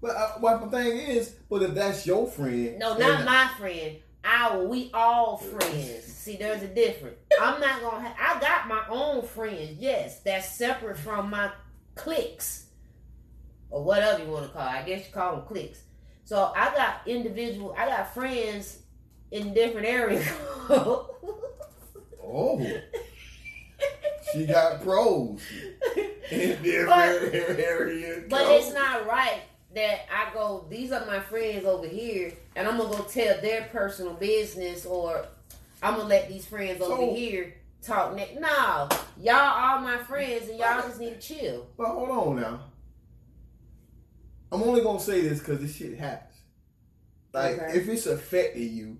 but 0.02 0.16
uh, 0.16 0.30
what 0.40 0.62
the 0.62 0.78
thing 0.78 0.98
is, 0.98 1.36
but 1.50 1.62
if 1.62 1.76
that's 1.76 2.08
your 2.08 2.28
friend, 2.28 2.80
No, 2.80 2.98
not 2.98 3.24
my 3.24 3.48
friend. 3.60 3.98
Our, 4.24 4.64
we 4.66 4.92
all 4.94 5.38
friends. 5.38 6.04
See, 6.22 6.36
there's 6.38 6.62
a 6.62 6.68
difference. 6.68 7.18
I'm 7.42 7.60
not 7.60 7.82
gonna. 7.82 8.08
Ha- 8.08 8.36
I 8.38 8.40
got 8.40 8.68
my 8.68 8.84
own 8.90 9.24
friends. 9.26 9.78
Yes, 9.80 10.20
that's 10.22 10.56
separate 10.56 10.98
from 10.98 11.32
my 11.32 11.52
cliques 11.96 12.66
or 13.72 13.84
whatever 13.84 14.24
you 14.24 14.30
want 14.30 14.46
to 14.46 14.52
call. 14.52 14.68
It. 14.68 14.72
I 14.72 14.84
guess 14.84 15.08
you 15.08 15.14
call 15.14 15.38
them 15.38 15.46
cliques. 15.48 15.80
So 16.26 16.54
I 16.56 16.74
got 16.76 17.02
individual. 17.08 17.76
I 17.78 17.88
got 17.88 18.14
friends 18.14 18.80
in 19.32 19.54
different 19.54 19.88
areas. 19.88 20.28
Oh, 20.70 22.62
she 24.34 24.46
got 24.46 24.82
pros 24.84 25.42
in 26.32 26.62
different 26.62 26.88
But- 26.88 27.34
areas. 27.60 28.26
But 28.30 28.42
it's 28.52 28.74
not 28.74 29.08
right 29.08 29.42
that 29.74 30.02
I 30.14 30.34
go, 30.34 30.66
these 30.70 30.92
are 30.92 31.06
my 31.06 31.20
friends 31.20 31.66
over 31.66 31.88
here, 31.88 32.34
and 32.56 32.68
I'm 32.68 32.78
gonna 32.78 32.96
go 32.96 33.04
tell 33.04 33.40
their 33.42 33.64
personal 33.72 34.14
business, 34.14 34.86
or 34.86 35.26
I'm 35.82 35.96
gonna 35.96 36.10
let 36.10 36.28
these 36.30 36.46
friends 36.46 36.82
over 36.82 37.14
here 37.16 37.56
talk. 37.82 38.16
Ne- 38.16 38.38
no, 38.40 38.90
y'all 39.22 39.36
are 39.36 39.82
my 39.82 39.98
friends, 39.98 40.50
and 40.50 40.60
y'all 40.60 40.82
just 40.82 41.00
need 41.00 41.20
to 41.22 41.36
chill. 41.36 41.68
But 41.78 41.88
hold 41.88 42.10
on 42.10 42.42
now. 42.42 42.60
I'm 44.52 44.62
only 44.64 44.82
gonna 44.82 45.00
say 45.00 45.22
this 45.22 45.40
because 45.40 45.62
this 45.62 45.76
shit 45.76 45.98
happens. 45.98 46.36
Like 47.34 47.60
Okay. 47.60 47.78
if 47.80 47.88
it's 47.88 48.06
affecting 48.08 48.74
you, 48.74 48.98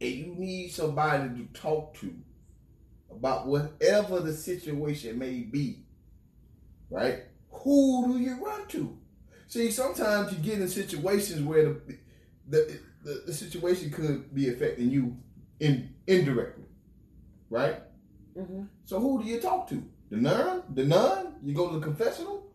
and 0.00 0.10
you 0.10 0.34
need 0.36 0.70
somebody 0.72 1.28
to 1.28 1.44
talk 1.60 1.94
to 1.98 2.12
about 3.10 3.46
whatever 3.46 4.20
the 4.20 4.32
situation 4.34 5.18
may 5.18 5.40
be, 5.40 5.84
right? 6.90 7.22
Who 7.50 8.08
do 8.12 8.18
you 8.18 8.44
run 8.44 8.66
to? 8.68 8.97
See, 9.48 9.70
sometimes 9.70 10.32
you 10.32 10.38
get 10.38 10.60
in 10.60 10.68
situations 10.68 11.42
where 11.42 11.64
the 11.64 11.98
the, 12.48 12.80
the, 13.04 13.22
the 13.26 13.32
situation 13.34 13.90
could 13.90 14.34
be 14.34 14.48
affecting 14.50 14.90
you 14.90 15.16
in 15.60 15.94
indirectly, 16.06 16.64
right? 17.50 17.82
hmm 18.36 18.64
So 18.84 19.00
who 19.00 19.22
do 19.22 19.28
you 19.28 19.40
talk 19.40 19.68
to? 19.70 19.82
The 20.10 20.16
nun? 20.18 20.62
The 20.74 20.84
nun? 20.84 21.34
You 21.42 21.54
go 21.54 21.68
to 21.70 21.78
the 21.78 21.84
confessional? 21.84 22.46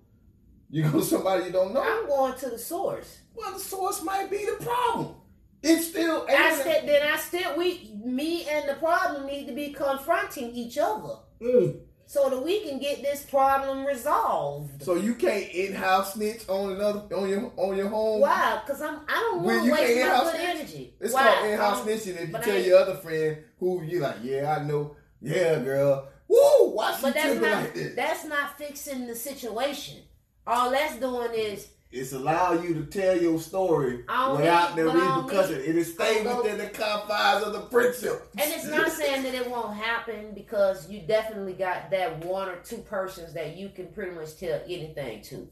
You 0.70 0.84
go 0.84 1.00
to 1.00 1.06
somebody 1.06 1.46
you 1.46 1.52
don't 1.52 1.74
know? 1.74 1.82
I'm 1.84 2.08
going 2.08 2.36
to 2.36 2.50
the 2.50 2.58
source. 2.58 3.20
Well, 3.36 3.54
the 3.54 3.60
source 3.60 4.02
might 4.04 4.30
be 4.32 4.46
the 4.46 4.58
problem. 4.64 5.16
It's 5.62 5.88
still 5.88 6.26
I 6.30 6.56
said, 6.56 6.88
then 6.88 7.08
I 7.08 7.18
still 7.18 7.58
we, 7.58 7.92
me 8.04 8.46
and 8.50 8.68
the 8.68 8.76
problem 8.76 9.26
need 9.28 9.48
to 9.48 9.54
be 9.54 9.74
confronting 9.74 10.52
each 10.56 10.78
other 10.78 11.16
Mm. 11.42 11.80
So 12.06 12.30
that 12.30 12.44
we 12.44 12.60
can 12.68 12.80
get 12.80 13.02
this 13.02 13.24
problem 13.24 13.86
resolved. 13.86 14.84
So 14.84 14.96
you 14.96 15.16
can't 15.16 15.50
in-house 15.52 16.14
snitch 16.14 16.48
on 16.48 16.74
another 16.74 17.00
on 17.16 17.30
your 17.30 17.52
on 17.58 17.76
your 17.78 17.90
home. 17.90 18.22
Why? 18.22 18.62
Because 18.66 18.82
I'm 18.82 19.00
I 19.08 19.14
don't 19.20 19.44
want 19.44 19.66
to 19.66 19.72
waste 19.72 19.82
my 19.98 20.04
good 20.04 20.32
snitch? 20.32 20.42
energy. 20.56 20.94
It's 21.00 21.14
Why? 21.14 21.24
called 21.24 21.46
in-house 21.50 21.82
Um, 21.82 21.88
snitching. 21.88 22.22
If 22.22 22.30
you 22.30 22.38
tell 22.40 22.60
your 22.60 22.80
other 22.80 22.96
friend 22.96 23.38
who 23.60 23.84
you 23.84 24.00
like, 24.00 24.18
yeah, 24.24 24.56
I 24.60 24.64
know, 24.64 24.96
yeah, 25.22 25.60
girl, 25.60 26.08
woo, 26.28 26.72
why 26.72 26.96
she 26.96 27.02
But 27.02 27.14
that's 27.16 27.40
not 27.40 27.52
like 27.64 27.74
this? 27.74 27.96
that's 27.96 28.26
not 28.26 28.58
fixing 28.58 29.08
the 29.08 29.16
situation. 29.16 30.00
All 30.46 30.72
that's 30.72 30.98
doing 30.98 31.32
is 31.34 31.68
it's 31.94 32.12
allow 32.12 32.54
you 32.54 32.74
to 32.74 32.86
tell 32.86 33.16
your 33.16 33.40
story 33.40 33.98
without 33.98 34.76
the 34.76 34.86
repercussion. 34.86 35.60
It 35.62 35.76
is 35.76 35.94
stay 35.94 36.26
within 36.26 36.58
the 36.58 36.68
confines 36.68 37.46
of 37.46 37.54
the 37.54 37.62
friendship. 37.70 38.30
And 38.38 38.52
it's 38.52 38.66
not 38.66 38.92
saying 38.92 39.22
that 39.24 39.36
it 39.36 39.50
won't 39.50 39.78
happen 39.78 40.34
because 40.34 40.90
you 40.90 41.02
definitely 41.02 41.54
got 41.54 41.92
that 41.92 42.26
one 42.26 42.50
or 42.50 42.56
two 42.58 42.78
persons 42.78 43.34
that 43.34 43.58
you 43.58 43.70
can 43.70 43.88
pretty 43.88 44.12
much 44.16 44.38
tell 44.38 44.60
anything 44.66 45.22
to. 45.24 45.48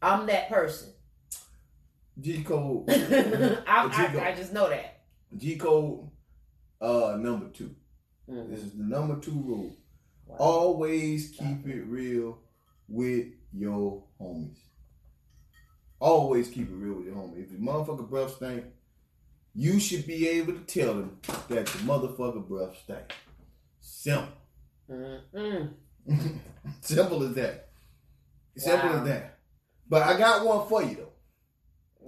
I'm 0.00 0.26
that 0.26 0.48
person. 0.48 0.92
G 2.20 2.44
code. 2.44 2.84
I. 2.88 3.62
I, 3.66 4.28
I 4.30 4.34
just 4.36 4.52
know 4.52 4.68
that. 4.68 5.00
G 5.36 5.56
code. 5.56 6.08
Uh, 6.80 7.16
number 7.18 7.48
two. 7.48 7.74
Mhm. 8.30 8.50
This 8.50 8.60
is 8.60 8.72
the 8.72 8.84
number 8.84 9.18
two 9.18 9.32
rule. 9.32 9.76
Wow. 10.26 10.36
Always 10.38 11.30
keep 11.30 11.66
it 11.66 11.82
real 11.86 12.38
with 12.88 13.26
your 13.52 14.04
homies. 14.20 14.58
Always 16.00 16.48
keep 16.48 16.68
it 16.70 16.74
real 16.74 16.94
with 16.94 17.06
your 17.06 17.16
homies. 17.16 17.44
If 17.44 17.50
your 17.52 17.60
motherfucker 17.60 18.08
breath 18.08 18.36
stink, 18.36 18.64
you 19.54 19.80
should 19.80 20.06
be 20.06 20.28
able 20.28 20.52
to 20.52 20.60
tell 20.60 20.94
them 20.94 21.18
that 21.48 21.66
the 21.66 21.78
motherfucker 21.80 22.46
breath 22.46 22.76
stink. 22.84 23.12
Simple. 23.80 24.28
Simple 26.80 27.22
as 27.24 27.34
that. 27.34 27.68
Simple 28.56 28.90
Wow. 28.90 28.98
as 29.00 29.08
that. 29.08 29.38
But 29.88 30.02
I 30.02 30.16
got 30.18 30.44
one 30.46 30.68
for 30.68 30.82
you 30.82 30.96
though. 30.96 31.12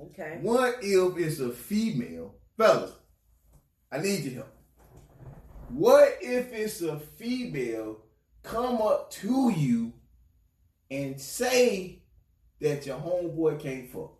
Okay. 0.06 0.38
What 0.42 0.78
if 0.82 1.16
it's 1.18 1.40
a 1.40 1.50
female? 1.50 2.34
Fellas, 2.56 2.92
I 3.90 3.98
need 3.98 4.24
your 4.24 4.34
help. 4.34 4.56
What 5.70 6.18
if 6.20 6.52
it's 6.52 6.80
a 6.82 6.98
female 6.98 7.98
come 8.42 8.76
up 8.82 9.10
to 9.12 9.50
you 9.50 9.92
and 10.90 11.20
say 11.20 11.99
that 12.60 12.86
your 12.86 12.98
homeboy 12.98 13.60
can't 13.60 13.90
fuck? 13.90 14.12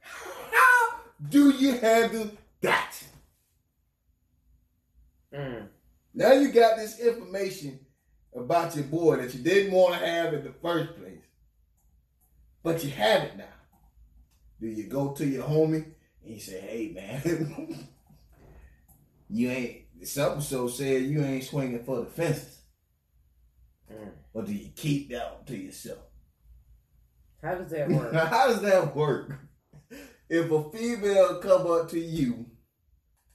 How 0.00 1.00
do 1.28 1.50
you 1.50 1.78
handle 1.78 2.30
that? 2.60 2.94
Mm. 5.34 5.68
Now 6.14 6.32
you 6.32 6.50
got 6.50 6.76
this 6.76 6.98
information 6.98 7.80
about 8.34 8.74
your 8.74 8.84
boy 8.84 9.16
that 9.16 9.34
you 9.34 9.42
didn't 9.42 9.72
want 9.72 9.94
to 9.94 10.06
have 10.06 10.34
in 10.34 10.44
the 10.44 10.52
first 10.62 10.96
place. 10.96 11.24
But 12.62 12.82
you 12.82 12.90
have 12.90 13.22
it 13.22 13.36
now. 13.36 13.44
Do 14.60 14.66
you 14.66 14.84
go 14.84 15.12
to 15.12 15.26
your 15.26 15.44
homie 15.44 15.84
and 16.24 16.34
you 16.34 16.40
say, 16.40 16.60
hey 16.60 16.92
man, 16.94 17.88
you 19.28 19.50
ain't, 19.50 19.82
something 20.04 20.40
so 20.42 20.68
said 20.68 21.02
you 21.02 21.22
ain't 21.22 21.44
swinging 21.44 21.84
for 21.84 22.00
the 22.00 22.06
fences. 22.06 22.60
Mm. 23.92 24.10
Or 24.34 24.42
do 24.42 24.52
you 24.52 24.70
keep 24.74 25.10
that 25.10 25.46
to 25.46 25.56
yourself? 25.56 26.05
How 27.46 27.54
does 27.54 27.70
that 27.70 27.88
work? 27.90 28.12
Now, 28.12 28.26
how 28.26 28.48
does 28.48 28.60
that 28.62 28.96
work? 28.96 29.38
If 30.28 30.50
a 30.50 30.70
female 30.70 31.38
come 31.38 31.66
up 31.70 31.88
to 31.90 32.00
you 32.00 32.46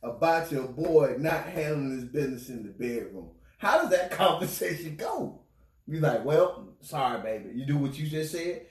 about 0.04 0.52
your 0.52 0.68
boy 0.68 1.16
not 1.18 1.46
handling 1.46 1.92
his 1.92 2.04
business 2.06 2.50
in 2.50 2.64
the 2.64 2.72
bedroom, 2.72 3.30
how 3.58 3.82
does 3.82 3.92
that 3.92 4.12
conversation 4.24 4.98
go? 4.98 5.44
You 5.88 6.00
like, 6.02 6.26
well, 6.26 6.74
sorry, 6.82 7.22
baby. 7.22 7.58
You 7.58 7.66
do 7.66 7.78
what 7.78 7.98
you 7.98 8.08
just 8.08 8.34
said. 8.34 8.66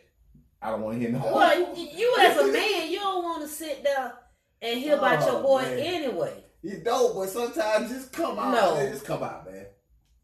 I 0.61 0.71
don't 0.71 0.83
want 0.83 0.97
to 0.97 1.01
hear 1.01 1.11
no. 1.13 1.21
well, 1.35 1.75
you, 1.75 1.89
you 1.97 2.17
as 2.21 2.37
a 2.37 2.47
man, 2.53 2.91
you 2.91 2.99
don't 2.99 3.23
want 3.25 3.41
to 3.43 3.49
sit 3.49 3.83
there 3.83 4.13
and 4.61 4.79
hear 4.79 4.97
about 4.99 5.21
your 5.25 5.37
Oh, 5.39 5.43
boy 5.43 5.63
man. 5.63 5.79
anyway. 5.79 6.45
You 6.63 6.83
don't, 6.85 7.15
but 7.15 7.31
sometimes 7.31 7.91
it 7.91 7.95
just 7.95 8.13
come 8.13 8.39
out. 8.39 8.53
No. 8.53 8.77
It 8.77 8.91
just 8.93 9.07
come 9.07 9.23
out, 9.23 9.51
man. 9.51 9.65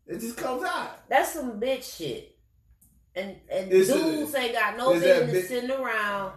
It 0.07 0.21
just 0.21 0.37
comes 0.37 0.62
out. 0.62 1.09
That's 1.09 1.33
some 1.33 1.59
bitch 1.59 1.97
shit. 1.97 2.36
And 3.17 3.37
and 3.51 3.73
Is 3.73 3.89
it- 3.89 3.95
dudes 3.95 4.35
ain't 4.35 4.53
got 4.53 4.77
no 4.77 4.93
business 4.93 5.49
sitting 5.49 5.71
around 5.71 6.33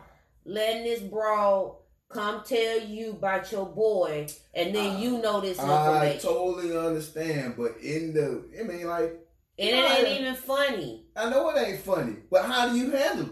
letting 0.46 0.84
this 0.86 1.02
broad 1.02 1.76
come 2.10 2.42
tell 2.44 2.80
you 2.80 3.12
about 3.12 3.52
your 3.52 3.68
boy, 3.68 4.28
and 4.56 4.74
then 4.74 4.96
Uh, 4.96 5.00
you 5.00 5.18
know 5.20 5.42
this 5.42 5.60
I 5.60 6.18
totally 6.20 6.76
understand, 6.76 7.56
but 7.56 7.78
in 7.82 8.14
the, 8.14 8.44
I 8.60 8.64
mean, 8.64 8.88
like, 8.88 9.20
and 9.60 9.70
it 9.70 10.08
ain't 10.08 10.22
even 10.22 10.36
funny. 10.36 11.06
I 11.16 11.30
know 11.30 11.50
it 11.50 11.68
ain't 11.68 11.82
funny, 11.82 12.16
but 12.32 12.46
how 12.46 12.70
do 12.70 12.78
you 12.78 12.90
handle 12.92 13.26
it? 13.26 13.32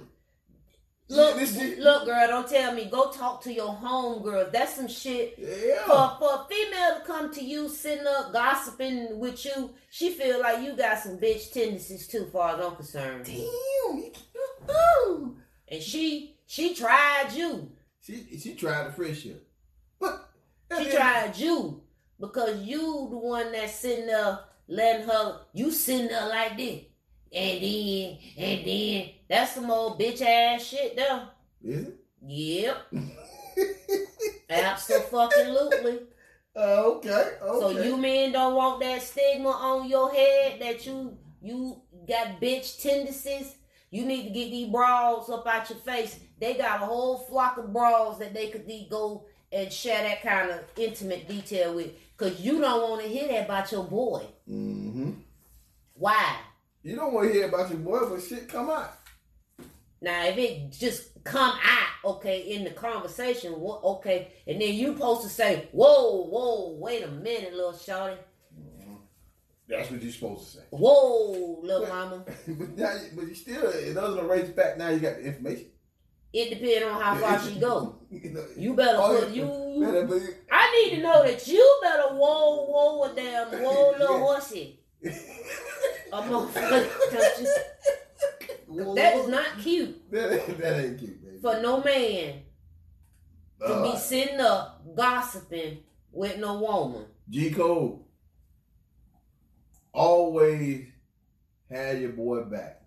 Look, 1.09 1.37
look, 1.79 2.05
girl, 2.05 2.27
don't 2.27 2.49
tell 2.49 2.73
me. 2.73 2.85
Go 2.85 3.11
talk 3.11 3.41
to 3.43 3.53
your 3.53 3.71
home 3.71 4.21
girl. 4.23 4.49
That's 4.51 4.75
some 4.75 4.89
shit. 4.89 5.35
Yeah. 5.37 5.85
For, 5.85 6.17
for 6.19 6.41
a 6.41 6.45
female 6.49 6.99
to 6.99 7.03
come 7.05 7.33
to 7.33 7.41
you, 7.43 7.69
sitting 7.69 8.05
up 8.05 8.33
gossiping 8.33 9.17
with 9.17 9.45
you, 9.45 9.73
she 9.89 10.11
feel 10.11 10.41
like 10.41 10.65
you 10.65 10.75
got 10.75 10.99
some 10.99 11.17
bitch 11.17 11.53
tendencies 11.53 12.07
too, 12.09 12.25
far 12.25 12.55
as 12.59 12.65
I'm 12.65 12.75
concerned. 12.75 13.25
Damn. 13.25 14.11
And 15.69 15.81
she 15.81 16.35
she 16.45 16.73
tried 16.75 17.29
you. 17.33 17.71
She 18.01 18.25
she 18.37 18.55
tried 18.55 18.87
the 18.87 18.91
friendship, 18.91 19.47
but 19.99 20.29
She 20.77 20.89
tried 20.91 21.37
you 21.37 21.81
because 22.19 22.63
you 22.63 23.07
the 23.09 23.17
one 23.17 23.51
that's 23.51 23.75
sitting 23.75 24.07
there 24.07 24.39
letting 24.67 25.07
her. 25.07 25.39
You 25.53 25.71
sitting 25.71 26.07
there 26.07 26.27
like 26.27 26.57
this, 26.57 26.81
and 27.31 27.61
then 27.61 28.17
and 28.37 28.65
then 28.67 29.09
that's 29.29 29.53
some 29.53 29.69
old 29.69 29.99
bitch 29.99 30.21
ass 30.21 30.63
shit 30.63 30.95
there. 30.95 31.27
Is 31.63 31.87
it? 31.87 31.95
Yep, 32.25 32.77
absolutely. 34.49 35.99
Uh, 36.55 36.83
okay. 36.85 37.31
Okay. 37.41 37.59
So 37.59 37.83
you 37.83 37.97
men 37.97 38.31
don't 38.31 38.55
want 38.55 38.79
that 38.81 39.01
stigma 39.01 39.49
on 39.49 39.87
your 39.87 40.11
head 40.11 40.59
that 40.59 40.85
you 40.85 41.17
you 41.41 41.81
got 42.07 42.41
bitch 42.41 42.81
tendencies. 42.81 43.55
You 43.91 44.05
need 44.05 44.23
to 44.23 44.29
get 44.29 44.49
these 44.49 44.67
bras 44.69 45.29
up 45.29 45.45
out 45.47 45.69
your 45.69 45.79
face. 45.79 46.19
They 46.39 46.55
got 46.55 46.81
a 46.81 46.85
whole 46.85 47.19
flock 47.19 47.57
of 47.57 47.71
bras 47.71 48.17
that 48.17 48.33
they 48.33 48.49
could 48.49 48.67
go 48.89 49.25
and 49.51 49.71
share 49.71 50.03
that 50.03 50.21
kind 50.21 50.51
of 50.51 50.59
intimate 50.75 51.27
detail 51.27 51.75
with. 51.75 51.91
Cause 52.17 52.39
you 52.39 52.59
don't 52.59 52.89
want 52.89 53.03
to 53.03 53.07
hear 53.07 53.27
that 53.27 53.45
about 53.45 53.71
your 53.71 53.83
boy. 53.83 54.23
Mm-hmm. 54.49 55.11
Why? 55.93 56.37
You 56.81 56.95
don't 56.95 57.13
want 57.13 57.27
to 57.27 57.33
hear 57.33 57.47
about 57.47 57.69
your 57.69 57.79
boy, 57.79 58.09
but 58.09 58.21
shit 58.21 58.49
come 58.49 58.69
out. 58.69 58.96
Now, 60.01 60.25
if 60.25 60.37
it 60.37 60.71
just 60.71 61.23
come 61.23 61.57
out, 61.63 62.11
okay, 62.15 62.41
in 62.53 62.63
the 62.63 62.69
conversation, 62.71 63.53
okay, 63.55 64.31
and 64.45 64.61
then 64.61 64.73
you 64.75 64.93
supposed 64.93 65.23
to 65.23 65.29
say, 65.29 65.67
whoa, 65.71 66.23
whoa, 66.25 66.77
wait 66.77 67.03
a 67.03 67.07
minute, 67.07 67.53
little 67.53 67.75
shorty. 67.77 68.17
Mm-hmm. 68.55 68.93
That's 69.67 69.89
what 69.89 70.01
you're 70.03 70.11
supposed 70.11 70.51
to 70.51 70.57
say. 70.57 70.63
Whoa, 70.69 71.59
little 71.63 71.87
mama. 71.87 72.23
but 72.47 72.77
now, 72.77 72.93
you- 72.93 73.09
but 73.15 73.27
you 73.27 73.33
still, 73.35 73.67
it 73.69 73.93
doesn't 73.95 74.23
erase 74.23 74.47
the 74.47 74.53
fact. 74.53 74.77
Now 74.77 74.89
you 74.89 74.99
got 74.99 75.15
the 75.15 75.23
information. 75.23 75.65
It 76.33 76.49
depends 76.49 76.85
on 76.85 77.01
how 77.01 77.15
far 77.15 77.39
she 77.41 77.59
go. 77.59 77.95
You, 78.11 78.29
know, 78.29 78.45
You 78.55 78.73
better 78.75 78.97
Oh, 79.01 79.19
put 79.21 79.29
you. 79.33 79.83
better, 79.83 80.05
but 80.05 80.21
I 80.51 80.71
need 80.89 80.95
to 80.97 81.01
know 81.03 81.23
that 81.23 81.45
you 81.47 81.79
better 81.81 82.13
whoa 82.13 82.65
whoa 82.65 83.03
a 83.11 83.15
damn 83.15 83.47
whoa 83.63 83.91
little 83.97 84.15
Yeah. 84.17 84.19
horsey. 84.19 84.79
A 86.13 86.21
motherfucker. 86.21 86.87
You- 88.71 88.95
That 88.95 89.15
is 89.17 89.27
not 89.27 89.59
cute 89.59 90.11
That 90.11 90.31
ain't, 90.49 90.57
that 90.59 90.79
ain't 90.85 90.99
cute, 90.99 91.23
baby. 91.23 91.37
for 91.39 91.61
no 91.61 91.83
man 91.83 92.41
to 93.59 93.65
Uh, 93.65 93.91
be 93.91 93.97
sitting 93.97 94.39
up 94.39 94.83
gossiping 94.95 95.79
with 96.11 96.37
no 96.37 96.59
woman. 96.61 97.05
G 97.29 97.51
Code. 97.51 97.99
Always 99.93 100.87
have 101.69 101.99
your 102.01 102.11
boy 102.11 102.43
back. 102.43 102.83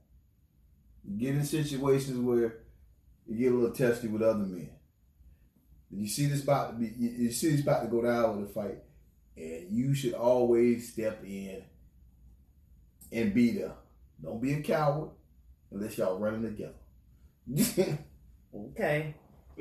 You 1.04 1.18
get 1.18 1.34
in 1.36 1.44
situations 1.44 2.18
where 2.18 2.58
you 3.26 3.36
get 3.36 3.52
a 3.52 3.54
little 3.56 3.74
testy 3.74 4.06
with 4.08 4.22
other 4.22 4.38
men. 4.44 4.70
You 5.90 6.06
see 6.06 6.26
this 6.26 6.42
about 6.44 6.72
to 6.72 6.76
be 6.78 6.86
you 6.96 7.32
see 7.32 7.50
this 7.50 7.62
about 7.62 7.82
to 7.82 7.88
go 7.88 8.02
down 8.02 8.40
with 8.40 8.50
a 8.50 8.52
fight, 8.52 8.78
and 9.36 9.70
you 9.70 9.92
should 9.94 10.14
always 10.14 10.92
step 10.92 11.24
in 11.24 11.64
and 13.10 13.34
be 13.34 13.50
there. 13.52 13.74
Don't 14.22 14.40
be 14.40 14.52
a 14.52 14.62
coward 14.62 15.10
unless 15.70 15.98
y'all 15.98 16.18
running 16.18 16.42
together. 16.42 17.98
Okay. 18.52 19.14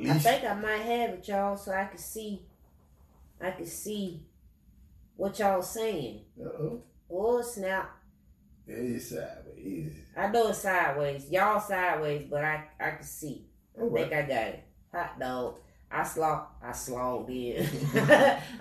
I 0.07 0.13
think 0.17 0.43
I 0.43 0.53
might 0.55 0.81
have 0.81 1.11
it, 1.11 1.27
y'all, 1.27 1.57
so 1.57 1.71
I 1.71 1.85
can 1.85 1.97
see. 1.97 2.41
I 3.41 3.51
can 3.51 3.65
see 3.65 4.21
what 5.15 5.37
y'all 5.39 5.61
saying. 5.61 6.21
Uh-oh. 6.41 6.81
Oh 7.11 7.41
snap! 7.41 7.97
It's 8.67 9.09
sideways. 9.09 9.93
I 10.15 10.27
know 10.27 10.49
it's 10.49 10.59
sideways. 10.59 11.29
Y'all 11.29 11.59
sideways, 11.59 12.27
but 12.29 12.43
I 12.43 12.63
I 12.79 12.91
can 12.91 13.03
see. 13.03 13.45
I 13.77 13.81
All 13.81 13.91
think 13.91 14.11
right. 14.11 14.23
I 14.23 14.27
got 14.27 14.47
it. 14.47 14.63
Hot 14.93 15.19
dog. 15.19 15.55
I 15.91 16.03
slog 16.03 16.47
I 16.61 16.71
slogged 16.71 17.29
in. 17.31 17.67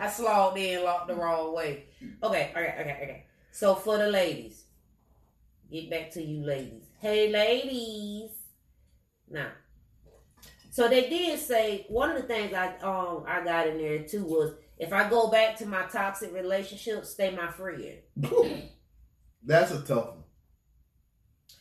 I 0.01 0.09
slogged 0.11 0.59
in 0.59 0.83
locked 0.83 1.09
the 1.09 1.15
wrong 1.15 1.55
way. 1.55 1.85
Okay, 2.23 2.51
okay, 2.53 2.75
okay, 2.81 2.99
okay. 3.03 3.27
So 3.53 3.75
for 3.75 3.99
the 3.99 4.09
ladies, 4.09 4.65
get 5.71 5.91
back 5.91 6.11
to 6.13 6.23
you 6.23 6.45
ladies. 6.45 6.85
Hey 7.01 7.31
ladies. 7.31 8.31
Now. 9.31 9.51
So 10.71 10.89
they 10.89 11.09
did 11.09 11.39
say 11.39 11.87
one 11.89 12.11
of 12.11 12.17
the 12.17 12.29
things 12.29 12.55
I 12.55 12.77
um 12.79 13.25
I 13.27 13.43
got 13.45 13.67
in 13.67 13.79
there 13.79 14.03
too 14.05 14.25
was 14.25 14.55
if 14.79 14.93
I 14.93 15.09
go 15.09 15.29
back 15.29 15.57
to 15.59 15.67
my 15.67 15.83
toxic 15.85 16.33
relationship, 16.33 17.05
stay 17.05 17.35
my 17.35 17.51
friend. 17.51 17.99
That's 19.45 19.71
a 19.73 19.81
tough 19.81 20.09
one. 20.09 20.25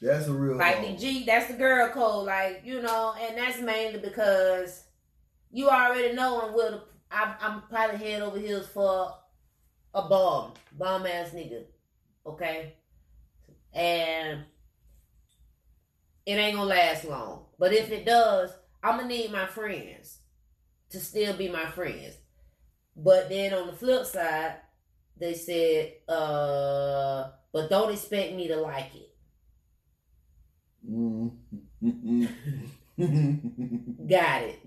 That's 0.02 0.28
a 0.28 0.34
real 0.34 0.58
Like 0.58 0.82
the 0.82 0.96
G, 0.96 1.26
that's 1.26 1.48
the 1.48 1.58
girl 1.58 1.90
code. 1.90 2.26
Like 2.26 2.62
you 2.64 2.82
know, 2.82 3.16
and 3.20 3.38
that's 3.38 3.60
mainly 3.60 4.00
because 4.00 4.84
you 5.52 5.70
already 5.70 6.14
know 6.14 6.42
I'm 6.42 6.54
with. 6.54 6.82
I'm 7.10 7.62
probably 7.70 7.98
head 7.98 8.22
over 8.22 8.38
heels 8.38 8.68
for 8.68 9.14
a 9.94 10.02
bomb, 10.08 10.54
bomb 10.74 11.06
ass 11.08 11.30
nigga. 11.30 11.64
Okay, 12.26 12.76
and 13.78 14.44
it 16.26 16.34
ain't 16.34 16.56
gonna 16.56 16.68
last 16.68 17.06
long. 17.06 17.46
But 17.60 17.74
if 17.74 17.92
it 17.92 18.06
does, 18.06 18.50
I'm 18.84 18.98
gonna 18.98 19.08
need 19.08 19.32
my 19.32 19.46
friends 19.46 20.20
to 20.90 21.00
still 21.00 21.38
be 21.38 21.48
my 21.48 21.66
friends. 21.68 22.18
But 22.96 23.30
then 23.30 23.54
on 23.54 23.68
the 23.68 23.74
flip 23.74 24.06
side, 24.06 24.56
they 25.16 25.36
said, 25.36 25.94
uh, 26.10 27.30
but 27.54 27.70
don't 27.70 27.94
expect 27.94 28.34
me 28.34 28.48
to 28.48 28.58
like 28.58 28.92
it. 28.96 29.16
Mm. 30.90 31.32
Got 34.10 34.42
it. 34.42 34.60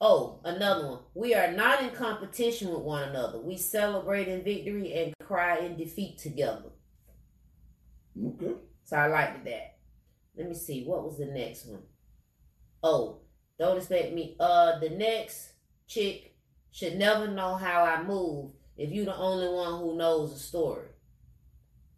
Oh, 0.00 0.40
another 0.44 0.88
one. 0.88 0.98
We 1.14 1.34
are 1.34 1.52
not 1.52 1.82
in 1.82 1.90
competition 1.90 2.70
with 2.70 2.80
one 2.80 3.08
another. 3.08 3.40
We 3.40 3.56
celebrate 3.56 4.28
in 4.28 4.42
victory 4.42 4.92
and 4.92 5.14
cry 5.24 5.58
in 5.58 5.76
defeat 5.76 6.18
together. 6.18 6.70
Okay. 8.24 8.54
So 8.84 8.96
I 8.96 9.06
liked 9.08 9.44
that. 9.44 9.78
Let 10.36 10.48
me 10.48 10.54
see. 10.54 10.84
What 10.84 11.04
was 11.04 11.18
the 11.18 11.26
next 11.26 11.66
one? 11.66 11.82
Oh, 12.82 13.20
don't 13.58 13.78
expect 13.78 14.12
me. 14.12 14.36
Uh, 14.38 14.78
the 14.78 14.90
next 14.90 15.52
chick 15.86 16.36
should 16.70 16.96
never 16.96 17.28
know 17.28 17.54
how 17.54 17.84
I 17.84 18.02
move 18.02 18.52
if 18.76 18.90
you're 18.90 19.06
the 19.06 19.16
only 19.16 19.48
one 19.48 19.80
who 19.80 19.96
knows 19.96 20.32
the 20.32 20.38
story. 20.38 20.88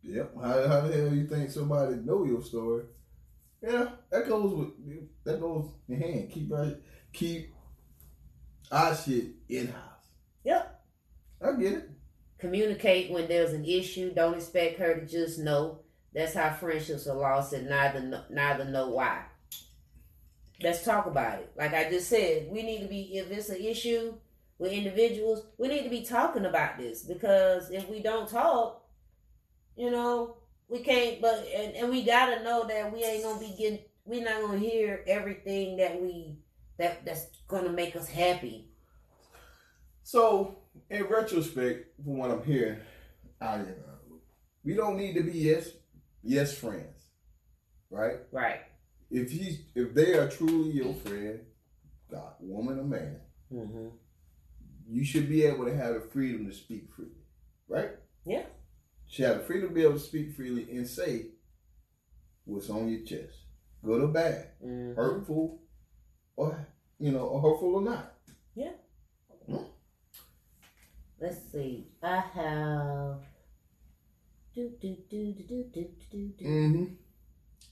Yep. 0.02 0.34
How, 0.36 0.68
how 0.68 0.80
the 0.82 0.92
hell 0.92 1.12
you 1.12 1.26
think 1.26 1.50
somebody 1.50 1.96
know 1.96 2.24
your 2.24 2.42
story? 2.42 2.84
Yeah, 3.60 3.88
that 4.10 4.28
goes 4.28 4.54
with 4.54 5.24
that 5.24 5.40
goes 5.40 5.68
in 5.88 6.00
hand. 6.00 6.30
Keep 6.30 6.52
our 6.52 6.74
keep 7.12 7.52
our 8.70 8.94
shit 8.94 9.26
in 9.48 9.66
house. 9.66 10.06
Yep. 10.44 10.80
I 11.42 11.52
get 11.60 11.72
it. 11.72 11.90
Communicate 12.38 13.10
when 13.10 13.26
there's 13.26 13.52
an 13.52 13.64
issue. 13.64 14.14
Don't 14.14 14.34
expect 14.34 14.78
her 14.78 14.94
to 14.94 15.06
just 15.06 15.40
know. 15.40 15.80
That's 16.14 16.34
how 16.34 16.50
friendships 16.50 17.06
are 17.06 17.16
lost 17.16 17.52
and 17.52 17.68
neither 17.68 18.24
neither 18.30 18.64
know 18.64 18.88
why. 18.88 19.24
Let's 20.62 20.84
talk 20.84 21.06
about 21.06 21.40
it. 21.40 21.52
Like 21.56 21.74
I 21.74 21.88
just 21.88 22.08
said, 22.08 22.48
we 22.50 22.62
need 22.62 22.80
to 22.80 22.88
be 22.88 23.16
if 23.16 23.30
it's 23.30 23.48
an 23.50 23.62
issue 23.62 24.14
with 24.58 24.72
individuals, 24.72 25.46
we 25.56 25.68
need 25.68 25.84
to 25.84 25.90
be 25.90 26.04
talking 26.04 26.46
about 26.46 26.78
this 26.78 27.02
because 27.02 27.70
if 27.70 27.88
we 27.88 28.02
don't 28.02 28.28
talk, 28.28 28.84
you 29.76 29.90
know, 29.90 30.38
we 30.68 30.80
can't 30.80 31.20
but 31.20 31.46
and, 31.54 31.76
and 31.76 31.90
we 31.90 32.02
gotta 32.02 32.42
know 32.42 32.66
that 32.66 32.92
we 32.92 33.04
ain't 33.04 33.22
gonna 33.22 33.38
be 33.38 33.54
getting 33.56 33.78
we're 34.04 34.24
not 34.24 34.40
gonna 34.40 34.58
hear 34.58 35.04
everything 35.06 35.76
that 35.76 36.00
we 36.00 36.38
that 36.78 37.04
that's 37.04 37.26
gonna 37.46 37.72
make 37.72 37.94
us 37.94 38.08
happy. 38.08 38.68
So, 40.02 40.60
in 40.88 41.04
retrospect, 41.04 42.02
from 42.02 42.16
what 42.16 42.30
I'm 42.30 42.42
hearing, 42.42 42.78
I, 43.40 43.56
uh, 43.56 43.64
we 44.64 44.74
don't 44.74 44.96
need 44.96 45.14
to 45.14 45.22
be 45.22 45.32
yes, 45.38 45.68
yes 46.28 46.56
friends, 46.56 47.06
right? 47.90 48.18
Right. 48.30 48.60
If 49.10 49.30
he's 49.30 49.62
if 49.74 49.94
they 49.94 50.14
are 50.14 50.28
truly 50.28 50.70
your 50.72 50.94
friend, 50.94 51.40
God, 52.10 52.34
woman 52.40 52.78
or 52.78 52.84
man, 52.84 53.20
Mm-hmm. 53.52 53.88
you 54.90 55.04
should 55.04 55.26
be 55.28 55.44
able 55.44 55.64
to 55.64 55.74
have 55.74 55.94
the 55.94 56.00
freedom 56.12 56.46
to 56.46 56.52
speak 56.52 56.90
freely, 56.94 57.24
right? 57.66 57.92
Yeah. 58.26 58.42
Should 59.08 59.24
have 59.24 59.38
the 59.38 59.44
freedom 59.44 59.68
to 59.70 59.74
be 59.74 59.82
able 59.82 59.94
to 59.94 59.98
speak 60.00 60.36
freely 60.36 60.70
and 60.70 60.86
say 60.86 61.28
what's 62.44 62.68
on 62.68 62.88
your 62.90 63.00
chest, 63.06 63.38
good 63.82 64.02
or 64.02 64.08
bad, 64.08 64.50
Mm-hmm. 64.62 64.94
hurtful, 64.96 65.62
or 66.36 66.66
you 66.98 67.10
know, 67.12 67.20
or 67.20 67.40
hurtful 67.40 67.76
or 67.76 67.80
not. 67.82 68.14
Yeah. 68.54 68.72
Let's 71.20 71.38
see. 71.50 71.88
I 72.02 72.16
have. 72.34 73.16
Do, 73.16 73.16
do, 73.16 73.16
do, 73.16 73.16
do, 73.16 73.24
do, 73.24 73.24
do, 73.24 73.24
do, 73.24 73.24
do. 73.24 74.47
Mm-hmm. 76.46 76.84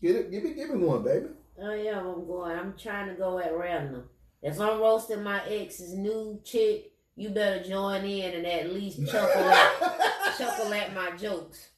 Get 0.03 0.17
it, 0.17 0.31
give 0.31 0.45
me, 0.45 0.55
give 0.55 0.71
me 0.71 0.77
one, 0.77 1.03
baby. 1.03 1.27
Oh 1.61 1.75
yeah, 1.75 1.99
I'm 1.99 2.27
going. 2.27 2.59
I'm 2.59 2.75
trying 2.77 3.09
to 3.09 3.15
go 3.15 3.39
at 3.39 3.57
random. 3.57 4.05
If 4.43 4.61
I'm 4.61 4.81
roasting 4.81 5.23
my 5.23 5.43
ex's 5.49 5.95
new 5.95 6.41
chick, 6.45 6.93
you 7.17 7.31
better 7.31 7.63
join 7.63 8.05
in 8.05 8.35
and 8.35 8.47
at 8.47 8.73
least 8.73 8.99
chuckle 9.11 9.43
at, 9.43 10.35
chuckle 10.39 10.73
at 10.75 10.95
my 10.95 11.11
jokes. 11.17 11.71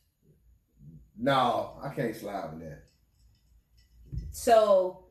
no, 1.17 1.79
I 1.83 1.91
can't 1.95 2.15
slide 2.15 2.51
with 2.53 2.61
that. 2.61 2.83
So 4.33 5.05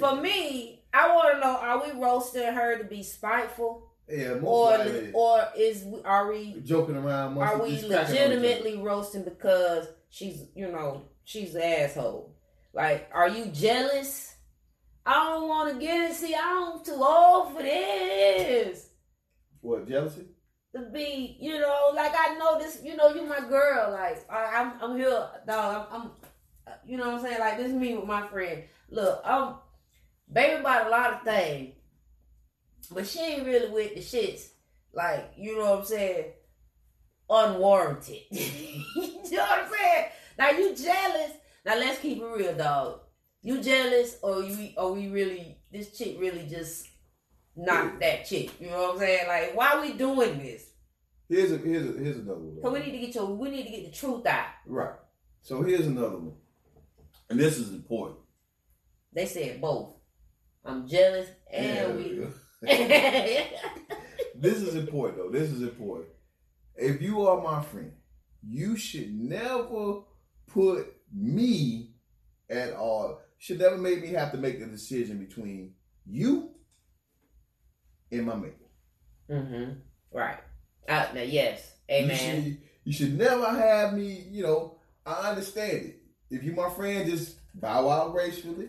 for 0.00 0.16
me, 0.20 0.82
I 0.92 1.14
want 1.14 1.34
to 1.34 1.40
know: 1.40 1.56
Are 1.56 1.84
we 1.84 2.00
roasting 2.00 2.52
her 2.52 2.78
to 2.78 2.84
be 2.84 3.02
spiteful, 3.02 3.85
yeah, 4.08 4.34
or 4.42 4.70
likely 4.70 5.10
or 5.12 5.48
is 5.56 5.86
are 6.04 6.30
we 6.30 6.60
joking 6.64 6.96
around. 6.96 7.36
are 7.38 7.62
we 7.62 7.70
just 7.72 7.88
cracking 7.88 7.96
on 7.96 8.14
each 8.14 8.14
other. 8.14 8.28
legitimately 8.36 8.78
roasting 8.78 9.24
because 9.24 9.88
she's 10.10 10.44
you 10.54 10.70
know 10.70 11.02
she's 11.24 11.54
an 11.54 11.62
asshole? 11.62 12.36
Like, 12.72 13.08
are 13.12 13.28
you 13.28 13.46
jealous? 13.46 14.34
I 15.06 15.14
don't 15.14 15.48
want 15.48 15.72
to 15.72 15.80
get 15.80 16.10
it. 16.10 16.14
See, 16.14 16.34
I'm 16.34 16.84
too 16.84 17.02
old 17.02 17.54
for 17.54 17.62
this. 17.62 18.90
What 19.60 19.88
jealousy? 19.88 20.26
To 20.74 20.82
be, 20.92 21.38
you 21.40 21.58
know, 21.58 21.92
like 21.94 22.12
I 22.14 22.36
know 22.36 22.58
this. 22.58 22.80
You 22.84 22.96
know, 22.96 23.08
you 23.08 23.24
my 23.24 23.40
girl. 23.40 23.92
Like 23.92 24.30
I, 24.30 24.60
I'm, 24.60 24.72
I'm 24.82 24.96
here, 24.98 25.26
dog. 25.46 25.86
I'm, 25.90 26.02
I'm, 26.02 26.10
you 26.86 26.96
know 26.98 27.06
what 27.06 27.20
I'm 27.20 27.22
saying. 27.22 27.40
Like 27.40 27.56
this 27.56 27.68
is 27.68 27.72
me 27.72 27.96
with 27.96 28.04
my 28.04 28.28
friend. 28.28 28.64
Look, 28.90 29.22
I'm 29.24 29.54
baby 30.30 30.60
about 30.60 30.88
a 30.88 30.90
lot 30.90 31.12
of 31.14 31.22
things, 31.22 31.75
but 32.90 33.06
she 33.06 33.20
ain't 33.20 33.46
really 33.46 33.70
with 33.70 33.94
the 33.94 34.00
shits. 34.00 34.48
Like 34.92 35.32
you 35.36 35.58
know 35.58 35.70
what 35.70 35.78
I'm 35.80 35.84
saying. 35.84 36.24
Unwarranted. 37.28 38.20
you 38.30 39.30
know 39.32 39.38
what 39.38 39.64
I'm 39.64 39.70
saying? 39.70 40.06
Now 40.38 40.50
you 40.50 40.74
jealous. 40.74 41.32
Now 41.64 41.76
let's 41.78 42.00
keep 42.00 42.18
it 42.18 42.24
real, 42.24 42.54
dog. 42.56 43.00
You 43.42 43.60
jealous 43.62 44.18
or 44.22 44.42
you 44.42 44.70
or 44.76 44.92
we 44.92 45.08
really 45.08 45.58
this 45.72 45.96
chick 45.96 46.16
really 46.18 46.46
just 46.48 46.88
not 47.56 47.98
that 48.00 48.26
chick. 48.26 48.60
You 48.60 48.70
know 48.70 48.82
what 48.82 48.92
I'm 48.94 48.98
saying? 48.98 49.28
Like 49.28 49.56
why 49.56 49.80
we 49.80 49.92
doing 49.94 50.38
this? 50.38 50.70
Here's 51.28 51.50
a 51.50 51.58
here's 51.58 51.88
a 51.88 51.98
here's 51.98 52.16
another 52.16 52.40
one. 52.40 52.62
Cause 52.62 52.72
we 52.72 52.86
need 52.86 52.92
to 52.92 53.06
get 53.06 53.14
your 53.14 53.26
we 53.34 53.50
need 53.50 53.64
to 53.64 53.70
get 53.70 53.84
the 53.86 53.96
truth 53.96 54.26
out. 54.26 54.46
Right. 54.66 54.94
So 55.42 55.62
here's 55.62 55.86
another 55.86 56.18
one, 56.18 56.34
and 57.30 57.38
this 57.38 57.58
is 57.58 57.70
important. 57.70 58.18
They 59.12 59.26
said 59.26 59.60
both. 59.60 59.94
I'm 60.64 60.88
jealous 60.88 61.28
Yeah, 61.52 61.60
and 61.60 61.96
we 61.96 62.20
yeah. 62.20 62.26
this 62.62 64.62
is 64.62 64.74
important 64.74 65.18
though. 65.18 65.30
This 65.30 65.50
is 65.50 65.62
important. 65.62 66.08
If 66.74 67.02
you 67.02 67.26
are 67.26 67.42
my 67.42 67.62
friend, 67.62 67.92
you 68.42 68.76
should 68.76 69.14
never 69.14 70.00
put 70.46 70.94
me 71.12 71.90
at 72.48 72.72
all. 72.72 73.20
Should 73.38 73.58
never 73.58 73.76
make 73.76 74.02
me 74.02 74.08
have 74.08 74.32
to 74.32 74.38
make 74.38 74.60
the 74.60 74.66
decision 74.66 75.18
between 75.18 75.74
you 76.06 76.50
and 78.10 78.26
my 78.26 78.36
mate. 78.36 78.54
Mm-hmm. 79.30 79.72
Right. 80.12 80.38
Uh, 80.88 81.06
now 81.14 81.22
yes. 81.22 81.72
You 81.88 81.96
Amen. 81.96 82.44
should, 82.44 82.58
you 82.84 82.92
should 82.92 83.18
never 83.18 83.46
have 83.46 83.94
me, 83.94 84.26
you 84.30 84.42
know, 84.42 84.78
I 85.04 85.30
understand 85.30 85.86
it. 85.86 86.02
If 86.30 86.42
you 86.42 86.52
my 86.52 86.70
friend, 86.70 87.08
just 87.08 87.36
bow 87.54 87.88
out 87.88 88.12
gracefully. 88.12 88.68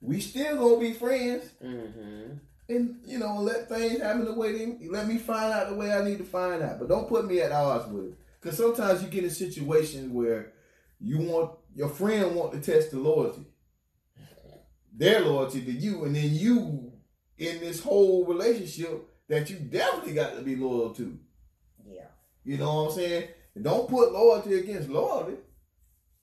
We 0.00 0.20
still 0.20 0.56
gonna 0.56 0.80
be 0.80 0.92
friends. 0.92 1.50
Mm-hmm. 1.64 2.34
And, 2.68 2.96
you 3.04 3.18
know, 3.18 3.36
let 3.40 3.68
things 3.68 4.00
happen 4.00 4.24
the 4.24 4.32
way 4.32 4.52
they 4.52 4.88
let 4.88 5.06
me 5.06 5.18
find 5.18 5.52
out 5.52 5.68
the 5.68 5.74
way 5.74 5.92
I 5.92 6.02
need 6.02 6.18
to 6.18 6.24
find 6.24 6.62
out. 6.62 6.78
But 6.78 6.88
don't 6.88 7.08
put 7.08 7.26
me 7.26 7.40
at 7.40 7.52
odds 7.52 7.90
with 7.92 8.06
it. 8.06 8.14
Cause 8.40 8.58
sometimes 8.58 9.02
you 9.02 9.08
get 9.08 9.24
in 9.24 9.30
situations 9.30 10.12
where 10.12 10.52
you 11.00 11.18
want 11.18 11.52
your 11.74 11.88
friend 11.88 12.34
want 12.34 12.52
to 12.52 12.60
test 12.60 12.90
the 12.90 12.98
loyalty. 12.98 13.46
Their 14.92 15.20
loyalty 15.20 15.62
to 15.62 15.72
you, 15.72 16.04
and 16.04 16.14
then 16.14 16.28
you 16.30 16.92
in 17.38 17.60
this 17.60 17.82
whole 17.82 18.24
relationship 18.26 19.08
that 19.28 19.48
you 19.50 19.56
definitely 19.56 20.14
got 20.14 20.36
to 20.36 20.42
be 20.42 20.56
loyal 20.56 20.94
to. 20.94 21.18
Yeah. 21.86 22.06
You 22.44 22.58
know 22.58 22.84
what 22.84 22.90
I'm 22.90 22.96
saying? 22.96 23.28
And 23.54 23.64
don't 23.64 23.88
put 23.88 24.12
loyalty 24.12 24.58
against 24.58 24.88
loyalty. 24.88 25.36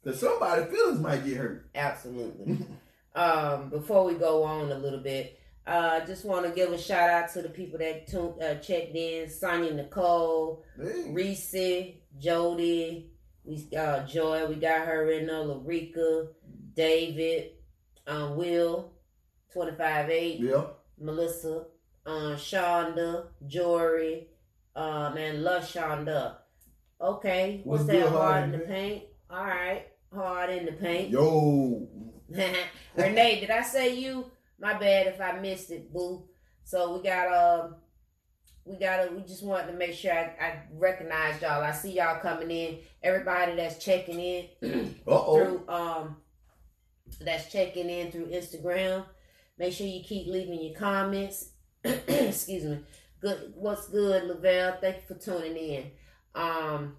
Cause 0.04 0.20
somebody's 0.20 0.72
feelings 0.72 1.00
might 1.00 1.26
get 1.26 1.38
hurt. 1.38 1.70
Absolutely. 1.76 2.66
um, 3.16 3.70
before 3.70 4.06
we 4.06 4.14
go 4.14 4.44
on 4.44 4.72
a 4.72 4.78
little 4.78 5.00
bit, 5.00 5.40
uh, 5.68 6.00
I 6.02 6.06
just 6.06 6.26
want 6.26 6.46
to 6.46 6.52
give 6.52 6.72
a 6.72 6.78
shout 6.78 7.10
out 7.10 7.32
to 7.34 7.42
the 7.42 7.50
people 7.50 7.78
that 7.80 8.08
tuned, 8.08 8.42
uh, 8.42 8.56
checked 8.56 8.96
in: 8.96 9.30
Sonia 9.30 9.74
Nicole, 9.74 10.64
Hey. 10.76 11.12
Reese, 11.12 11.96
Jody, 12.18 13.12
we 13.44 13.68
uh, 13.78 14.06
Joy. 14.06 14.46
We 14.48 14.56
got 14.56 14.88
her 14.88 15.12
in 15.12 15.28
there. 15.28 15.36
Larika, 15.38 16.30
David, 16.74 17.52
um, 18.08 18.36
Will, 18.36 18.92
twenty 19.54 19.76
five 19.78 20.10
eight. 20.10 20.40
Yeah. 20.40 20.66
Melissa, 21.00 21.66
uh, 22.06 22.36
Shonda, 22.36 23.28
Jory, 23.48 24.28
um, 24.76 25.18
and 25.18 25.40
Shonda. 25.40 26.36
Okay, 27.00 27.62
what's 27.64 27.84
What's 27.84 27.94
that 27.94 28.10
hard 28.10 28.44
in 28.46 28.52
the 28.52 28.60
paint? 28.60 29.04
All 29.30 29.44
right. 29.46 29.86
hard 30.14 30.50
in 30.52 30.66
the 30.66 30.74
paint. 30.74 31.10
Yo. 31.10 31.88
Renee, 32.96 33.40
did 33.42 33.50
I 33.50 33.62
say 33.64 33.96
you? 33.96 34.26
My 34.62 34.78
bad 34.78 35.08
if 35.08 35.20
I 35.20 35.40
missed 35.40 35.72
it, 35.72 35.92
boo. 35.92 36.24
So 36.64 36.96
we 36.96 37.04
got 37.04 37.28
um 37.34 37.76
we 38.64 38.78
gotta 38.78 39.12
we 39.12 39.24
just 39.24 39.44
wanted 39.44 39.72
to 39.72 39.78
make 39.78 39.94
sure 39.94 40.14
I, 40.14 40.36
I 40.40 40.60
recognize 40.74 41.42
y'all. 41.42 41.64
I 41.64 41.72
see 41.72 41.94
y'all 41.94 42.20
coming 42.20 42.52
in. 42.52 42.78
Everybody 43.02 43.56
that's 43.56 43.84
checking 43.84 44.20
in 44.20 44.46
Uh-oh. 45.08 45.36
through 45.36 45.68
um 45.68 46.18
that's 47.20 47.52
checking 47.52 47.90
in 47.90 48.12
through 48.12 48.28
Instagram. 48.28 49.04
Make 49.58 49.74
sure 49.74 49.88
you 49.88 50.04
keep 50.04 50.28
leaving 50.28 50.62
your 50.62 50.76
comments. 50.76 51.50
Excuse 51.84 52.64
me. 52.64 52.80
Good 53.20 53.54
what's 53.56 53.90
good, 53.90 54.26
Lavelle? 54.26 54.78
Thank 54.80 54.98
you 54.98 55.16
for 55.16 55.22
tuning 55.22 55.58
in. 55.58 55.92
Um 56.36 56.98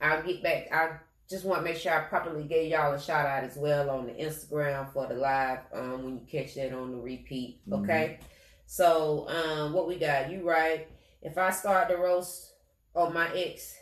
I'll 0.00 0.22
get 0.22 0.42
back 0.42 0.66
I 0.72 0.98
just 1.28 1.44
want 1.44 1.60
to 1.60 1.64
make 1.64 1.80
sure 1.80 1.92
I 1.92 2.04
properly 2.04 2.44
gave 2.44 2.70
y'all 2.70 2.92
a 2.92 3.00
shout 3.00 3.26
out 3.26 3.44
as 3.44 3.56
well 3.56 3.90
on 3.90 4.06
the 4.06 4.12
Instagram 4.12 4.92
for 4.92 5.06
the 5.06 5.14
live 5.14 5.60
um 5.72 6.04
when 6.04 6.14
you 6.14 6.26
catch 6.30 6.54
that 6.54 6.72
on 6.72 6.92
the 6.92 6.98
repeat. 6.98 7.60
Okay. 7.72 8.18
So 8.66 9.28
um 9.28 9.72
what 9.72 9.88
we 9.88 9.96
got? 9.96 10.30
You 10.30 10.48
right. 10.48 10.88
If 11.22 11.38
I 11.38 11.50
start 11.50 11.88
the 11.88 11.96
roast 11.96 12.52
on 12.94 13.14
my 13.14 13.28
ex 13.34 13.74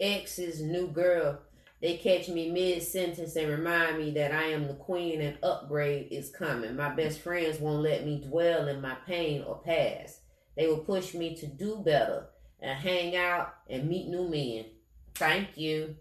ex's 0.00 0.60
new 0.60 0.88
girl, 0.88 1.38
they 1.80 1.96
catch 1.96 2.28
me 2.28 2.50
mid 2.50 2.82
sentence 2.82 3.36
and 3.36 3.48
remind 3.48 3.98
me 3.98 4.10
that 4.12 4.32
I 4.32 4.44
am 4.48 4.66
the 4.66 4.74
queen 4.74 5.20
and 5.20 5.38
upgrade 5.42 6.08
is 6.10 6.30
coming. 6.30 6.76
My 6.76 6.94
best 6.94 7.20
friends 7.20 7.60
won't 7.60 7.82
let 7.82 8.04
me 8.04 8.20
dwell 8.20 8.68
in 8.68 8.80
my 8.80 8.96
pain 9.06 9.44
or 9.46 9.60
past. 9.64 10.20
They 10.56 10.66
will 10.66 10.78
push 10.78 11.14
me 11.14 11.36
to 11.36 11.46
do 11.46 11.82
better 11.84 12.26
and 12.60 12.78
hang 12.78 13.16
out 13.16 13.54
and 13.68 13.88
meet 13.88 14.08
new 14.08 14.28
men. 14.28 14.66
Thank 15.14 15.56
you. 15.56 15.96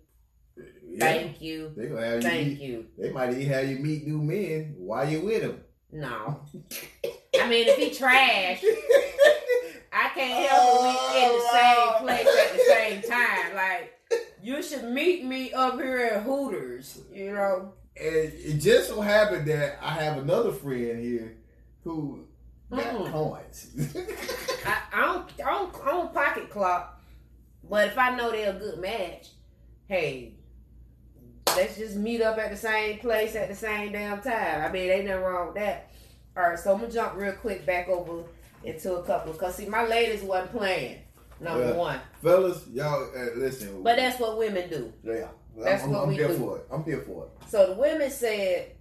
Yeah. 0.88 1.00
Thank 1.00 1.42
you. 1.42 1.72
They 1.76 1.88
gonna 1.88 2.06
have 2.06 2.16
you 2.16 2.22
Thank 2.30 2.48
meet, 2.48 2.60
you. 2.62 2.86
They 2.98 3.12
might 3.12 3.30
even 3.32 3.46
have 3.48 3.70
you 3.70 3.78
meet 3.80 4.06
new 4.08 4.22
men 4.22 4.74
while 4.78 5.08
you 5.10 5.22
with 5.22 5.42
them. 5.42 5.62
No. 5.92 6.42
I 7.40 7.48
mean, 7.48 7.68
if 7.68 7.78
he 7.78 7.92
trash, 7.92 8.64
I 9.94 10.10
can't 10.14 10.50
help 10.50 10.80
it. 10.82 11.14
We 11.14 11.24
in 11.24 11.32
the 11.32 11.46
same 11.52 11.94
place 12.02 12.28
at 12.28 12.54
the 12.54 12.64
same 12.68 13.02
time. 13.04 13.56
Like, 13.56 13.94
you 14.42 14.62
should 14.62 14.86
meet 14.92 15.24
me 15.26 15.54
up 15.54 15.76
here 15.80 16.00
at 16.00 16.24
Hooters, 16.24 17.02
you 17.14 17.34
know? 17.34 17.74
And 18.00 18.16
it 18.16 18.58
just 18.60 18.90
so 18.90 19.02
happened 19.02 19.48
that 19.48 19.78
I 19.82 19.94
have 20.04 20.18
another 20.18 20.52
friend 20.52 21.04
here 21.04 21.38
who 21.84 22.26
got 22.72 22.84
Mm. 22.84 23.12
coins. 23.12 23.72
I, 24.66 24.78
I 24.94 25.06
don't, 25.06 25.32
I 25.46 25.50
don't, 25.52 25.76
I 25.84 25.86
don't 25.92 26.14
pocket 26.14 26.50
clock, 26.50 27.02
but 27.68 27.88
if 27.88 27.98
I 27.98 28.16
know 28.16 28.32
they're 28.32 28.52
a 28.56 28.60
good 28.60 28.80
match, 28.80 29.30
hey, 29.88 30.36
let's 31.58 31.78
just 31.78 31.96
meet 31.96 32.22
up 32.22 32.38
at 32.38 32.52
the 32.52 32.58
same 32.58 33.00
place 33.00 33.36
at 33.36 33.50
the 33.50 33.56
same 33.56 33.92
damn 33.92 34.22
time. 34.22 34.62
I 34.64 34.72
mean, 34.72 34.90
ain't 34.90 35.06
nothing 35.08 35.24
wrong 35.24 35.48
with 35.48 35.56
that. 35.56 35.92
All 36.38 36.44
right, 36.50 36.60
so 36.60 36.74
I'm 36.74 36.80
gonna 36.80 36.92
jump 36.92 37.16
real 37.16 37.34
quick 37.34 37.66
back 37.66 37.88
over 37.90 38.24
into 38.64 38.96
a 38.96 39.04
couple 39.04 39.34
because 39.34 39.56
see, 39.56 39.66
my 39.68 39.86
ladies 39.86 40.22
wasn't 40.22 40.52
playing. 40.52 41.00
Number 41.42 41.68
Yeah. 41.70 41.76
one, 41.76 42.00
Fellas, 42.22 42.68
y'all 42.68 43.10
uh, 43.16 43.36
listen. 43.38 43.82
but 43.84 43.96
that's 43.96 44.20
what 44.20 44.38
women 44.38 44.70
do. 44.70 44.94
yeah. 45.04 45.28
that's 45.58 45.84
I'm, 45.84 45.92
what 45.92 46.04
I'm 46.04 46.08
we 46.10 46.16
here 46.16 46.28
do. 46.28 46.34
for 46.38 46.58
it. 46.58 46.66
I'm 46.72 46.84
here 46.84 47.00
for 47.02 47.26
it. 47.26 47.50
So 47.50 47.68
the 47.74 47.80
women 47.80 48.10
said, 48.12 48.72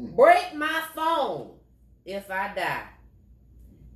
Mm. 0.00 0.14
break 0.14 0.54
my 0.54 0.82
phone 0.94 1.52
if 2.04 2.30
I 2.30 2.52
die. 2.54 2.82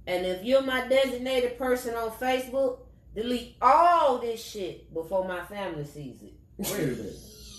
And 0.07 0.25
if 0.25 0.43
you're 0.45 0.63
my 0.63 0.89
designated 0.89 1.59
person 1.59 1.95
on 1.95 2.11
Facebook, 2.13 2.79
delete 3.15 3.57
all 3.61 4.19
this 4.19 4.43
shit 4.43 4.93
before 4.95 5.29
my 5.29 5.45
family 5.45 5.85
sees 5.85 6.23
it. 6.23 6.33
Wait 6.57 6.73
a 6.73 6.87
minute. 6.87 7.17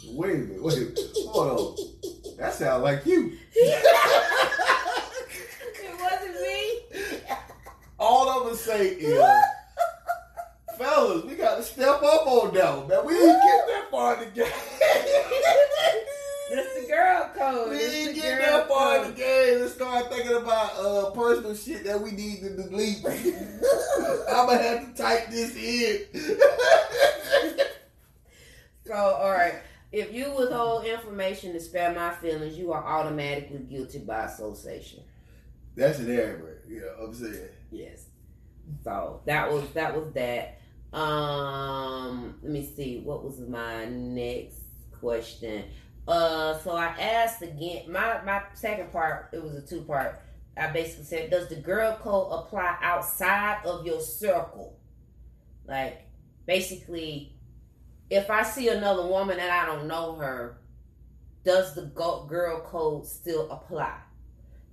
Wait 0.08 0.36
a 0.36 0.38
minute. 0.38 0.64
Wait 0.64 0.78
a. 0.78 1.30
Hold 1.30 1.78
on. 1.78 2.38
That 2.38 2.54
sounds 2.54 2.84
like 2.84 3.06
you. 3.06 3.38
It 5.84 6.00
wasn't 6.00 6.36
me. 6.42 7.20
All 8.00 8.30
I'm 8.30 8.44
gonna 8.44 8.56
say 8.56 8.90
is, 8.90 9.24
fellas, 10.78 11.26
we 11.26 11.36
got 11.36 11.58
to 11.58 11.64
step 11.64 12.02
up 12.02 12.28
on 12.28 12.54
that 12.56 12.78
one, 12.78 12.88
man. 12.88 13.06
We 13.06 13.14
didn't 13.14 13.42
get 13.42 13.68
that 13.68 13.88
far 13.92 14.14
in 14.16 14.20
the 14.22 14.26
game. 14.36 14.52
That's 16.54 16.74
the 16.82 16.88
girl 16.88 17.30
code. 17.38 17.70
we 17.70 17.78
didn't 17.78 18.16
get 18.16 18.40
that 18.42 18.68
far 18.68 18.98
in 18.98 19.12
the 19.12 19.18
game. 19.18 19.60
Let's 19.62 19.74
start 19.76 20.12
thinking 20.12 20.36
about 20.36 20.76
uh, 20.78 21.12
personal 21.12 21.56
shit 21.56 21.84
that 21.86 22.02
we 22.02 22.12
need 22.12 22.42
to 22.42 22.50
delete. 22.56 23.06
I'm 23.06 24.48
gonna 24.48 24.62
have 24.62 24.96
to 24.96 25.02
type 25.02 25.30
this 25.30 25.56
in. 25.56 26.06
So, 28.86 28.96
all 28.96 29.32
right. 29.32 29.56
If 29.92 30.14
you 30.14 30.32
withhold 30.32 30.86
information 30.86 31.54
to 31.54 31.60
spare 31.60 31.94
my 31.94 32.12
feelings, 32.16 32.58
you 32.58 32.72
are 32.72 32.84
automatically 32.84 33.60
guilty 33.60 34.00
by 34.00 34.26
association. 34.26 35.04
That's 35.76 36.00
an 36.00 36.12
error. 36.12 36.62
What 36.98 37.08
I'm 37.08 37.14
saying? 37.14 37.50
Yes. 37.72 38.06
So 38.84 39.22
that 39.26 39.52
was 39.52 39.70
that 39.72 39.96
was 39.96 40.12
that. 40.14 40.60
Um, 40.94 42.36
let 42.42 42.52
me 42.52 42.70
see. 42.76 43.00
What 43.00 43.24
was 43.24 43.40
my 43.40 43.86
next 43.86 44.60
question? 44.92 45.66
Uh, 46.08 46.58
so 46.60 46.72
I 46.72 46.88
asked 46.88 47.42
again. 47.42 47.92
My 47.92 48.22
my 48.24 48.44
second 48.54 48.92
part. 48.92 49.30
It 49.34 49.44
was 49.44 49.56
a 49.56 49.62
two 49.62 49.82
part. 49.82 50.22
I 50.58 50.68
basically 50.68 51.06
said, 51.06 51.30
does 51.32 51.48
the 51.48 51.56
girl 51.56 51.98
code 52.02 52.28
apply 52.32 52.78
outside 52.82 53.66
of 53.66 53.86
your 53.86 54.02
circle? 54.02 54.78
Like, 55.66 56.08
basically, 56.46 57.34
if 58.12 58.30
I 58.30 58.44
see 58.44 58.68
another 58.68 59.08
woman 59.08 59.40
and 59.40 59.50
I 59.50 59.66
don't 59.66 59.88
know 59.88 60.16
her, 60.16 60.58
does 61.46 61.74
the 61.74 61.84
girl 61.84 62.60
code 62.62 63.08
still 63.08 63.50
apply? 63.50 63.98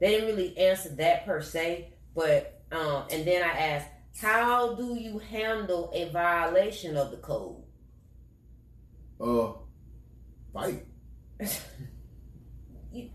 They 0.00 0.10
didn't 0.10 0.26
really 0.26 0.58
answer 0.58 0.88
that 0.96 1.24
per 1.24 1.40
se, 1.40 1.94
but 2.14 2.62
um, 2.72 3.04
and 3.10 3.24
then 3.24 3.42
I 3.42 3.52
asked, 3.52 3.88
how 4.20 4.74
do 4.74 4.96
you 4.96 5.18
handle 5.20 5.90
a 5.94 6.10
violation 6.10 6.96
of 6.96 7.12
the 7.12 7.16
code? 7.18 7.62
Uh, 9.20 9.52
fight. 10.52 10.84
you, 12.92 13.10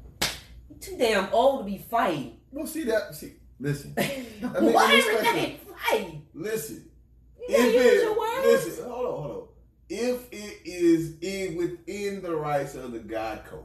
you're 0.70 0.80
too 0.80 0.98
damn 0.98 1.28
old 1.34 1.60
to 1.60 1.66
be 1.66 1.78
fighting. 1.78 2.38
Well, 2.52 2.66
see 2.66 2.84
that. 2.86 3.14
See, 3.14 3.34
listen, 3.60 3.94
Why 4.40 4.62
me 4.62 4.74
everything 4.74 5.60
fight? 5.76 6.22
listen. 6.34 6.90
You 7.38 7.56
if 7.56 7.74
use 7.74 7.86
it, 7.86 8.04
your 8.04 8.18
words. 8.18 8.66
listen, 8.66 8.86
hold 8.86 9.06
on, 9.06 9.22
hold 9.22 9.32
on. 9.32 9.48
If 9.90 10.32
it 10.32 10.62
is 10.66 11.18
in 11.22 11.56
within 11.58 12.22
the 12.22 12.36
rights 12.36 12.76
of 12.76 12.92
the 12.94 13.00
God 13.00 13.44
code, 13.46 13.64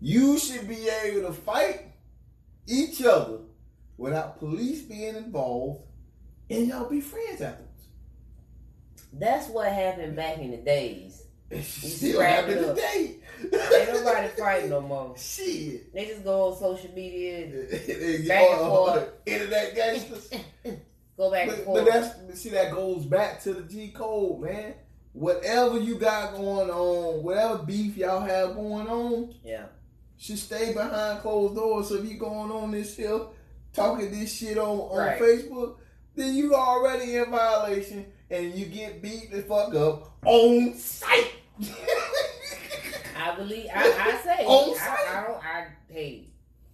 you 0.00 0.38
should 0.38 0.68
be 0.68 0.88
able 1.04 1.28
to 1.28 1.32
fight 1.32 1.92
each 2.66 3.02
other 3.02 3.38
without 3.96 4.38
police 4.38 4.82
being 4.82 5.16
involved, 5.16 5.82
and 6.48 6.66
y'all 6.66 6.88
be 6.88 7.00
friends 7.00 7.42
afterwards. 7.42 7.70
That's 9.12 9.48
what 9.48 9.70
happened 9.72 10.16
back 10.16 10.38
in 10.38 10.50
the 10.50 10.56
days. 10.56 11.24
It 11.50 11.64
still 11.64 12.20
happening 12.20 12.62
today. 12.62 13.16
Ain't 13.42 13.92
nobody 13.92 14.28
fighting 14.28 14.70
no 14.70 14.80
more. 14.82 15.14
Shit. 15.18 15.92
They 15.92 16.06
just 16.06 16.22
go 16.22 16.52
on 16.52 16.56
social 16.56 16.92
media 16.94 17.44
and 17.44 17.70
Back 18.28 18.28
Back 18.28 18.50
and 18.50 18.58
forth. 18.60 19.08
Internet 19.26 19.74
gangsters. 19.74 20.30
Go 21.20 21.30
back 21.30 21.48
and 21.48 21.50
But, 21.56 21.64
forth. 21.66 21.84
but 21.84 21.92
that's 21.92 22.40
see 22.40 22.48
that 22.48 22.72
goes 22.72 23.04
back 23.04 23.42
to 23.42 23.52
the 23.52 23.60
G 23.62 23.88
code, 23.90 24.40
man. 24.40 24.72
Whatever 25.12 25.78
you 25.78 25.96
got 25.98 26.32
going 26.32 26.70
on, 26.70 27.22
whatever 27.22 27.58
beef 27.58 27.94
y'all 27.98 28.20
have 28.20 28.54
going 28.54 28.86
on, 28.88 29.34
yeah. 29.44 29.66
should 30.16 30.38
stay 30.38 30.72
behind 30.72 31.20
closed 31.20 31.56
doors. 31.56 31.88
So 31.90 31.96
if 31.96 32.06
you 32.10 32.16
going 32.16 32.50
on 32.50 32.70
this 32.70 32.94
shit, 32.96 33.20
talking 33.74 34.10
this 34.10 34.32
shit 34.34 34.56
on, 34.56 34.78
on 34.78 34.96
Right. 34.98 35.20
Facebook, 35.20 35.76
then 36.14 36.34
you 36.34 36.54
already 36.54 37.16
in 37.16 37.30
violation 37.30 38.06
and 38.30 38.54
you 38.54 38.64
get 38.64 39.02
beat 39.02 39.30
the 39.30 39.42
fuck 39.42 39.74
up 39.74 40.16
on 40.24 40.72
sight. 40.74 41.32
I 43.14 43.34
believe 43.36 43.66
I, 43.74 43.82
I 43.84 44.20
say 44.24 44.44
On 44.46 44.74
I. 44.78 45.18
I 45.18 45.26
don't 45.26 45.44
I 45.44 45.66
hey 45.90 46.28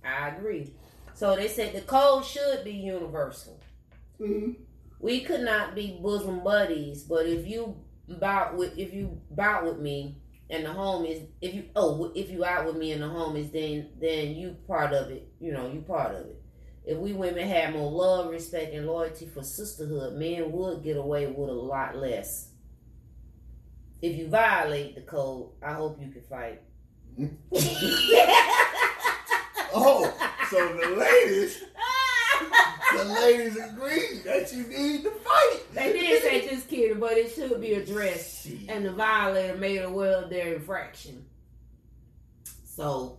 I 0.04 0.28
agree. 0.28 0.72
So 1.14 1.34
they 1.34 1.48
said 1.48 1.74
the 1.74 1.80
code 1.80 2.24
should 2.24 2.62
be 2.62 2.70
universal. 2.74 3.58
Mhm. 4.20 4.56
We 5.00 5.20
could 5.20 5.42
not 5.42 5.74
be 5.74 5.98
bosom 6.02 6.42
buddies, 6.42 7.04
but 7.04 7.26
if 7.26 7.46
you 7.46 7.76
bout 8.08 8.56
with 8.56 8.78
if 8.78 8.94
you 8.94 9.20
bout 9.30 9.64
with 9.64 9.78
me 9.78 10.16
and 10.48 10.64
the 10.64 10.72
home 10.72 11.04
is 11.04 11.22
if 11.40 11.54
you 11.54 11.64
oh 11.74 12.12
if 12.14 12.30
you 12.30 12.44
out 12.44 12.66
with 12.66 12.76
me 12.76 12.92
and 12.92 13.02
the 13.02 13.08
home 13.08 13.36
is 13.36 13.50
then 13.50 13.90
then 14.00 14.34
you 14.36 14.56
part 14.66 14.92
of 14.92 15.10
it. 15.10 15.28
You 15.40 15.52
know 15.52 15.70
you 15.70 15.80
part 15.82 16.14
of 16.14 16.26
it. 16.26 16.40
If 16.84 16.98
we 16.98 17.12
women 17.12 17.48
had 17.48 17.74
more 17.74 17.90
love, 17.90 18.30
respect, 18.30 18.72
and 18.72 18.86
loyalty 18.86 19.26
for 19.26 19.42
sisterhood, 19.42 20.14
men 20.14 20.52
would 20.52 20.84
get 20.84 20.96
away 20.96 21.26
with 21.26 21.48
a 21.50 21.52
lot 21.52 21.96
less. 21.96 22.50
If 24.00 24.16
you 24.16 24.28
violate 24.28 24.94
the 24.94 25.00
code, 25.00 25.50
I 25.62 25.72
hope 25.74 26.00
you 26.00 26.10
can 26.10 26.22
fight. 26.22 26.62
Oh, 29.74 30.12
so 30.50 30.68
the 30.78 30.96
ladies, 30.96 31.62
the 32.94 33.04
ladies 33.04 33.56
agree 33.56 34.20
that 34.24 34.52
you 34.52 34.66
need 34.66 35.02
to 35.02 35.10
fight. 35.10 35.60
They 35.74 35.92
did 35.92 36.22
say 36.22 36.48
just 36.48 36.68
kidding, 36.68 37.00
but 37.00 37.12
it 37.12 37.32
should 37.32 37.60
be 37.60 37.74
addressed, 37.74 38.44
Shit. 38.46 38.68
and 38.68 38.84
the 38.84 38.92
violator 38.92 39.56
made 39.56 39.78
aware 39.82 40.22
of 40.22 40.30
their 40.30 40.54
infraction. 40.54 41.24
So 42.64 43.18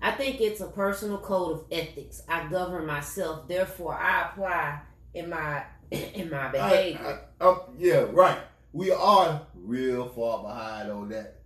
I 0.00 0.12
think 0.12 0.40
it's 0.40 0.60
a 0.60 0.66
personal 0.68 1.18
code 1.18 1.52
of 1.52 1.64
ethics. 1.72 2.22
I 2.28 2.48
govern 2.48 2.86
myself, 2.86 3.48
therefore 3.48 3.94
I 3.94 4.28
apply 4.30 4.80
in 5.14 5.30
my 5.30 5.64
in 5.90 6.30
my 6.30 6.48
behavior. 6.48 7.20
I, 7.40 7.44
I, 7.44 7.48
um, 7.48 7.60
yeah, 7.78 8.06
right. 8.10 8.38
We 8.72 8.90
are 8.92 9.40
real 9.54 10.08
far 10.10 10.42
behind 10.42 10.90
on 10.90 11.08
that. 11.08 11.40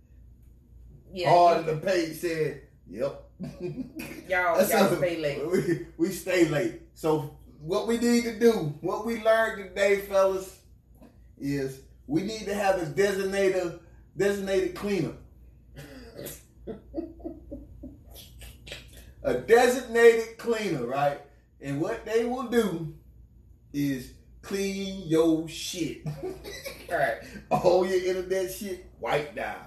yeah, 1.13 1.29
All 1.29 1.55
you- 1.57 1.63
the 1.63 1.77
page 1.77 2.17
said, 2.17 2.61
"Yep." 2.89 3.19
y'all, 4.29 4.57
y'all 4.69 4.95
stay 4.97 5.17
late. 5.17 5.47
We, 5.49 5.85
we 5.97 6.09
stay 6.11 6.47
late. 6.49 6.81
So 6.93 7.37
what 7.63 7.87
we 7.87 7.97
need 7.97 8.25
to 8.25 8.37
do, 8.37 8.73
what 8.81 9.05
we 9.05 9.23
learned 9.23 9.63
today, 9.63 10.01
fellas, 10.01 10.59
is 11.39 11.79
we 12.07 12.23
need 12.23 12.45
to 12.45 12.53
have 12.53 12.81
a 12.81 12.85
designated 12.85 13.79
designated 14.17 14.75
cleaner. 14.75 15.13
a 19.23 19.35
designated 19.35 20.37
cleaner, 20.37 20.85
right? 20.85 21.21
And 21.61 21.79
what 21.79 22.05
they 22.05 22.25
will 22.25 22.43
do 22.43 22.93
is 23.71 24.13
clean 24.41 25.07
your 25.07 25.47
shit. 25.47 26.05
Right. 26.91 27.23
All 27.49 27.87
your 27.87 28.03
internet 28.03 28.51
shit 28.51 28.85
wiped 28.99 29.35
down. 29.35 29.65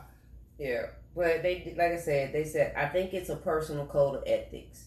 Yeah, 0.60 0.82
but 1.16 1.42
they 1.42 1.74
like 1.76 1.92
I 1.92 1.98
said, 1.98 2.32
they 2.32 2.44
said 2.44 2.72
I 2.76 2.86
think 2.86 3.14
it's 3.14 3.30
a 3.30 3.36
personal 3.36 3.84
code 3.86 4.18
of 4.18 4.22
ethics. 4.28 4.85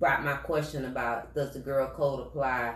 But 0.00 0.22
my 0.22 0.34
question 0.34 0.86
about 0.86 1.34
does 1.34 1.52
the 1.52 1.60
girl 1.60 1.88
code 1.94 2.26
apply 2.26 2.74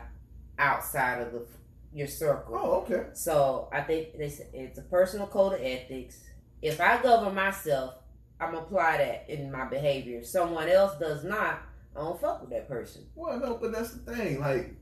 outside 0.59 1.23
of 1.23 1.33
the 1.33 1.47
your 1.93 2.07
circle? 2.07 2.59
Oh, 2.61 2.71
okay. 2.83 3.07
So 3.15 3.69
I 3.73 3.81
think 3.81 4.19
they 4.19 4.29
said 4.29 4.49
it's 4.53 4.79
a 4.79 4.83
personal 4.83 5.27
code 5.27 5.55
of 5.55 5.61
ethics. 5.63 6.21
If 6.61 6.81
I 6.81 7.03
govern 7.03 7.35
myself, 7.35 7.95
I'm 8.41 8.55
apply 8.55 8.99
that 8.99 9.27
in 9.29 9.51
my 9.51 9.65
behavior. 9.65 10.19
If 10.19 10.27
someone 10.27 10.69
else 10.69 10.99
does 10.99 11.25
not, 11.25 11.63
I 11.97 12.01
don't 12.01 12.21
fuck 12.21 12.41
with 12.41 12.51
that 12.51 12.69
person. 12.69 13.07
Well, 13.15 13.39
no, 13.39 13.59
but 13.61 13.73
that's 13.73 13.93
the 13.93 14.13
thing. 14.13 14.41
Like, 14.41 14.75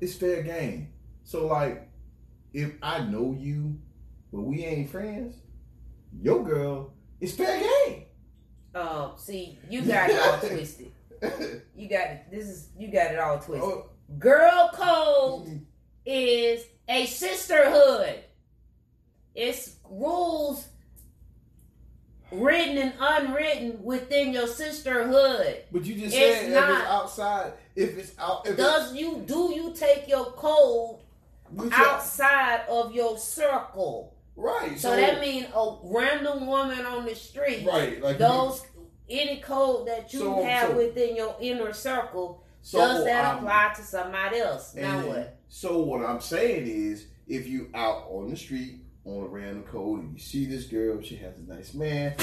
it's 0.00 0.14
fair 0.14 0.42
game. 0.42 0.92
So, 1.24 1.46
like, 1.46 1.88
if 2.52 2.72
I 2.82 3.00
know 3.00 3.36
you, 3.38 3.78
but 4.32 4.42
we 4.42 4.64
ain't 4.64 4.90
friends, 4.90 5.34
your 6.20 6.44
girl 6.44 6.92
it's 7.22 7.34
fair 7.34 7.60
game. 7.60 8.02
Um, 8.74 9.12
see, 9.16 9.56
you 9.70 9.82
got 9.82 10.10
it 10.10 10.18
all 10.18 10.38
twisted. 10.40 10.90
You 11.76 11.88
got 11.88 12.10
it. 12.10 12.30
This 12.30 12.44
is 12.46 12.68
you 12.78 12.88
got 12.88 13.12
it 13.12 13.18
all 13.18 13.38
twisted. 13.38 13.62
Oh, 13.62 13.86
Girl 14.18 14.70
code 14.74 15.46
mm-hmm. 15.46 15.56
is 16.04 16.64
a 16.88 17.06
sisterhood. 17.06 18.20
It's 19.34 19.76
rules 19.88 20.68
written 22.30 22.78
and 22.78 22.92
unwritten 22.98 23.82
within 23.82 24.32
your 24.32 24.46
sisterhood. 24.46 25.64
but 25.70 25.84
you 25.84 25.94
just 25.94 26.14
It's 26.16 26.40
said 26.40 26.48
if 26.48 26.54
not. 26.54 26.70
it's 26.70 26.88
outside, 26.90 27.52
if 27.76 27.98
it's 27.98 28.12
out, 28.18 28.46
if 28.46 28.56
Does 28.56 28.94
you 28.94 29.22
do 29.26 29.52
you 29.54 29.72
take 29.74 30.08
your 30.08 30.26
code 30.32 31.00
it's, 31.54 31.64
your- 31.64 31.86
outside 31.86 32.62
of 32.68 32.94
your 32.94 33.18
circle? 33.18 34.14
right? 34.36 34.78
So, 34.78 34.96
that 34.96 35.20
means 35.20 35.46
a 35.54 35.76
random 35.82 36.46
woman 36.46 36.86
on 36.86 37.04
the 37.04 37.14
street, 37.14 37.66
right, 37.66 38.02
like 38.02 38.18
those 38.18 38.62
any 39.12 39.40
code 39.40 39.86
that 39.88 40.12
you 40.12 40.20
So- 40.20 40.42
have 40.42 40.70
so- 40.70 40.76
within 40.76 41.14
your 41.16 41.36
inner 41.40 41.72
circle, 41.72 42.42
so 42.62 42.78
does 42.78 43.04
that 43.04 43.24
I'm- 43.24 43.38
apply 43.38 43.72
to 43.76 43.82
somebody 43.82 44.38
else? 44.38 44.74
Now 44.74 45.06
what? 45.06 45.36
So 45.48 45.78
what 45.82 46.04
I'm 46.04 46.20
saying 46.20 46.66
is, 46.66 47.06
if 47.28 47.46
you 47.46 47.68
out 47.74 48.06
on 48.10 48.30
the 48.30 48.36
street 48.36 48.80
on 49.04 49.24
a 49.24 49.26
random 49.28 49.64
code 49.64 50.00
and 50.02 50.12
you 50.14 50.18
see 50.18 50.46
this 50.46 50.64
girl, 50.66 51.00
she 51.02 51.16
has 51.16 51.34
a 51.36 51.52
nice 51.52 51.74
man, 51.74 52.14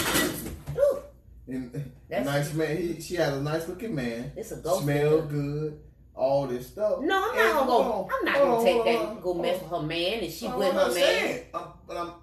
Ooh, 0.78 1.00
and 1.48 1.92
That's- 2.10 2.26
nice 2.26 2.54
man, 2.54 2.78
he, 2.78 3.02
she 3.02 3.16
has 3.16 3.34
a 3.38 3.42
nice 3.42 3.68
looking 3.68 3.94
man, 3.96 4.32
it's 4.36 4.52
a 4.52 4.58
ghost. 4.58 4.84
smell 4.84 5.22
good, 5.24 5.80
all 6.16 6.48
this 6.48 6.68
stuff. 6.68 7.00
No, 7.02 7.30
I'm 7.30 7.36
not 7.36 7.38
And 7.38 7.54
gonna 7.54 7.66
go. 7.68 7.78
on, 7.82 8.10
I'm 8.12 8.26
not 8.26 8.36
gonna 8.38 8.56
on, 8.58 8.66
take 8.66 8.84
that. 8.86 8.96
on, 9.06 9.22
Go 9.22 9.34
mess 9.36 9.62
with 9.62 9.72
her 9.72 9.82
man, 9.82 10.20
and 10.24 10.32
she 10.34 10.48
with 10.48 10.74
her 10.74 10.86
man. 10.86 10.92
saying. 10.94 11.46
I'm- 11.54 11.68
but 11.88 11.98
I'm. 11.98 12.14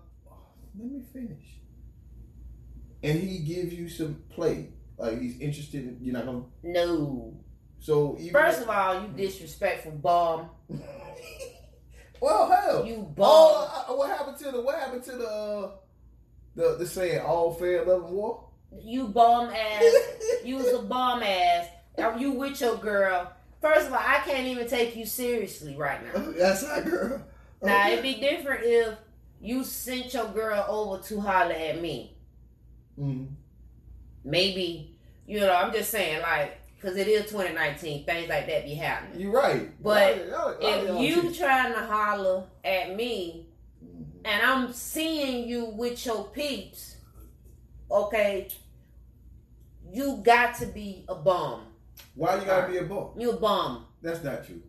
Let 0.79 0.91
me 0.91 1.03
finish. 1.13 1.36
And 3.03 3.19
he 3.19 3.39
gives 3.39 3.73
you 3.75 3.89
some 3.89 4.23
play, 4.31 4.71
like 4.99 5.21
he's 5.21 5.39
interested. 5.39 5.85
in 5.87 5.99
You're 6.01 6.15
not 6.15 6.27
gonna. 6.27 6.43
No. 6.63 7.35
So 7.79 8.17
even 8.19 8.33
First 8.33 8.63
of 8.63 8.71
all, 8.71 9.03
you 9.03 9.09
disrespectful 9.09 9.93
bum. 9.93 10.49
well, 12.21 12.51
hell, 12.51 12.87
You 12.87 12.97
bum. 13.15 13.27
Oh, 13.29 13.85
uh, 13.89 13.93
what 13.95 14.09
happened 14.11 14.39
to 14.39 14.51
the 14.51 14.61
what 14.61 14.79
happened 14.79 15.03
to 15.05 15.13
the 15.13 15.29
uh, 15.29 15.71
the 16.55 16.77
the 16.79 16.87
saying 16.87 17.21
all 17.21 17.53
fair 17.55 17.85
love 17.85 18.05
and 18.05 18.13
war? 18.15 18.49
You 18.83 19.09
bum 19.09 19.51
ass. 19.51 19.85
You 20.45 20.57
was 20.57 20.73
a 20.73 20.83
bum 20.83 21.23
ass. 21.23 21.67
Are 21.99 22.19
you 22.19 22.33
with 22.33 22.61
your 22.61 22.77
girl? 22.77 23.33
First 23.61 23.87
of 23.89 23.93
all, 23.93 23.99
I 24.01 24.21
can't 24.25 24.47
even 24.47 24.69
take 24.69 24.95
you 24.97 25.07
seriously 25.07 25.77
right 25.77 26.03
now. 26.05 26.21
That's 26.39 26.63
our 26.65 26.83
girl. 26.83 27.23
Now 27.63 27.81
Okay. 27.87 27.93
it'd 27.93 28.03
be 28.03 28.15
different 28.21 28.61
if 28.65 28.95
you 29.41 29.65
sent 29.65 30.13
your 30.15 30.29
girl 30.29 30.65
over 30.69 31.03
to 31.05 31.21
holler 31.21 31.53
at 31.53 31.81
me. 31.81 32.16
Mhm. 32.99 33.29
Maybe 34.25 34.97
you 35.27 35.41
know. 35.41 35.53
I'm 35.53 35.73
just 35.73 35.91
saying, 35.91 36.23
like, 36.23 36.61
because 36.77 36.97
it 36.97 37.09
is 37.09 37.25
2019, 37.31 38.05
things 38.05 38.29
like 38.29 38.47
that 38.47 38.65
be 38.65 38.75
happening. 38.75 39.21
You're 39.21 39.33
right. 39.33 39.83
But 39.83 40.29
y'all- 40.29 40.57
If 40.61 41.01
you 41.01 41.33
trying 41.35 41.73
to 41.73 41.81
holler 41.81 42.45
at 42.65 42.95
me 42.95 43.49
Mhm. 43.85 44.05
and 44.25 44.43
I'm 44.43 44.73
seeing 44.73 45.49
you 45.49 45.67
with 45.67 46.05
your 46.07 46.25
peeps, 46.29 46.97
okay, 47.91 48.49
you 49.91 50.19
got 50.19 50.55
to 50.57 50.67
be 50.67 51.05
a 51.09 51.15
bum. 51.15 51.73
why 52.15 52.39
you 52.39 52.45
gotta 52.45 52.71
be 52.71 52.79
a 52.79 52.83
bum? 52.85 53.11
You 53.17 53.31
a 53.33 53.37
bum. 53.37 53.87
That's 54.03 54.23
not 54.23 54.45
true. 54.47 54.63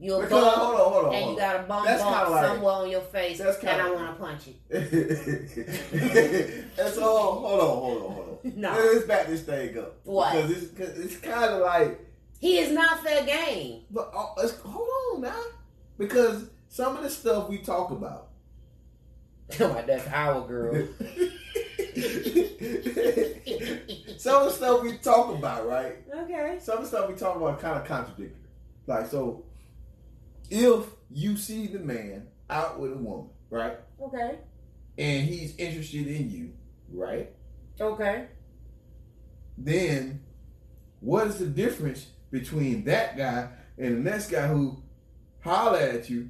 You 0.00 0.14
a 0.14 0.20
Because 0.22 0.42
hold 0.42 0.80
on, 0.80 0.92
hold 0.92 1.04
on, 1.06 1.14
and 1.14 1.24
hold 1.24 1.34
you 1.36 1.40
got 1.42 1.56
a 1.56 1.62
bum 1.64 1.84
That's 1.84 2.02
bump 2.02 2.30
like- 2.30 2.44
somewhere 2.46 2.72
on 2.72 2.90
your 2.90 3.00
face, 3.02 3.38
that's 3.38 3.62
and 3.62 3.82
I 3.82 3.90
want 3.90 4.16
to 4.16 4.22
punch 4.22 4.48
it. 4.48 4.56
and 6.78 6.94
so 6.94 7.00
hold 7.02 7.36
on, 7.36 7.42
hold 7.42 7.60
on, 7.60 7.68
hold 8.12 8.18
on. 8.18 8.26
No. 8.56 8.72
Let's 8.72 9.04
back 9.06 9.26
this 9.26 9.42
thing 9.42 9.76
up. 9.78 9.96
What? 10.04 10.32
Because 10.32 10.50
it's, 10.62 10.70
cause 10.78 10.98
it's 10.98 11.16
kind 11.18 11.44
of 11.50 11.60
like, 11.60 12.00
He 12.38 12.56
is 12.58 12.72
not 12.72 13.02
fair 13.04 13.22
game. 13.26 13.82
but 13.90 14.10
uh, 14.16 14.48
hold 14.66 14.88
on 15.14 15.20
now, 15.20 15.42
because 15.98 16.46
some 16.68 16.96
of 16.96 17.02
the 17.02 17.10
stuff 17.10 17.50
we 17.50 17.58
talk 17.58 17.90
about. 17.90 18.28
That's 19.58 20.06
our 20.08 20.46
girl. 20.46 20.86
some 24.16 24.36
of 24.36 24.44
the 24.48 24.52
stuff 24.52 24.82
we 24.82 24.96
talk 24.98 25.34
about, 25.36 25.66
right? 25.68 25.96
okay. 26.14 26.58
Some 26.62 26.78
of 26.78 26.84
the 26.84 26.88
stuff 26.88 27.08
we 27.10 27.14
talk 27.16 27.36
about 27.36 27.60
kind 27.60 27.76
of 27.78 27.84
contradictory. 27.84 28.32
Like, 28.86 29.06
so 29.08 29.44
if 30.50 30.86
you 31.10 31.36
see 31.36 31.66
the 31.66 31.78
man 31.78 32.26
out 32.48 32.78
with 32.78 32.92
a 32.92 32.96
woman, 32.96 33.30
right, 33.50 33.78
Okay. 34.00 34.38
and 34.98 35.26
he's 35.26 35.56
interested 35.56 36.06
in 36.06 36.30
you, 36.30 36.52
right, 36.92 37.32
Okay. 37.80 38.26
then 39.56 40.20
what 41.00 41.26
is 41.28 41.38
the 41.38 41.46
difference 41.46 42.06
between 42.30 42.84
that 42.84 43.16
guy 43.16 43.48
and 43.78 43.96
the 43.96 44.10
next 44.10 44.30
guy 44.30 44.46
who 44.46 44.82
holler 45.42 45.78
at 45.78 46.10
you, 46.10 46.28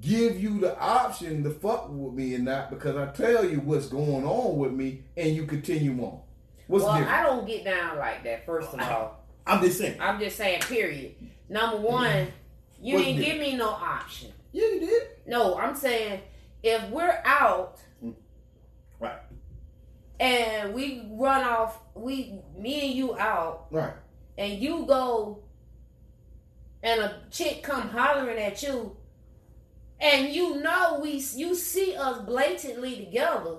give 0.00 0.40
you 0.40 0.60
the 0.60 0.78
option 0.78 1.42
to 1.42 1.50
fuck 1.50 1.88
with 1.90 2.12
me 2.14 2.34
or 2.34 2.38
not 2.38 2.70
because 2.70 2.96
I 2.96 3.06
tell 3.12 3.44
you 3.44 3.60
what's 3.60 3.86
going 3.88 4.24
on 4.24 4.56
with 4.56 4.72
me 4.72 5.02
and 5.16 5.34
you 5.34 5.46
continue 5.46 5.92
on? 6.04 6.20
What's 6.68 6.84
well, 6.84 6.98
the? 6.98 7.08
I 7.10 7.22
don't 7.22 7.46
get 7.46 7.64
down 7.64 7.98
like 7.98 8.24
that. 8.24 8.44
First 8.44 8.74
of 8.74 8.80
all, 8.80 9.24
I'm 9.46 9.62
just 9.62 9.78
saying. 9.78 10.00
I'm 10.00 10.18
just 10.18 10.36
saying. 10.36 10.60
Period. 10.62 11.14
Number 11.48 11.76
one, 11.76 12.28
you 12.86 12.94
What's 12.94 13.06
didn't 13.06 13.18
the- 13.20 13.24
give 13.26 13.38
me 13.38 13.56
no 13.56 13.68
option. 13.70 14.32
Yeah, 14.52 14.66
you 14.68 14.80
did. 14.80 15.02
No, 15.26 15.58
I'm 15.58 15.74
saying 15.74 16.20
if 16.62 16.88
we're 16.90 17.20
out 17.24 17.78
mm. 18.02 18.14
Right. 19.00 19.18
and 20.20 20.72
we 20.72 21.08
run 21.12 21.42
off, 21.42 21.80
we 21.94 22.38
me 22.56 22.86
and 22.88 22.94
you 22.96 23.16
out, 23.18 23.66
Right. 23.72 23.92
and 24.38 24.52
you 24.54 24.84
go 24.86 25.42
and 26.82 27.00
a 27.00 27.22
chick 27.30 27.62
come 27.64 27.88
hollering 27.88 28.38
at 28.38 28.62
you, 28.62 28.96
and 30.00 30.28
you 30.32 30.62
know 30.62 31.00
we 31.02 31.12
you 31.34 31.54
see 31.56 31.96
us 31.96 32.18
blatantly 32.24 32.96
together. 33.04 33.56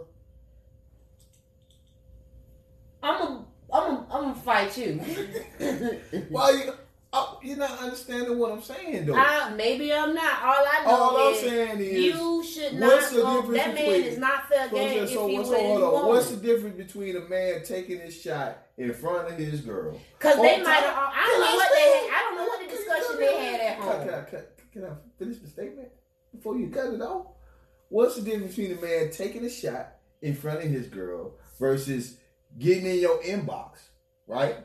I'm 3.04 3.22
a, 3.22 3.46
I'm 3.74 3.84
a, 3.92 4.08
I'm 4.10 4.22
gonna 4.24 4.36
fight 4.36 4.78
you. 4.78 4.94
Why 6.30 6.52
you? 6.52 6.74
Oh, 7.20 7.40
you're 7.42 7.58
not 7.58 7.80
understanding 7.80 8.38
what 8.38 8.52
I'm 8.52 8.62
saying, 8.62 9.06
though. 9.08 9.16
I, 9.16 9.54
maybe 9.56 9.92
I'm 9.94 10.14
not. 10.14 10.44
All 10.44 10.66
I 10.72 10.84
know 10.86 10.92
All 10.92 11.18
I'm 11.18 11.34
is 11.34 11.40
saying 11.40 11.80
is, 11.80 12.04
you 12.06 12.44
should 12.44 12.74
not 12.76 13.12
go. 13.12 13.42
That 13.54 13.74
man 13.74 13.76
between- 13.76 14.04
is 14.04 14.18
not 14.20 14.48
fair 14.48 14.70
so, 14.70 14.76
game 14.76 15.04
if 15.04 15.10
so, 15.10 15.28
he 15.28 15.36
so 15.38 15.44
hold 15.44 15.84
on. 15.84 15.92
woman. 15.92 16.08
What's 16.10 16.30
the 16.32 16.38
difference 16.38 16.78
between 16.78 17.16
a 17.18 17.22
man 17.22 17.64
taking 17.64 18.00
his 18.00 18.20
shot 18.22 18.58
in 18.78 18.94
front 18.94 19.30
of 19.32 19.38
his 19.38 19.62
girl? 19.62 20.00
Because 20.20 20.36
they 20.36 20.56
oh, 20.60 20.64
might 20.64 20.82
top- 20.82 20.96
have. 20.96 21.14
I 21.16 21.26
don't 21.28 21.40
know 21.42 21.56
what 21.56 21.70
they 21.74 21.82
had. 21.82 22.10
I 22.14 22.26
don't 22.28 22.38
know 22.38 22.46
what 22.46 22.60
the 22.70 22.76
discussion 22.76 23.20
they 23.20 23.46
had 23.46 23.60
at 23.62 23.78
Can, 23.78 23.84
home. 23.88 24.08
can, 24.08 24.14
I, 24.14 24.22
can, 24.24 24.44
can 24.72 24.84
I 24.86 24.90
finish 25.18 25.38
the 25.40 25.48
statement 25.48 25.88
before 26.36 26.58
you 26.58 26.70
cut 26.70 26.94
it 26.94 27.02
off? 27.02 27.28
What's 27.90 28.16
the 28.16 28.22
difference 28.22 28.56
between 28.56 28.78
a 28.78 28.82
man 28.82 29.12
taking 29.12 29.44
a 29.46 29.50
shot 29.50 29.96
in 30.22 30.36
front 30.36 30.60
of 30.60 30.66
his 30.70 30.88
girl 30.88 31.34
versus 31.60 32.18
getting 32.60 32.86
in 32.86 33.00
your 33.00 33.22
inbox, 33.24 33.78
right? 34.28 34.56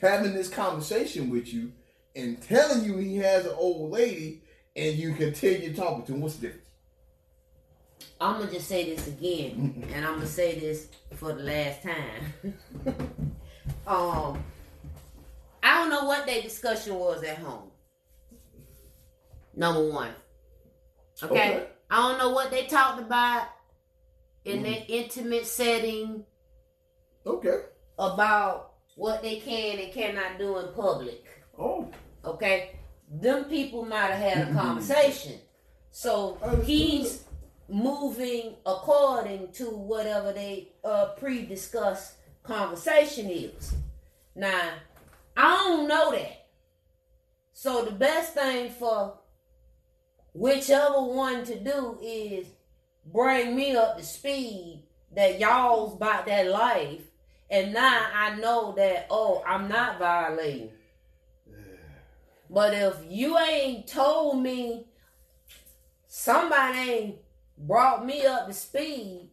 Having 0.00 0.34
this 0.34 0.48
conversation 0.48 1.30
with 1.30 1.52
you 1.52 1.72
and 2.16 2.40
telling 2.42 2.84
you 2.84 2.96
he 2.96 3.16
has 3.18 3.46
an 3.46 3.54
old 3.56 3.90
lady 3.90 4.42
and 4.76 4.96
you 4.96 5.14
continue 5.14 5.74
talking 5.74 6.04
to 6.06 6.12
him. 6.14 6.20
What's 6.20 6.36
the 6.36 6.48
difference? 6.48 6.66
I'm 8.20 8.38
gonna 8.38 8.52
just 8.52 8.68
say 8.68 8.94
this 8.94 9.06
again, 9.08 9.88
and 9.94 10.04
I'm 10.06 10.14
gonna 10.14 10.26
say 10.26 10.58
this 10.58 10.88
for 11.14 11.32
the 11.32 11.42
last 11.42 11.82
time. 11.82 12.34
um, 13.86 14.42
I 15.62 15.78
don't 15.78 15.90
know 15.90 16.04
what 16.04 16.26
their 16.26 16.42
discussion 16.42 16.94
was 16.96 17.22
at 17.22 17.38
home. 17.38 17.70
Number 19.54 19.88
one. 19.90 20.12
Okay? 21.22 21.32
Okay. 21.32 21.66
I 21.90 22.08
don't 22.08 22.18
know 22.18 22.30
what 22.30 22.50
they 22.50 22.66
talked 22.66 23.00
about 23.00 23.48
in 24.44 24.60
Mhm. 24.60 24.62
their 24.64 24.84
intimate 24.88 25.46
setting 25.46 26.24
Okay. 27.26 27.64
about 27.98 28.69
what 29.00 29.22
they 29.22 29.36
can 29.36 29.78
and 29.78 29.90
cannot 29.94 30.38
do 30.38 30.58
in 30.58 30.66
public. 30.74 31.24
Oh. 31.58 31.88
Okay? 32.22 32.76
Them 33.10 33.44
people 33.44 33.86
might 33.86 34.10
have 34.10 34.18
had 34.36 34.48
a 34.48 34.50
Mhm. 34.50 34.60
conversation. 34.60 35.40
So 35.90 36.36
he's 36.64 37.24
moving 37.66 38.56
according 38.66 39.52
to 39.52 39.70
whatever 39.70 40.32
they 40.32 40.72
uh 40.84 41.06
pre-discussed 41.16 42.16
conversation 42.42 43.30
is. 43.30 43.72
Now, 44.34 44.74
I 45.34 45.56
don't 45.56 45.88
know 45.88 46.10
that. 46.12 46.48
So 47.54 47.84
the 47.86 47.92
best 47.92 48.34
thing 48.34 48.70
for 48.70 49.18
whichever 50.34 51.00
one 51.02 51.42
to 51.44 51.58
do 51.58 51.98
is 52.02 52.46
bring 53.06 53.56
me 53.56 53.74
up 53.76 53.96
to 53.96 54.04
speed 54.04 54.84
that 55.16 55.40
y'all's 55.40 55.94
about 55.94 56.26
that 56.26 56.48
life. 56.48 57.09
And 57.50 57.72
now 57.72 58.06
I 58.14 58.36
know 58.36 58.72
that 58.76 59.06
oh 59.10 59.42
I'm 59.46 59.68
not 59.68 59.98
violating. 59.98 60.70
But 62.48 62.74
if 62.74 62.96
you 63.08 63.38
ain't 63.38 63.86
told 63.86 64.42
me 64.42 64.86
somebody 66.08 66.78
ain't 66.78 67.16
brought 67.56 68.04
me 68.04 68.26
up 68.26 68.48
to 68.48 68.52
speed, 68.52 69.30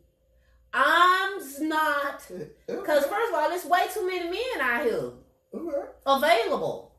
I'm 0.73 1.39
not 1.67 2.25
because 2.67 3.05
first 3.05 3.29
of 3.29 3.35
all, 3.35 3.49
there's 3.49 3.65
way 3.65 3.85
too 3.93 4.05
many 4.05 4.29
men 4.29 4.61
out 4.61 4.83
here 4.83 5.11
Okay. 5.53 5.87
available. 6.05 6.91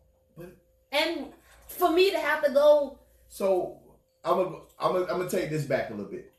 And 0.91 1.27
for 1.67 1.93
me 1.93 2.11
to 2.11 2.19
have 2.19 2.43
to 2.45 2.51
go 2.51 2.99
So 3.29 3.79
I'm 4.25 4.37
gonna 4.37 4.57
I'm 4.79 4.93
gonna 4.93 5.05
I'm 5.05 5.19
gonna 5.19 5.31
take 5.31 5.51
this 5.51 5.65
back 5.65 5.91
a 5.91 5.95
little 5.95 6.11
bit. 6.11 6.33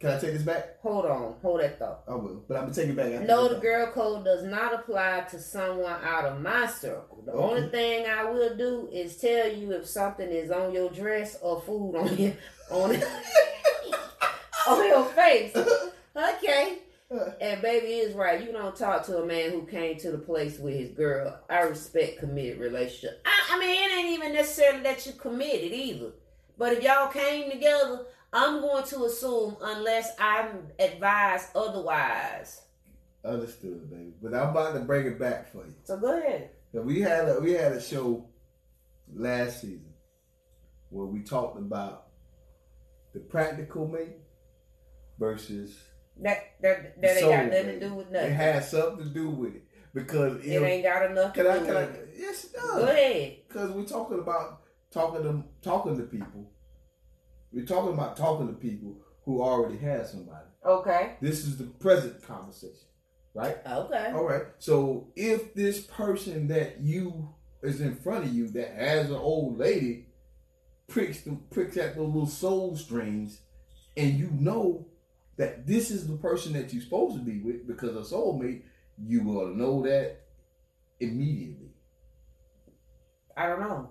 Can 0.00 0.10
I 0.10 0.18
take 0.18 0.32
this 0.32 0.42
back? 0.42 0.80
hold 0.80 1.06
on, 1.06 1.34
hold 1.42 1.60
that 1.60 1.78
thought. 1.78 2.04
I 2.06 2.14
will, 2.14 2.44
but 2.46 2.56
I'm 2.56 2.64
gonna 2.64 2.74
take 2.74 2.88
it 2.88 2.96
back. 2.96 3.26
No, 3.26 3.48
the 3.48 3.54
thought. 3.54 3.62
girl 3.62 3.86
code 3.92 4.24
does 4.24 4.44
not 4.44 4.72
apply 4.72 5.26
to 5.30 5.40
someone 5.40 6.00
out 6.04 6.24
of 6.24 6.40
my 6.40 6.66
circle. 6.66 7.22
The 7.26 7.32
only 7.32 7.68
thing 7.68 8.06
I 8.06 8.24
will 8.30 8.56
do 8.56 8.88
is 8.92 9.16
tell 9.16 9.52
you 9.52 9.72
if 9.72 9.86
something 9.86 10.28
is 10.30 10.52
on 10.52 10.72
your 10.72 10.90
dress 10.90 11.36
or 11.42 11.60
food 11.62 11.96
on 11.96 12.16
your 12.16 12.32
on 12.70 13.02
on 14.68 14.86
your 14.86 15.04
face. 15.06 15.56
Okay. 15.56 16.78
And 17.40 17.62
baby 17.62 17.86
is 17.86 18.14
right. 18.14 18.44
You 18.44 18.52
don't 18.52 18.76
talk 18.76 19.06
to 19.06 19.22
a 19.22 19.26
man 19.26 19.52
who 19.52 19.62
came 19.64 19.96
to 20.00 20.10
the 20.10 20.18
place 20.18 20.58
with 20.58 20.74
his 20.74 20.90
girl. 20.90 21.40
I 21.48 21.60
respect 21.60 22.18
committed 22.18 22.60
relationship. 22.60 23.22
I, 23.24 23.54
I 23.56 23.58
mean, 23.58 23.70
it 23.70 23.98
ain't 23.98 24.18
even 24.18 24.34
necessarily 24.34 24.82
that 24.82 25.06
you 25.06 25.12
committed 25.12 25.72
either. 25.72 26.10
But 26.58 26.74
if 26.74 26.82
y'all 26.82 27.08
came 27.08 27.50
together, 27.50 28.04
I'm 28.32 28.60
going 28.60 28.84
to 28.84 29.04
assume 29.04 29.56
unless 29.62 30.10
I'm 30.18 30.68
advised 30.78 31.48
otherwise. 31.56 32.62
Understood, 33.24 33.90
baby. 33.90 34.12
But 34.22 34.34
I'm 34.34 34.50
about 34.50 34.74
to 34.74 34.80
bring 34.80 35.06
it 35.06 35.18
back 35.18 35.50
for 35.50 35.64
you. 35.66 35.74
So 35.84 35.96
go 35.98 36.18
ahead. 36.18 36.50
We 36.72 37.00
had 37.00 37.28
a 37.28 37.40
we 37.40 37.52
had 37.52 37.72
a 37.72 37.80
show 37.80 38.26
last 39.14 39.62
season 39.62 39.92
where 40.90 41.06
we 41.06 41.22
talked 41.22 41.58
about 41.58 42.08
the 43.14 43.20
practical 43.20 43.88
mate 43.88 44.16
versus 45.18 45.76
That 46.22 46.38
that 46.60 47.00
that 47.00 47.16
ain't 47.16 47.30
got 47.30 47.46
nothing 47.46 47.66
to 47.66 47.80
do 47.80 47.94
with 47.94 48.10
nothing. 48.10 48.30
It 48.30 48.34
has 48.34 48.70
something 48.70 49.04
to 49.04 49.10
do 49.10 49.30
with 49.30 49.54
it 49.56 49.62
because 49.94 50.44
It 50.44 50.62
ain't 50.62 50.84
got 50.84 51.10
enough 51.10 51.32
to 51.32 51.42
can 51.42 51.50
I 51.50 51.58
do 51.58 51.64
can 51.66 51.76
I 51.76 51.80
with 51.86 51.94
it. 51.96 52.14
yes 52.18 52.44
it 52.44 52.56
Go 52.60 52.82
ahead. 52.84 53.36
because 53.48 53.70
we're 53.70 53.84
talking 53.84 54.18
about 54.18 54.60
talking 54.92 55.22
to 55.22 55.42
talking 55.62 55.96
to 55.96 56.02
people. 56.04 56.50
We're 57.52 57.64
talking 57.64 57.94
about 57.94 58.16
talking 58.16 58.46
to 58.48 58.54
people 58.54 58.96
who 59.24 59.42
already 59.42 59.78
have 59.78 60.06
somebody. 60.06 60.46
Okay. 60.64 61.16
This 61.20 61.46
is 61.46 61.56
the 61.56 61.64
present 61.64 62.22
conversation, 62.22 62.88
right? 63.34 63.56
Okay. 63.66 64.12
All 64.14 64.24
right. 64.24 64.42
So 64.58 65.08
if 65.16 65.54
this 65.54 65.80
person 65.80 66.48
that 66.48 66.80
you 66.80 67.34
is 67.62 67.80
in 67.80 67.96
front 67.96 68.24
of 68.24 68.34
you 68.34 68.48
that 68.48 68.74
has 68.74 69.10
an 69.10 69.16
old 69.16 69.58
lady 69.58 70.06
pricks 70.88 71.20
the 71.22 71.32
pricks 71.50 71.76
at 71.76 71.96
those 71.96 72.06
little 72.06 72.26
soul 72.26 72.76
strings, 72.76 73.40
and 73.96 74.18
you 74.18 74.30
know 74.32 74.86
that 75.36 75.66
this 75.66 75.90
is 75.90 76.06
the 76.06 76.16
person 76.16 76.52
that 76.54 76.72
you're 76.72 76.82
supposed 76.82 77.16
to 77.16 77.22
be 77.22 77.40
with 77.40 77.66
because 77.66 77.96
a 77.96 78.14
soulmate, 78.14 78.62
you 78.98 79.22
will 79.22 79.54
know 79.54 79.82
that 79.82 80.20
immediately. 81.00 81.70
I 83.36 83.46
don't 83.46 83.60
know. 83.60 83.90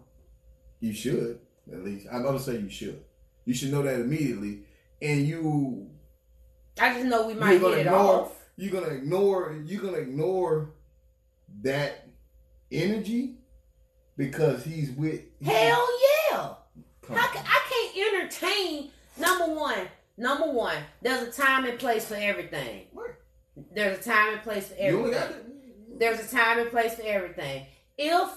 You 0.79 0.93
should 0.93 1.39
at 1.71 1.83
least. 1.83 2.07
I'm 2.11 2.23
gonna 2.23 2.39
say 2.39 2.57
you 2.57 2.69
should. 2.69 3.03
You 3.47 3.53
should 3.53 3.71
know 3.71 3.81
that 3.81 4.01
immediately, 4.01 4.63
and 5.01 5.25
you 5.25 5.89
I 6.79 6.93
just 6.95 7.05
know 7.05 7.27
we 7.27 7.33
might 7.33 7.61
gonna 7.61 7.77
it 7.77 7.85
ignore- 7.85 7.95
off. 7.95 8.45
you're 8.57 8.73
gonna 8.73 8.93
ignore 8.93 9.57
you're 9.65 9.81
gonna 9.81 9.99
ignore 9.99 10.71
that 11.61 12.09
energy 12.69 13.37
because 14.17 14.65
he's 14.65 14.91
with 14.91 15.21
Hell 15.41 15.87
yeah. 16.29 16.37
How 17.07 17.27
can, 17.31 17.45
I 17.47 17.61
can't 17.69 18.13
entertain. 18.13 18.91
Number 19.17 19.55
one, 19.55 19.87
number 20.17 20.51
one. 20.51 20.75
There's 21.01 21.29
a 21.29 21.31
time 21.31 21.63
and 21.63 21.79
place 21.79 22.05
for 22.05 22.15
everything. 22.15 22.87
There's 23.73 24.05
a 24.05 24.09
time 24.09 24.33
and 24.33 24.41
place 24.41 24.67
for 24.67 24.75
everything. 24.77 25.23
There's 25.97 26.19
a 26.19 26.35
time 26.35 26.59
and 26.59 26.69
place 26.69 26.95
for 26.95 27.03
everything. 27.05 27.65
If 27.97 28.29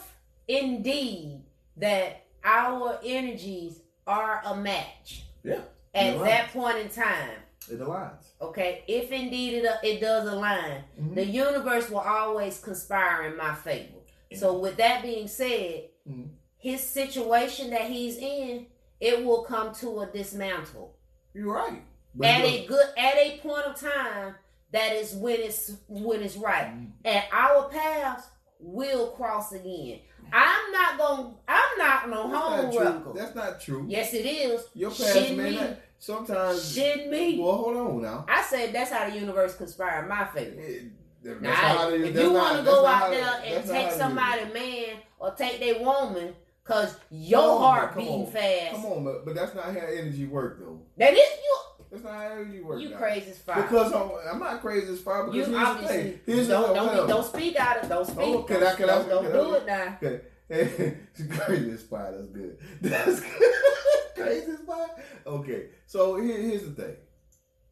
indeed 0.46 1.42
that 1.78 2.26
our 2.44 3.00
energies 3.04 3.80
are 4.10 4.42
a 4.44 4.56
match 4.56 5.24
Yeah, 5.44 5.60
at 5.94 6.18
that 6.18 6.52
point 6.52 6.78
in 6.78 6.88
time, 6.88 7.30
it 7.70 7.78
aligns. 7.80 8.24
okay, 8.40 8.82
if 8.88 9.12
indeed 9.12 9.62
it, 9.64 9.70
it 9.84 10.00
does 10.00 10.28
align, 10.28 10.82
Mhm. 11.00 11.14
the 11.14 11.24
universe 11.24 11.88
will 11.88 12.00
always 12.00 12.58
conspire 12.60 13.22
in 13.28 13.36
my 13.36 13.54
favor. 13.54 13.98
So, 14.34 14.58
with 14.58 14.76
that 14.76 15.02
being 15.02 15.28
said, 15.28 15.88
Mhm. 16.08 16.30
his 16.58 16.80
situation 16.88 17.70
that 17.70 17.90
he's 17.90 18.16
in, 18.18 18.66
it 19.00 19.24
will 19.24 19.42
come 19.42 19.72
to 19.76 20.00
a 20.00 20.06
dismantle 20.06 20.96
You're 21.32 21.54
right. 21.54 21.82
But 22.14 22.26
at 22.28 22.44
a 22.44 22.66
good 22.66 22.88
at 22.98 23.16
a 23.16 23.38
point 23.38 23.64
of 23.66 23.76
time. 23.80 24.34
That 24.72 24.92
is 24.92 25.14
when 25.14 25.40
it's 25.40 25.72
when 25.88 26.22
it's 26.22 26.36
right, 26.36 26.68
Mhm. 26.68 26.92
and 27.04 27.24
our 27.32 27.68
paths 27.68 28.28
will 28.60 29.08
cross 29.08 29.52
again. 29.52 30.00
I'm 30.32 30.72
not 30.72 30.98
gonna. 30.98 31.30
I'm 31.48 31.78
not 31.78 32.08
no 32.10 32.28
home 32.28 32.76
wrecker. 32.78 33.12
That's 33.14 33.34
not 33.34 33.60
true. 33.60 33.84
Yes, 33.88 34.14
it 34.14 34.26
is. 34.26 34.64
Your 34.74 34.90
past 34.90 35.12
Shit 35.14 35.36
may 35.36 35.50
me. 35.50 35.56
not. 35.56 35.70
Sometimes. 35.98 36.72
Shit 36.74 37.08
me. 37.10 37.38
Well, 37.40 37.56
hold 37.56 37.76
on 37.76 38.02
now. 38.02 38.24
I 38.28 38.42
said 38.42 38.72
that's 38.72 38.90
how 38.90 39.08
the 39.10 39.16
universe 39.18 39.56
conspire 39.56 40.02
in 40.02 40.08
my 40.08 40.26
favor. 40.26 40.60
It- 40.60 40.84
that's 41.22 41.40
Now, 41.42 41.52
how 41.52 41.90
they- 41.90 41.96
if 41.96 42.14
that's 42.14 42.24
you 42.26 42.32
want 42.32 42.56
to 42.58 42.64
go 42.64 42.86
out 42.86 42.94
how- 43.02 43.10
there 43.10 43.42
and 43.44 43.64
take 43.66 43.74
how 43.74 43.82
they 43.82 43.90
do 43.90 43.98
somebody 43.98 44.44
man 44.54 44.96
or 45.18 45.32
take 45.32 45.60
their 45.60 45.78
woman, 45.82 46.34
cause 46.64 46.96
your 47.10 47.42
on, 47.42 47.58
heart 47.62 47.94
beating 47.96 48.24
on. 48.24 48.32
fast. 48.32 48.70
Come 48.76 48.86
on, 48.86 49.04
but, 49.04 49.26
but 49.26 49.34
that's 49.34 49.54
not 49.54 49.64
how 49.66 49.70
energy 49.86 50.26
work 50.26 50.60
though. 50.60 50.80
That 50.96 51.12
is 51.12 51.18
you. 51.18 51.56
That's 51.90 52.04
not 52.04 52.12
how 52.12 52.20
energy 52.30 52.60
work. 52.60 52.80
You 52.80 52.90
now. 52.90 52.98
crazy 52.98 53.30
as 53.32 53.38
fuck. 53.38 53.56
Because 53.56 53.92
I'm, 53.92 54.10
I'm 54.32 54.38
not 54.38 54.60
crazy 54.60 54.92
as 54.92 55.00
far. 55.00 55.24
Because 55.24 55.48
You 55.48 55.54
here's 55.54 55.64
the 55.64 55.66
obviously 55.70 55.96
thing. 56.02 56.20
Here's 56.26 56.48
don't 56.48 56.68
the, 56.68 56.74
don't, 56.74 56.88
hold 56.88 57.06
be, 57.06 57.12
don't 57.12 57.26
speak 57.26 57.56
out 57.56 57.82
of 57.82 57.88
don't 57.88 58.06
speak. 58.06 58.18
Oh, 58.20 58.42
can 58.42 58.56
I- 58.56 58.60
don't, 58.60 58.76
can 58.76 58.84
I- 58.90 58.94
don't, 58.94 59.08
don't 59.08 59.22
can 59.24 59.32
do 59.32 59.54
I- 59.54 59.56
it 59.56 59.66
now. 59.66 59.98
Okay. 60.02 60.20
it's 60.50 61.36
crazy 61.44 61.76
spot. 61.76 62.12
That's 62.12 62.28
good. 62.30 62.58
That's 62.80 63.20
good. 63.20 63.52
crazy 64.16 64.56
spot. 64.56 65.00
Okay. 65.26 65.66
So 65.86 66.20
here, 66.20 66.38
here's 66.38 66.62
the 66.62 66.70
thing. 66.70 66.96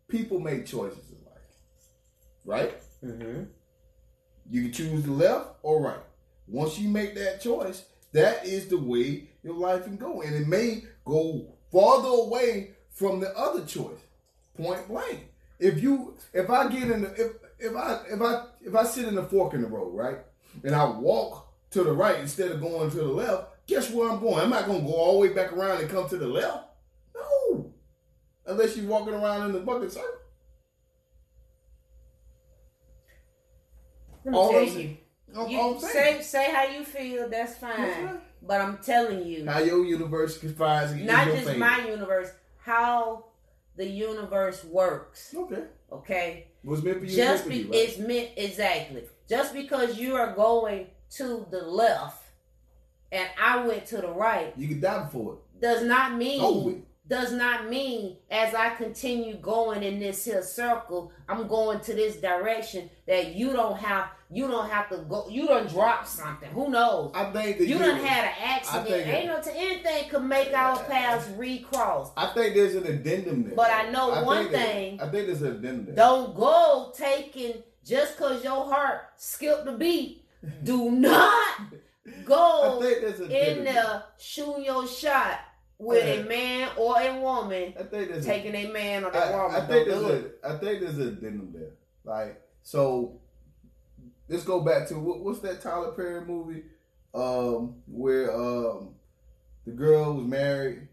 People 0.08 0.40
make 0.40 0.64
choices 0.66 1.10
in 1.10 1.18
life, 1.24 1.42
right? 2.44 2.74
Mm-hmm. 3.04 3.44
You 4.50 4.62
can 4.62 4.72
choose 4.72 5.02
the 5.04 5.12
left 5.12 5.48
or 5.62 5.82
right. 5.82 6.00
Once 6.46 6.78
you 6.78 6.88
make 6.88 7.14
that 7.14 7.40
choice, 7.42 7.84
that 8.12 8.46
is 8.46 8.68
the 8.68 8.78
way 8.78 9.28
your 9.42 9.54
life 9.54 9.84
can 9.84 9.96
go, 9.96 10.22
and 10.22 10.34
it 10.34 10.48
may 10.48 10.84
go 11.04 11.54
farther 11.70 12.08
away 12.08 12.70
from 12.90 13.20
the 13.20 13.36
other 13.36 13.64
choice. 13.66 14.00
Point 14.58 14.88
blank. 14.88 15.28
If 15.60 15.80
you, 15.82 16.14
if 16.32 16.50
I 16.50 16.68
get 16.68 16.90
in 16.90 17.02
the, 17.02 17.12
if 17.14 17.32
if 17.60 17.76
I 17.76 18.00
if 18.10 18.20
I 18.20 18.44
if 18.60 18.74
I 18.74 18.82
sit 18.84 19.06
in 19.06 19.14
the 19.14 19.22
fork 19.22 19.54
in 19.54 19.62
the 19.62 19.68
road, 19.68 19.94
right, 19.94 20.18
and 20.64 20.74
I 20.74 20.84
walk 20.84 21.46
to 21.70 21.84
the 21.84 21.92
right 21.92 22.18
instead 22.18 22.50
of 22.50 22.60
going 22.60 22.90
to 22.90 22.96
the 22.96 23.04
left, 23.04 23.66
guess 23.68 23.90
where 23.90 24.10
I'm 24.10 24.18
going? 24.20 24.40
I'm 24.40 24.50
not 24.50 24.66
gonna 24.66 24.80
go 24.80 24.94
all 24.94 25.12
the 25.20 25.28
way 25.28 25.34
back 25.34 25.52
around 25.52 25.80
and 25.80 25.88
come 25.88 26.08
to 26.08 26.16
the 26.16 26.26
left. 26.26 26.64
No, 27.14 27.72
unless 28.46 28.76
you're 28.76 28.86
walking 28.86 29.14
around 29.14 29.46
in 29.46 29.52
the 29.52 29.60
bucket 29.60 29.92
circle. 29.92 30.08
Let 34.24 34.32
me 34.32 34.38
All 34.38 34.50
tell 34.50 34.58
I'm 34.60 34.66
you. 34.66 34.72
saying- 34.72 34.98
I'm- 35.36 35.48
You 35.50 35.60
I'm 35.60 35.78
saying. 35.80 36.16
say 36.18 36.22
say 36.22 36.50
how 36.52 36.64
you 36.64 36.84
feel. 36.84 37.28
That's 37.28 37.56
fine. 37.58 37.76
That's 37.80 38.00
right. 38.12 38.20
But 38.42 38.60
I'm 38.60 38.78
telling 38.78 39.24
you, 39.26 39.46
How 39.46 39.58
your 39.58 39.84
universe 39.84 40.38
conspires 40.38 40.94
not 40.94 41.26
just 41.26 41.44
favor. 41.46 41.58
my 41.58 41.86
universe, 41.88 42.30
how 42.58 43.26
the 43.78 43.86
universe 43.88 44.64
works. 44.64 45.34
Okay. 45.34 45.62
Okay. 45.90 46.46
What's 46.62 46.82
meant 46.82 46.98
for 46.98 47.04
you? 47.06 47.16
Just 47.16 47.48
be 47.48 47.62
right? 47.62 47.74
it's 47.74 47.98
meant 47.98 48.30
exactly. 48.36 49.04
Just 49.28 49.54
because 49.54 49.98
you 49.98 50.16
are 50.16 50.34
going 50.34 50.88
to 51.12 51.46
the 51.50 51.62
left 51.62 52.22
and 53.10 53.26
I 53.40 53.66
went 53.66 53.86
to 53.86 53.98
the 53.98 54.10
right 54.10 54.52
You 54.58 54.68
can 54.68 54.80
die 54.80 55.08
for 55.10 55.34
it. 55.34 55.60
does 55.62 55.82
not 55.84 56.16
mean 56.16 56.64
with. 56.64 56.82
does 57.06 57.32
not 57.32 57.70
mean 57.70 58.16
as 58.30 58.52
I 58.54 58.74
continue 58.74 59.36
going 59.36 59.82
in 59.82 60.00
this 60.00 60.24
here 60.24 60.42
circle, 60.42 61.12
I'm 61.28 61.46
going 61.46 61.80
to 61.80 61.94
this 61.94 62.16
direction 62.16 62.90
that 63.06 63.34
you 63.34 63.52
don't 63.52 63.78
have 63.78 64.08
you 64.30 64.46
don't 64.46 64.68
have 64.70 64.90
to 64.90 64.98
go 64.98 65.26
you 65.30 65.46
don't 65.46 65.68
drop 65.68 66.06
something. 66.06 66.50
Who 66.50 66.70
knows? 66.70 67.12
I 67.14 67.30
think 67.32 67.58
that 67.58 67.66
You 67.66 67.78
done 67.78 67.96
had 67.98 68.24
an 68.26 68.34
accident. 68.42 69.06
Ain't 69.06 69.26
no 69.26 69.40
to 69.40 69.56
anything 69.56 70.10
could 70.10 70.24
make 70.24 70.52
our 70.52 70.82
paths 70.84 71.28
recross. 71.36 72.10
I 72.16 72.26
think 72.28 72.54
there's 72.54 72.74
an 72.74 72.86
addendum 72.86 73.44
there. 73.44 73.54
But 73.54 73.70
I 73.72 73.90
know 73.90 74.22
one 74.24 74.38
think 74.48 74.52
that- 74.52 74.66
thing. 74.66 75.00
I 75.00 75.08
think 75.08 75.26
there's 75.26 75.42
an 75.42 75.56
addendum 75.56 75.86
there. 75.86 75.94
Don't 75.94 76.36
go 76.36 76.92
taking 76.96 77.62
just 77.84 78.18
cause 78.18 78.44
your 78.44 78.66
heart 78.66 79.00
skipped 79.16 79.66
a 79.66 79.72
beat. 79.72 80.24
Do 80.62 80.90
not 80.90 81.60
I 82.06 82.22
go 82.24 82.78
think 82.80 83.00
there's 83.00 83.20
an 83.20 83.26
addendum 83.26 83.58
in 83.58 83.64
there 83.74 84.02
shooting 84.18 84.64
your 84.64 84.86
shot 84.86 85.40
with 85.78 86.04
a 86.04 86.28
man 86.28 86.68
or 86.76 87.00
a 87.00 87.20
woman 87.20 87.72
I 87.78 87.82
think 87.84 88.10
there's 88.10 88.26
taking 88.26 88.54
a 88.54 88.70
man 88.72 89.04
or 89.04 89.10
a, 89.10 89.16
a 89.16 89.32
woman. 89.36 89.54
I, 89.56 89.58
I 89.64 89.66
think 89.66 89.88
there's 89.88 90.04
a 90.04 90.30
I 90.44 90.58
think 90.58 90.80
there's 90.80 90.98
an 90.98 91.08
addendum 91.08 91.50
there. 91.54 91.70
Like 92.04 92.42
so, 92.62 93.20
let's 94.28 94.44
go 94.44 94.60
back 94.60 94.88
to 94.88 94.98
what, 94.98 95.20
what's 95.20 95.40
that 95.40 95.62
Tyler 95.62 95.92
Perry 95.92 96.24
movie, 96.24 96.64
um, 97.14 97.76
where 97.86 98.34
um, 98.34 98.94
the 99.64 99.72
girl 99.72 100.14
was 100.14 100.26
married 100.26 100.88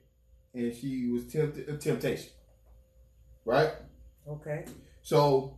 and 0.53 0.73
she 0.75 1.07
was 1.07 1.25
tempted 1.27 1.67
a 1.67 1.77
temptation, 1.77 2.29
right? 3.43 3.73
Okay. 4.27 4.65
So 5.01 5.57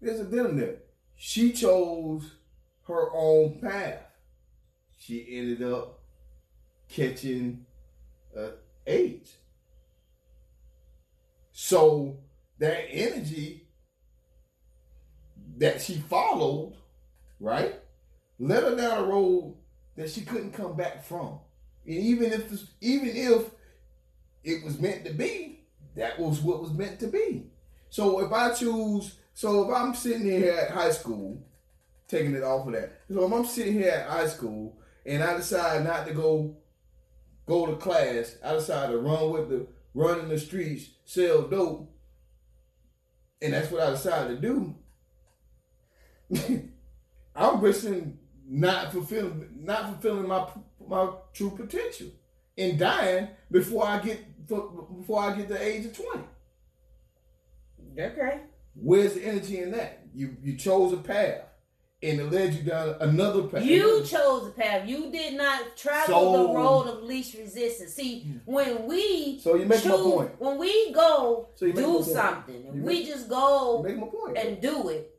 there's 0.00 0.20
a 0.20 0.24
addendum 0.24 0.58
there. 0.58 0.76
She 1.16 1.52
chose 1.52 2.30
her 2.86 3.10
own 3.14 3.58
path. 3.60 4.00
She 4.98 5.26
ended 5.30 5.62
up 5.62 6.00
catching 6.88 7.64
uh, 8.36 8.50
AIDS. 8.86 9.34
So 11.52 12.18
that 12.58 12.84
energy 12.90 13.66
that 15.56 15.80
she 15.80 15.94
followed, 15.94 16.74
right, 17.40 17.74
led 18.38 18.62
her 18.62 18.76
down 18.76 19.04
a 19.04 19.06
road 19.06 19.56
that 19.96 20.10
she 20.10 20.22
couldn't 20.22 20.52
come 20.52 20.76
back 20.76 21.04
from. 21.04 21.38
And 21.86 21.96
even 21.96 22.32
if 22.32 22.50
even 22.80 23.10
if 23.14 23.50
it 24.44 24.64
was 24.64 24.78
meant 24.78 25.04
to 25.06 25.12
be, 25.12 25.64
that 25.94 26.18
was 26.18 26.40
what 26.40 26.60
was 26.60 26.72
meant 26.72 27.00
to 27.00 27.06
be. 27.08 27.46
So 27.88 28.20
if 28.24 28.32
I 28.32 28.52
choose, 28.52 29.16
so 29.34 29.68
if 29.68 29.76
I'm 29.76 29.94
sitting 29.94 30.26
here 30.26 30.52
at 30.52 30.70
high 30.70 30.90
school, 30.90 31.46
taking 32.08 32.34
it 32.34 32.42
off 32.42 32.66
of 32.66 32.74
that. 32.74 33.00
So 33.08 33.26
if 33.26 33.32
I'm 33.32 33.44
sitting 33.44 33.74
here 33.74 33.90
at 33.90 34.08
high 34.08 34.26
school 34.26 34.78
and 35.04 35.22
I 35.22 35.36
decide 35.36 35.84
not 35.84 36.06
to 36.06 36.14
go 36.14 36.56
go 37.46 37.66
to 37.66 37.76
class, 37.76 38.36
I 38.44 38.52
decide 38.54 38.90
to 38.90 38.98
run 38.98 39.30
with 39.30 39.48
the 39.48 39.66
run 39.94 40.20
in 40.20 40.28
the 40.28 40.38
streets, 40.38 40.90
sell 41.04 41.42
dope, 41.42 41.90
and 43.40 43.52
that's 43.52 43.70
what 43.70 43.82
I 43.82 43.90
decided 43.90 44.42
to 44.42 44.74
do. 46.30 46.68
I'm 47.36 47.60
risking 47.60 48.18
not 48.48 48.92
fulfilling 48.92 49.48
not 49.60 49.90
fulfilling 49.90 50.28
my 50.28 50.48
my 50.86 51.10
true 51.32 51.50
potential 51.50 52.08
and 52.56 52.78
dying 52.78 53.28
before 53.50 53.86
I 53.86 53.98
get 53.98 54.46
before 54.46 55.20
I 55.20 55.36
get 55.36 55.48
the 55.48 55.60
age 55.62 55.86
of 55.86 55.96
twenty. 55.96 56.24
Okay. 57.98 58.40
Where's 58.74 59.14
the 59.14 59.24
energy 59.24 59.58
in 59.60 59.70
that? 59.72 60.06
You 60.14 60.36
you 60.42 60.56
chose 60.56 60.92
a 60.92 60.98
path, 60.98 61.42
and 62.02 62.20
it 62.20 62.30
led 62.30 62.54
you 62.54 62.62
down 62.62 62.96
another 63.00 63.44
path. 63.44 63.64
You 63.64 64.04
chose 64.04 64.48
a 64.48 64.50
path. 64.50 64.86
You 64.86 65.10
did 65.10 65.34
not 65.34 65.76
travel 65.76 66.34
So- 66.34 66.46
the 66.46 66.54
road 66.54 66.82
of 66.88 67.02
least 67.02 67.34
resistance. 67.34 67.94
See, 67.94 68.20
hmm. 68.20 68.36
when 68.44 68.86
we 68.86 69.38
So 69.40 69.56
you 69.56 69.64
make 69.64 69.84
my 69.84 69.90
point. 69.96 70.40
when 70.40 70.58
we 70.58 70.92
go 70.92 71.48
So 71.54 71.70
do 71.72 72.02
something, 72.02 72.66
and 72.68 72.82
make- 72.82 72.86
we 72.86 73.06
just 73.06 73.28
go 73.28 73.82
make 73.82 73.96
my 73.98 74.06
point. 74.06 74.36
and 74.36 74.60
do 74.60 74.88
it. 74.90 75.12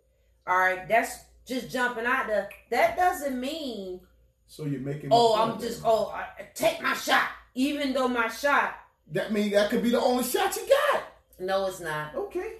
All 0.45 0.57
right, 0.57 0.88
that's 0.88 1.18
just 1.48 1.72
jumping 1.72 2.06
out 2.06 2.28
there. 2.28 2.50
That 2.70 2.98
doesn't 2.98 3.39
mean 3.39 4.02
so 4.48 4.66
you're 4.66 4.80
making. 4.80 5.10
oh 5.12 5.36
I'm 5.41 5.60
just 5.60 5.82
oh 5.86 6.08
I, 6.10 6.43
take 6.54 6.82
my 6.82 6.93
shot, 6.93 7.30
even 7.56 7.93
though 7.93 8.08
my 8.08 8.28
shot. 8.30 8.76
That 9.12 9.32
means 9.32 9.54
that 9.54 9.70
could 9.70 9.84
be 9.84 9.89
the 9.89 10.02
only 10.02 10.24
shot 10.24 10.56
you 10.56 10.68
got. 10.68 11.04
No, 11.39 11.68
it's 11.68 11.80
not. 11.80 12.16
Okay. 12.16 12.54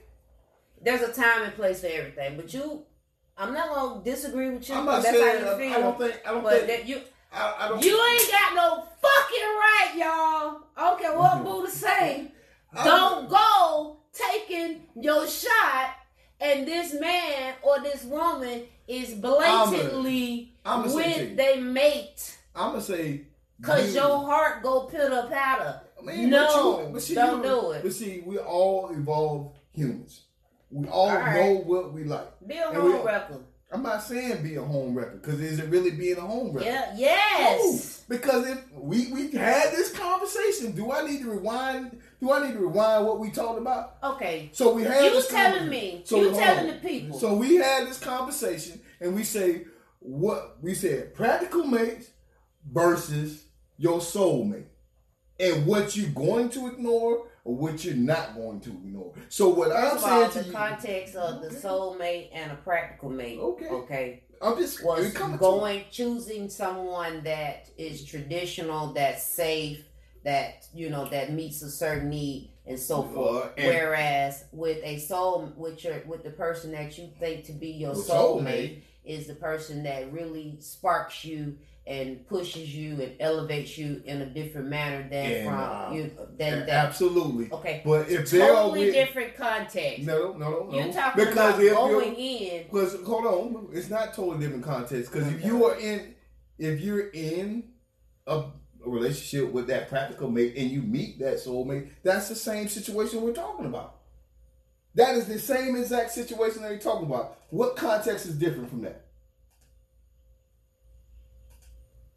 There's 0.82 1.02
a 1.02 1.12
time 1.12 1.44
and 1.44 1.54
place 1.56 1.82
for 1.82 1.88
everything. 1.88 2.38
But 2.38 2.54
you, 2.54 2.84
I'm 3.38 3.54
not 3.54 3.70
gonna 3.74 4.04
disagree 4.04 4.50
with 4.50 4.68
you. 4.70 4.76
I'm 4.76 4.86
not 4.86 5.04
that's 5.04 5.18
saying. 5.18 5.44
how 5.44 5.48
I, 5.48 5.80
don't 5.82 5.98
think. 5.98 6.22
I 6.26 6.32
don't 6.32 6.44
but 6.44 6.54
think. 6.54 6.68
that 6.68 6.88
you 6.88 7.02
I, 7.34 7.56
I 7.60 7.68
don't. 7.70 7.84
You 7.84 7.92
ain't 7.92 8.32
got 8.32 8.56
no 8.56 8.84
fucking 9.02 9.40
right, 9.42 9.92
y'all. 9.96 10.56
Okay, 10.56 10.64
don't 10.78 11.00
care 11.00 11.18
what 11.18 11.32
mm-hmm. 11.34 11.44
Buddha 11.44 11.72
say. 11.72 12.32
Don't 12.84 13.30
go 13.30 13.98
taking 14.12 14.82
your 15.02 15.26
shot, 15.26 15.96
and 16.40 16.68
this 16.68 16.94
man 16.94 17.56
or 17.64 17.80
this 17.80 18.04
woman 18.04 18.64
is 18.88 19.14
blatantly 19.16 20.54
I'm 20.66 20.82
gonna 20.82 20.92
say 21.04 21.28
with 21.28 21.38
they 21.38 21.60
mate. 21.60 22.38
I'm 22.56 22.72
gonna 22.72 22.82
say. 22.82 23.22
Cause 23.62 23.88
you- 23.94 24.02
your 24.02 24.24
heart 24.26 24.62
go 24.64 24.82
pitter 24.82 25.28
patter. 25.30 25.82
Man, 26.04 26.30
No, 26.30 26.76
but 26.78 26.84
you- 26.88 26.94
but 26.94 27.02
see, 27.02 27.16
don't 27.16 27.44
you- 27.44 27.50
do 27.50 27.72
it. 27.72 27.84
But 27.84 27.94
see, 27.94 28.22
we 28.26 28.38
all 28.38 28.90
evolved 28.92 29.58
humans. 29.74 30.22
We 30.70 30.88
all 30.88 31.10
All 31.10 31.16
right. 31.16 31.36
know 31.36 31.54
what 31.66 31.94
we 31.94 32.04
like. 32.04 32.28
Be 32.46 32.58
a 32.58 32.68
And 32.70 32.78
home 32.78 33.06
wrecker. 33.06 33.40
I'm 33.72 33.84
not 33.84 34.04
saying 34.04 34.44
be 34.44 34.56
a 34.56 34.62
home 34.64 34.96
wrecker 34.96 35.16
because 35.18 35.42
is 35.42 35.60
it 35.60 35.70
really 35.70 35.92
being 35.92 36.18
a 36.18 36.22
home 36.22 36.52
wrecker? 36.54 36.70
Yeah. 36.70 36.94
Yes. 36.96 38.04
No, 38.08 38.16
because 38.16 38.48
if 38.48 38.60
we 38.74 39.12
we 39.12 39.32
had 39.32 39.72
this 39.72 39.92
conversation, 39.92 40.72
do 40.74 40.92
I 40.92 41.06
need 41.06 41.24
to 41.24 41.32
rewind? 41.32 42.00
Do 42.20 42.32
I 42.32 42.48
need 42.48 42.54
to 42.54 42.60
rewind 42.60 43.06
what 43.06 43.20
we 43.20 43.30
talked 43.30 43.60
about? 43.60 43.98
Okay. 44.04 44.50
So 44.54 44.74
we 44.74 44.84
had 44.84 45.04
You 45.04 45.12
this 45.12 45.28
telling 45.28 45.70
me. 45.70 46.02
So, 46.04 46.22
you 46.22 46.32
telling 46.32 46.68
the 46.68 46.74
people. 46.74 47.20
So 47.20 47.36
we 47.36 47.56
had 47.58 47.88
this 47.88 48.00
conversation, 48.00 48.82
and 49.00 49.14
we 49.16 49.24
say 49.24 49.66
what 50.00 50.58
we 50.62 50.74
said: 50.74 51.14
practical 51.14 51.64
mates 51.66 52.10
versus 52.72 53.46
your 53.78 54.00
soulmate, 54.00 54.66
and 55.40 55.66
what 55.68 55.96
you're 55.96 56.10
going 56.10 56.50
to 56.50 56.68
ignore 56.68 57.28
or 57.44 57.56
what 57.56 57.86
you're 57.86 57.96
not 57.96 58.36
going 58.36 58.60
to 58.62 58.70
ignore. 58.72 59.14
So 59.30 59.50
what 59.50 59.72
I'm 59.72 59.92
First 59.92 60.06
of 60.06 60.12
all, 60.12 60.30
saying 60.30 60.44
the 60.44 60.50
you, 60.50 60.56
context 60.58 61.16
of 61.16 61.42
the 61.42 61.48
Okay. 61.48 61.56
soulmate 61.58 62.30
and 62.34 62.52
a 62.52 62.56
practical 62.56 63.10
mate. 63.10 63.40
Okay. 63.40 63.68
Okay. 63.70 64.24
I'm 64.42 64.58
just 64.58 64.84
was 64.84 65.14
to- 65.14 65.38
going 65.40 65.86
choosing 65.92 66.50
someone 66.50 67.24
that 67.24 67.70
is 67.78 68.04
traditional, 68.04 68.94
that's 68.94 69.24
safe, 69.24 69.87
that 70.28 70.68
you 70.74 70.90
know 70.90 71.06
that 71.08 71.32
meets 71.32 71.62
a 71.62 71.72
certain 71.72 72.10
need 72.10 72.52
and 72.66 72.78
so 72.78 73.02
Uh, 73.04 73.08
forth. 73.14 73.50
and- 73.58 73.66
Whereas 73.68 74.44
with 74.52 74.80
a 74.84 74.98
soul, 75.00 75.54
with 75.56 75.82
your 75.86 76.02
with 76.06 76.24
the 76.24 76.32
person 76.32 76.72
that 76.74 76.98
you 76.98 77.08
think 77.18 77.46
to 77.46 77.54
be 77.54 77.70
your 77.70 77.94
soulmate, 77.96 78.44
soulmate. 78.44 78.82
is 79.06 79.26
the 79.28 79.36
person 79.36 79.84
that 79.84 80.12
really 80.12 80.58
sparks 80.60 81.24
you 81.24 81.56
and 81.86 82.28
pushes 82.28 82.76
you 82.76 83.02
and 83.02 83.14
elevates 83.22 83.78
you 83.78 84.02
in 84.06 84.22
a 84.22 84.26
different 84.26 84.68
manner 84.68 85.08
than 85.10 85.32
And, 85.32 85.46
from 85.46 85.60
uh, 85.60 85.94
you 85.96 86.12
than 86.38 86.66
that. 86.66 86.88
absolutely. 86.88 87.50
Okay, 87.50 87.82
But 87.86 88.10
if 88.10 88.30
they're 88.30 88.50
totally 88.54 88.88
with, 88.88 88.94
different 88.94 89.38
context. 89.38 90.02
no, 90.06 90.34
no, 90.34 90.68
no, 90.70 90.74
You're 90.74 90.92
talking 90.92 91.24
because 91.24 91.56
about 91.56 91.64
if 91.64 91.74
going 91.74 92.16
in. 92.16 92.64
Because 92.64 93.02
hold 93.06 93.26
on, 93.26 93.70
it's 93.72 93.90
not 93.90 94.14
totally 94.14 94.40
different 94.40 94.66
context. 94.66 95.10
Because 95.10 95.32
if 95.32 95.46
you 95.46 95.64
are 95.66 95.80
in, 95.80 96.14
if 96.60 96.82
you're 96.82 97.08
in 97.12 97.70
a, 98.28 98.44
a 98.88 98.90
relationship 98.90 99.52
with 99.52 99.68
that 99.68 99.90
practical 99.90 100.30
mate 100.30 100.56
and 100.58 100.70
you 100.70 100.82
meet 100.82 101.20
that 101.20 101.36
soulmate, 101.36 101.90
that's 102.04 102.30
the 102.30 102.36
same 102.36 102.68
situation 102.68 103.22
we're 103.22 103.34
talking 103.34 103.66
about. 103.66 103.98
That 104.96 105.16
is 105.16 105.28
the 105.28 105.38
same 105.38 105.76
exact 105.76 106.12
situation 106.12 106.64
that 106.64 106.72
you're 106.72 106.80
talking 106.80 107.06
about. 107.06 107.38
What 107.50 107.76
context 107.76 108.26
is 108.26 108.36
different 108.36 108.70
from 108.70 108.82
that? 108.82 109.06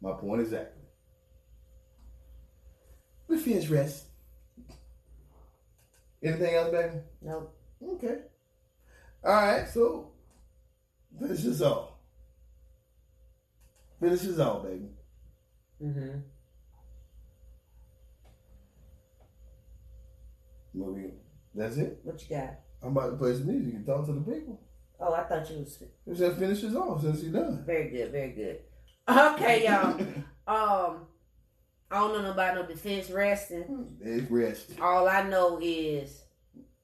My 0.01 0.13
point 0.13 0.41
exactly. 0.41 0.81
We 3.27 3.37
finish 3.37 3.69
rest. 3.69 4.05
Anything 6.23 6.55
else, 6.55 6.71
baby? 6.71 6.95
Nope. 7.21 7.55
Okay. 7.83 8.17
All 9.23 9.31
right, 9.31 9.67
so 9.67 10.11
finish 11.19 11.41
this 11.41 11.61
off. 11.61 11.91
Finish 13.99 14.21
this 14.21 14.39
off, 14.39 14.63
baby. 14.63 14.89
Mm-hmm. 15.83 16.19
Movie. 20.73 21.13
That's 21.53 21.77
it. 21.77 21.99
What 22.03 22.21
you 22.29 22.35
got? 22.35 22.55
I'm 22.81 22.91
about 22.97 23.11
to 23.11 23.17
play 23.17 23.33
some 23.33 23.47
music 23.47 23.73
and 23.75 23.85
talk 23.85 24.05
to 24.05 24.13
the 24.13 24.21
people. 24.21 24.59
Oh, 24.99 25.13
I 25.13 25.23
thought 25.23 25.49
you 25.49 25.59
was 25.59 25.81
He 26.05 26.15
said 26.15 26.37
finish 26.37 26.63
off 26.75 27.01
since 27.01 27.21
he 27.21 27.29
done. 27.29 27.63
very 27.65 27.89
good, 27.89 28.11
very 28.11 28.31
good. 28.31 28.59
Okay, 29.09 29.65
y'all. 29.65 29.99
Um, 30.47 31.05
I 31.89 31.99
don't 31.99 32.23
know 32.23 32.31
about 32.31 32.55
no 32.55 32.65
defense 32.65 33.09
resting. 33.09 33.95
It's 34.01 34.29
resting. 34.29 34.81
All 34.81 35.07
I 35.07 35.23
know 35.23 35.59
is 35.61 36.23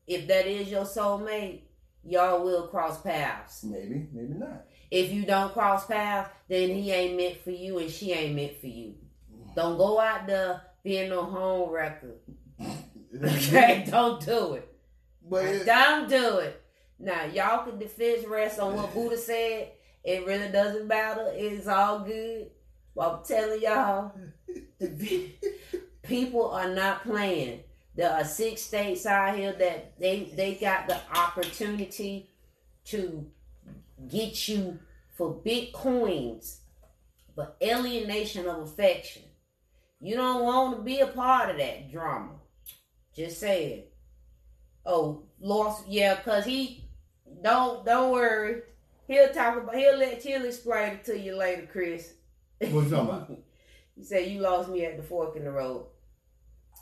if 0.06 0.28
that 0.28 0.46
is 0.48 0.70
your 0.70 0.86
soulmate, 0.86 1.62
y'all 2.04 2.44
will 2.46 2.68
cross 2.68 3.02
paths. 3.02 3.64
Maybe, 3.64 4.08
maybe 4.14 4.36
not. 4.36 4.66
If 4.90 5.12
you 5.12 5.26
don't 5.26 5.52
cross 5.54 5.86
paths, 5.86 6.30
then 6.48 6.70
he 6.70 6.92
ain't 6.92 7.18
meant 7.18 7.44
for 7.44 7.52
you 7.52 7.80
and 7.80 7.90
she 7.90 8.14
ain't 8.14 8.36
meant 8.36 8.58
for 8.62 8.68
you. 8.68 8.94
Don't 9.56 9.78
go 9.78 10.00
out 10.00 10.28
there 10.28 10.62
being 10.84 11.10
no 11.10 11.24
home 11.24 11.70
wrecker. 11.72 12.16
Okay, 13.24 13.86
don't 13.90 14.24
do 14.24 14.54
it. 14.54 14.74
But 15.30 15.46
it, 15.46 15.66
Don't 15.66 16.10
do 16.10 16.38
it. 16.40 16.62
Now 17.00 17.26
y'all 17.26 17.66
can 17.66 17.78
defense 17.80 18.26
rest 18.26 18.60
on 18.60 18.76
what 18.76 18.94
Buddha 18.94 19.18
said. 19.18 19.72
It 20.04 20.26
really 20.26 20.50
doesn't 20.50 20.88
matter. 20.88 21.32
It's 21.34 21.68
all 21.68 22.00
good. 22.00 22.50
But 22.96 23.14
I'm 23.14 23.26
telling 23.26 23.62
y'all, 23.62 24.12
the 24.80 25.32
people 26.04 26.50
are 26.52 26.70
not 26.70 27.04
playing. 27.04 27.62
There 27.96 28.12
are 28.12 28.24
six 28.24 28.62
states 28.62 29.06
out 29.06 29.36
here 29.36 29.54
that 29.54 30.00
they 30.00 30.32
they 30.36 30.56
got 30.56 30.88
the 30.88 31.00
opportunity 31.14 32.30
to 32.86 33.26
get 34.08 34.48
you 34.48 34.80
for 35.16 35.34
bitcoins, 35.34 36.58
but 37.36 37.58
alienation 37.62 38.48
of 38.48 38.62
affection. 38.62 39.24
You 40.00 40.16
don't 40.16 40.44
want 40.44 40.78
to 40.78 40.84
be 40.84 41.00
a 41.00 41.08
part 41.08 41.50
of 41.50 41.58
that 41.58 41.92
drama. 41.92 42.37
Just 43.18 43.40
saying. 43.40 43.84
Oh, 44.86 45.24
lost. 45.42 45.88
Yeah, 45.88 46.16
cause 46.22 46.46
he 46.46 46.86
don't 47.44 47.84
don't 47.84 48.12
worry. 48.12 48.62
He'll 49.08 49.30
talk 49.34 49.58
about. 49.58 49.76
He'll 49.76 49.98
let. 49.98 50.22
He'll 50.22 50.46
explain 50.46 50.94
it 50.94 51.06
to 51.06 51.20
you 51.20 51.36
later, 51.36 51.68
Chris. 51.72 52.14
what 52.60 52.70
you 52.72 52.82
talking 52.90 53.00
about? 53.10 53.32
He 53.98 54.04
said 54.04 54.28
you 54.28 54.42
lost 54.42 54.70
me 54.70 54.86
at 54.86 54.96
the 54.96 55.02
fork 55.02 55.36
in 55.36 55.44
the 55.44 55.50
road. 55.50 55.88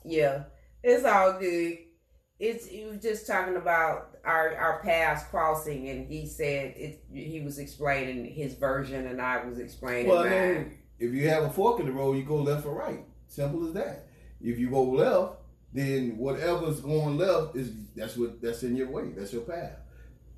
Yeah, 0.04 0.44
it's 0.84 1.06
all 1.06 1.40
good. 1.40 1.78
It's 2.38 2.68
he 2.68 2.84
was 2.84 3.02
just 3.02 3.26
talking 3.26 3.56
about 3.56 4.18
our 4.26 4.54
our 4.58 4.82
paths 4.84 5.24
crossing, 5.32 5.88
and 5.88 6.12
he 6.12 6.28
said 6.28 6.74
it. 6.76 7.06
He 7.14 7.40
was 7.40 7.58
explaining 7.58 8.26
his 8.26 8.56
version, 8.56 9.08
and 9.08 9.22
I 9.22 9.46
was 9.46 9.60
explaining 9.60 10.12
Well, 10.12 10.26
mine. 10.26 10.78
if 11.00 11.14
you 11.14 11.30
have 11.30 11.44
a 11.44 11.50
fork 11.50 11.80
in 11.80 11.86
the 11.86 11.94
road, 11.94 12.18
you 12.18 12.24
go 12.24 12.36
left 12.36 12.66
or 12.66 12.76
right. 12.76 13.06
Simple 13.28 13.66
as 13.66 13.74
that. 13.76 14.08
If 14.42 14.60
you 14.60 14.70
go 14.70 14.84
left, 14.84 15.38
then 15.74 16.18
whatever's 16.18 16.80
going 16.80 17.18
left 17.18 17.56
is 17.56 17.72
that's 17.96 18.16
what 18.18 18.42
that's 18.42 18.64
in 18.64 18.76
your 18.76 18.90
way. 18.90 19.10
That's 19.16 19.34
your 19.34 19.44
path. 19.44 19.74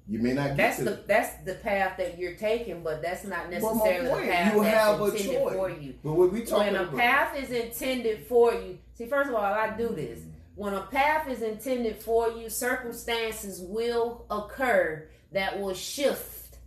You 0.10 0.20
may 0.20 0.32
not 0.32 0.50
get 0.50 0.58
That's 0.58 0.78
to 0.78 0.84
the 0.86 1.04
that's 1.06 1.36
the 1.44 1.56
path 1.56 1.98
that 1.98 2.18
you're 2.18 2.36
taking, 2.36 2.82
but 2.82 3.02
that's 3.02 3.26
not 3.26 3.50
necessarily 3.50 4.10
point, 4.10 4.26
the 4.28 4.32
path 4.32 4.56
you 4.56 4.64
that's 4.64 4.78
have 4.78 5.02
a 5.02 5.06
intended 5.06 5.34
choice. 5.34 5.54
for 5.54 5.70
you. 5.70 5.96
But 6.02 6.14
what 6.14 6.32
we 6.32 6.42
talking 6.46 6.70
about 6.70 6.72
when 6.72 6.76
a 6.76 6.82
about? 6.84 6.98
path 6.98 7.36
is 7.38 7.52
intended 7.52 8.26
for 8.26 8.54
you, 8.54 8.80
see, 8.94 9.06
first 9.06 9.30
of 9.30 9.36
all, 9.36 9.44
I 9.44 9.76
do 9.76 9.90
this. 9.90 10.22
When 10.56 10.74
a 10.74 10.82
path 10.84 11.28
is 11.28 11.42
intended 11.42 11.98
for 11.98 12.32
you, 12.32 12.50
circumstances 12.50 13.60
will 13.62 14.26
occur 14.32 15.10
that 15.34 15.60
will 15.60 15.74
shift, 15.74 16.58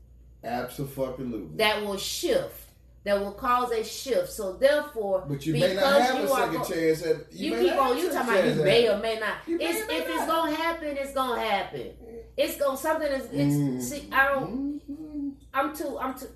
Absolutely. 0.45 1.57
that 1.57 1.83
will 1.83 1.97
shift, 1.97 2.70
that 3.05 3.19
will 3.19 3.33
cause 3.33 3.71
a 3.73 3.83
shift. 3.83 4.31
So 4.31 4.53
therefore, 4.55 5.25
But 5.29 5.45
you 5.47 5.55
may 5.55 5.61
not 5.61 5.71
because 5.75 6.03
have 6.03 6.17
a 6.17 6.23
you 6.27 6.33
are 6.33 6.41
second 6.41 6.59
go- 6.59 6.65
chance 6.69 7.03
at. 7.03 7.33
you, 7.33 7.51
may 7.53 7.63
keep 7.65 7.77
on. 7.79 7.97
You 7.99 8.13
talking 8.13 8.29
about 8.35 8.45
you 8.57 8.63
may 8.65 8.89
or 8.89 8.99
may 8.99 9.19
not. 9.19 9.35
May 9.49 9.55
it's, 9.65 9.87
may 9.89 9.97
if 9.99 10.09
it's 10.09 10.27
gonna 10.27 10.55
happen, 10.55 10.97
it's 10.99 11.15
gonna 11.15 11.41
happen. 11.41 11.87
It's 12.37 12.57
gonna 12.59 12.77
something 12.77 13.09
is. 13.11 13.25
It's 13.33 13.55
Mm. 13.55 13.83
see. 13.83 14.09
I 14.13 14.29
don't. 14.29 14.81
Mhm. 14.91 15.33
I'm 15.55 15.75
too. 15.77 15.99
I'm 15.99 16.19
too. 16.19 16.29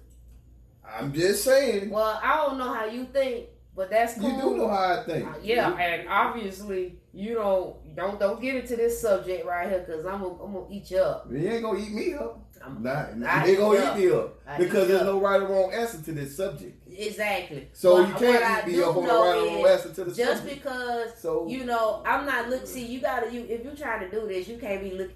I'm 0.86 1.12
just 1.12 1.44
saying. 1.44 1.90
Well, 1.90 2.20
I 2.22 2.36
don't 2.44 2.58
know 2.58 2.72
how 2.72 2.86
you 2.86 3.04
think, 3.06 3.46
but 3.76 3.90
that's 3.90 4.14
cool. 4.18 4.30
You 4.30 4.40
do 4.40 4.56
know 4.56 4.68
how 4.68 5.00
I 5.00 5.02
think. 5.04 5.26
Uh, 5.26 5.34
yeah, 5.42 5.74
and 5.76 6.08
obviously 6.08 6.96
you 7.12 7.34
don't 7.34 7.94
don't 7.96 8.18
don't 8.20 8.40
get 8.40 8.56
into 8.56 8.76
this 8.76 9.00
subject 9.00 9.44
right 9.46 9.68
here 9.68 9.80
because 9.86 10.04
I'm 10.06 10.20
gonna, 10.22 10.42
I'm 10.42 10.52
gonna 10.52 10.66
eat 10.70 10.90
you 10.90 10.98
up. 10.98 11.26
You 11.30 11.48
ain't 11.48 11.62
gonna 11.62 11.78
eat 11.78 11.92
me 11.92 12.14
up. 12.14 12.40
I'm, 12.64 12.82
Nah, 12.82 13.44
they 13.44 13.56
gonna 13.56 13.78
up. 13.78 13.98
eat 13.98 14.04
me 14.06 14.12
up 14.16 14.40
I 14.46 14.56
because 14.58 14.88
there's 14.88 15.00
up. 15.02 15.06
no 15.06 15.20
right 15.20 15.40
or 15.42 15.46
wrong 15.48 15.72
answer 15.74 16.00
to 16.00 16.12
this 16.12 16.34
subject. 16.36 16.88
exactly. 16.90 17.68
So 17.74 18.00
you 18.06 18.14
can't 18.14 18.68
eat 18.68 18.76
me 18.76 18.82
up 18.82 18.96
on 18.96 19.02
the 19.04 19.12
right 19.12 19.36
or 19.36 19.46
wrong 19.46 19.66
answer 19.68 19.92
to 19.92 20.04
the 20.04 20.14
Just 20.14 20.38
subject. 20.42 20.62
because 20.62 21.18
so 21.20 21.46
you 21.46 21.64
know 21.64 22.02
I'm 22.06 22.24
not 22.26 22.48
look. 22.48 22.66
See, 22.66 22.86
you 22.86 23.00
gotta 23.00 23.30
you 23.32 23.44
if 23.48 23.64
you're 23.64 23.76
trying 23.76 24.08
to 24.08 24.10
do 24.10 24.26
this, 24.26 24.48
you 24.48 24.56
can't 24.58 24.82
be 24.82 24.92
look. 24.92 25.10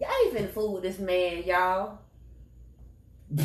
Y'all 0.00 0.10
ain't 0.26 0.34
finna 0.36 0.50
fool 0.52 0.74
with 0.74 0.82
this 0.82 0.98
man, 0.98 1.44
y'all. 1.44 1.98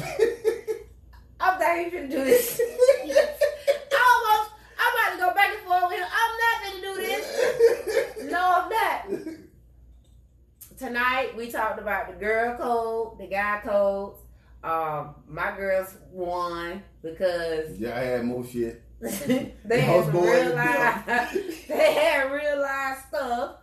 I'm 1.39 1.59
not 1.59 1.77
even 1.79 2.09
finna 2.09 2.11
do 2.11 2.25
this. 2.25 2.59
I 3.09 4.25
almost. 4.27 4.51
I'm 4.79 4.93
about 4.93 5.11
to 5.13 5.17
go 5.19 5.34
back 5.35 5.49
and 5.55 5.65
forth 5.67 5.84
with 5.89 5.99
him. 5.99 6.07
I'm 6.11 6.34
not 6.43 6.55
finna 6.63 6.81
do 6.81 6.95
this. 7.01 8.31
No, 8.31 8.41
I'm 8.41 8.69
not. 8.69 9.38
Tonight 10.78 11.36
we 11.36 11.49
talked 11.52 11.80
about 11.80 12.08
the 12.08 12.14
girl 12.14 12.56
code, 12.58 13.20
the 13.20 13.28
guy 13.28 13.62
codes. 13.64 14.20
Um, 14.64 15.16
my 15.28 15.56
girls 15.56 15.95
won 16.12 16.84
because 17.02 17.80
yeah, 17.80 17.95
I 17.98 18.02
had 18.02 18.26
more 18.26 18.45
shit. 18.45 18.84
they 18.99 19.82
had 19.82 20.14
real 20.14 20.56
life. 20.56 21.34
they 21.68 21.94
had 21.94 22.32
real 22.32 22.62
life 22.62 23.06
stuff, 23.08 23.56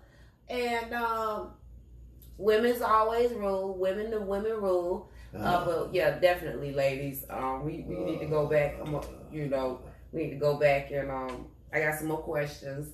and 0.48 0.92
um, 0.92 1.50
women's 2.36 2.82
always 2.82 3.32
rule. 3.32 3.76
Women 3.78 4.10
the 4.10 4.20
women 4.20 4.52
rule. 4.52 5.10
Uh, 5.36 5.64
but 5.64 5.94
yeah, 5.94 6.18
definitely, 6.18 6.72
ladies. 6.72 7.24
Um, 7.28 7.64
we, 7.64 7.84
we 7.88 7.96
need 7.96 8.20
to 8.20 8.26
go 8.26 8.46
back. 8.46 8.76
um, 8.80 9.00
You 9.32 9.48
know, 9.48 9.80
we 10.12 10.24
need 10.24 10.30
to 10.30 10.36
go 10.36 10.58
back 10.58 10.90
and 10.92 11.10
um, 11.10 11.46
I 11.72 11.80
got 11.80 11.98
some 11.98 12.06
more 12.08 12.22
questions 12.22 12.92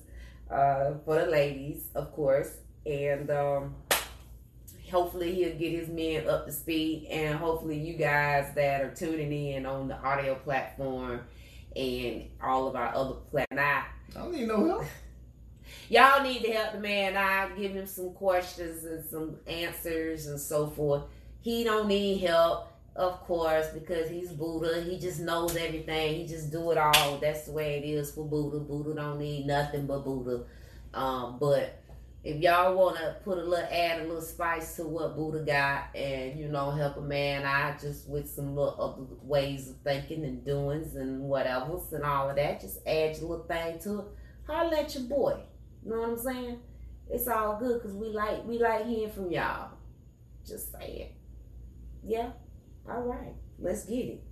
uh, 0.49 0.93
for 1.05 1.19
the 1.19 1.27
ladies, 1.27 1.89
of 1.93 2.11
course, 2.13 2.57
and 2.85 3.29
um, 3.29 3.75
hopefully 4.91 5.33
he'll 5.33 5.55
get 5.55 5.71
his 5.71 5.87
men 5.87 6.27
up 6.27 6.45
to 6.45 6.51
speed, 6.51 7.07
and 7.09 7.37
hopefully 7.37 7.77
you 7.77 7.93
guys 7.93 8.53
that 8.55 8.81
are 8.81 8.93
tuning 8.93 9.31
in 9.31 9.65
on 9.65 9.87
the 9.87 9.97
audio 9.97 10.35
platform 10.35 11.21
and 11.75 12.25
all 12.43 12.67
of 12.67 12.75
our 12.75 12.93
other 12.93 13.15
platforms. 13.31 13.61
I 13.61 13.83
don't 14.13 14.33
need 14.33 14.47
no 14.47 14.65
help. 14.65 14.85
Y'all 15.89 16.23
need 16.23 16.41
to 16.43 16.51
help 16.51 16.73
the 16.73 16.79
man 16.79 17.15
out, 17.15 17.57
give 17.57 17.71
him 17.71 17.85
some 17.85 18.11
questions 18.13 18.83
and 18.83 19.03
some 19.05 19.37
answers 19.47 20.27
and 20.27 20.39
so 20.39 20.67
forth. 20.67 21.03
He 21.41 21.63
don't 21.63 21.87
need 21.87 22.19
help, 22.19 22.71
of 22.95 23.21
course, 23.21 23.67
because 23.69 24.09
he's 24.09 24.31
Buddha. 24.31 24.81
He 24.81 24.99
just 24.99 25.19
knows 25.21 25.55
everything. 25.55 26.15
He 26.15 26.27
just 26.27 26.51
do 26.51 26.71
it 26.71 26.77
all. 26.77 27.17
That's 27.17 27.43
the 27.43 27.53
way 27.53 27.79
it 27.79 27.87
is 27.87 28.11
for 28.11 28.25
Buddha. 28.25 28.59
Buddha 28.59 28.93
don't 28.93 29.19
need 29.19 29.45
nothing 29.45 29.85
but 29.85 30.03
Buddha. 30.03 30.43
Um, 30.93 31.37
but 31.39 31.80
if 32.23 32.39
y'all 32.39 32.75
want 32.75 32.97
to 32.97 33.15
put 33.23 33.39
a 33.39 33.43
little 33.43 33.67
add 33.71 34.01
a 34.01 34.03
little 34.03 34.21
spice 34.21 34.75
to 34.75 34.83
what 34.83 35.15
Buddha 35.15 35.43
got, 35.43 35.95
and 35.95 36.39
you 36.39 36.47
know 36.49 36.69
help 36.69 36.97
a 36.97 37.01
man 37.01 37.43
out 37.43 37.81
just 37.81 38.07
with 38.07 38.29
some 38.29 38.55
little 38.55 38.75
other 38.79 39.15
ways 39.23 39.69
of 39.69 39.77
thinking 39.77 40.23
and 40.23 40.45
doings 40.45 40.95
and 40.95 41.21
whatever's 41.21 41.91
and 41.93 42.03
all 42.03 42.29
of 42.29 42.35
that, 42.35 42.61
just 42.61 42.79
add 42.85 43.17
your 43.17 43.29
little 43.29 43.45
thing 43.45 43.79
to 43.79 43.99
it. 43.99 44.05
Holler 44.47 44.77
at 44.77 44.93
your 44.93 45.05
boy. 45.05 45.39
You 45.83 45.91
know 45.91 46.01
what 46.01 46.09
I'm 46.09 46.17
saying? 46.17 46.59
It's 47.09 47.27
all 47.27 47.57
good 47.59 47.81
because 47.81 47.97
we 47.97 48.09
like 48.09 48.45
we 48.45 48.59
like 48.59 48.85
hearing 48.85 49.11
from 49.11 49.31
y'all. 49.31 49.71
Just 50.45 50.71
saying. 50.71 51.09
Yeah. 52.03 52.31
All 52.87 53.01
right. 53.01 53.33
Let's 53.59 53.85
get 53.85 54.05
it. 54.05 54.23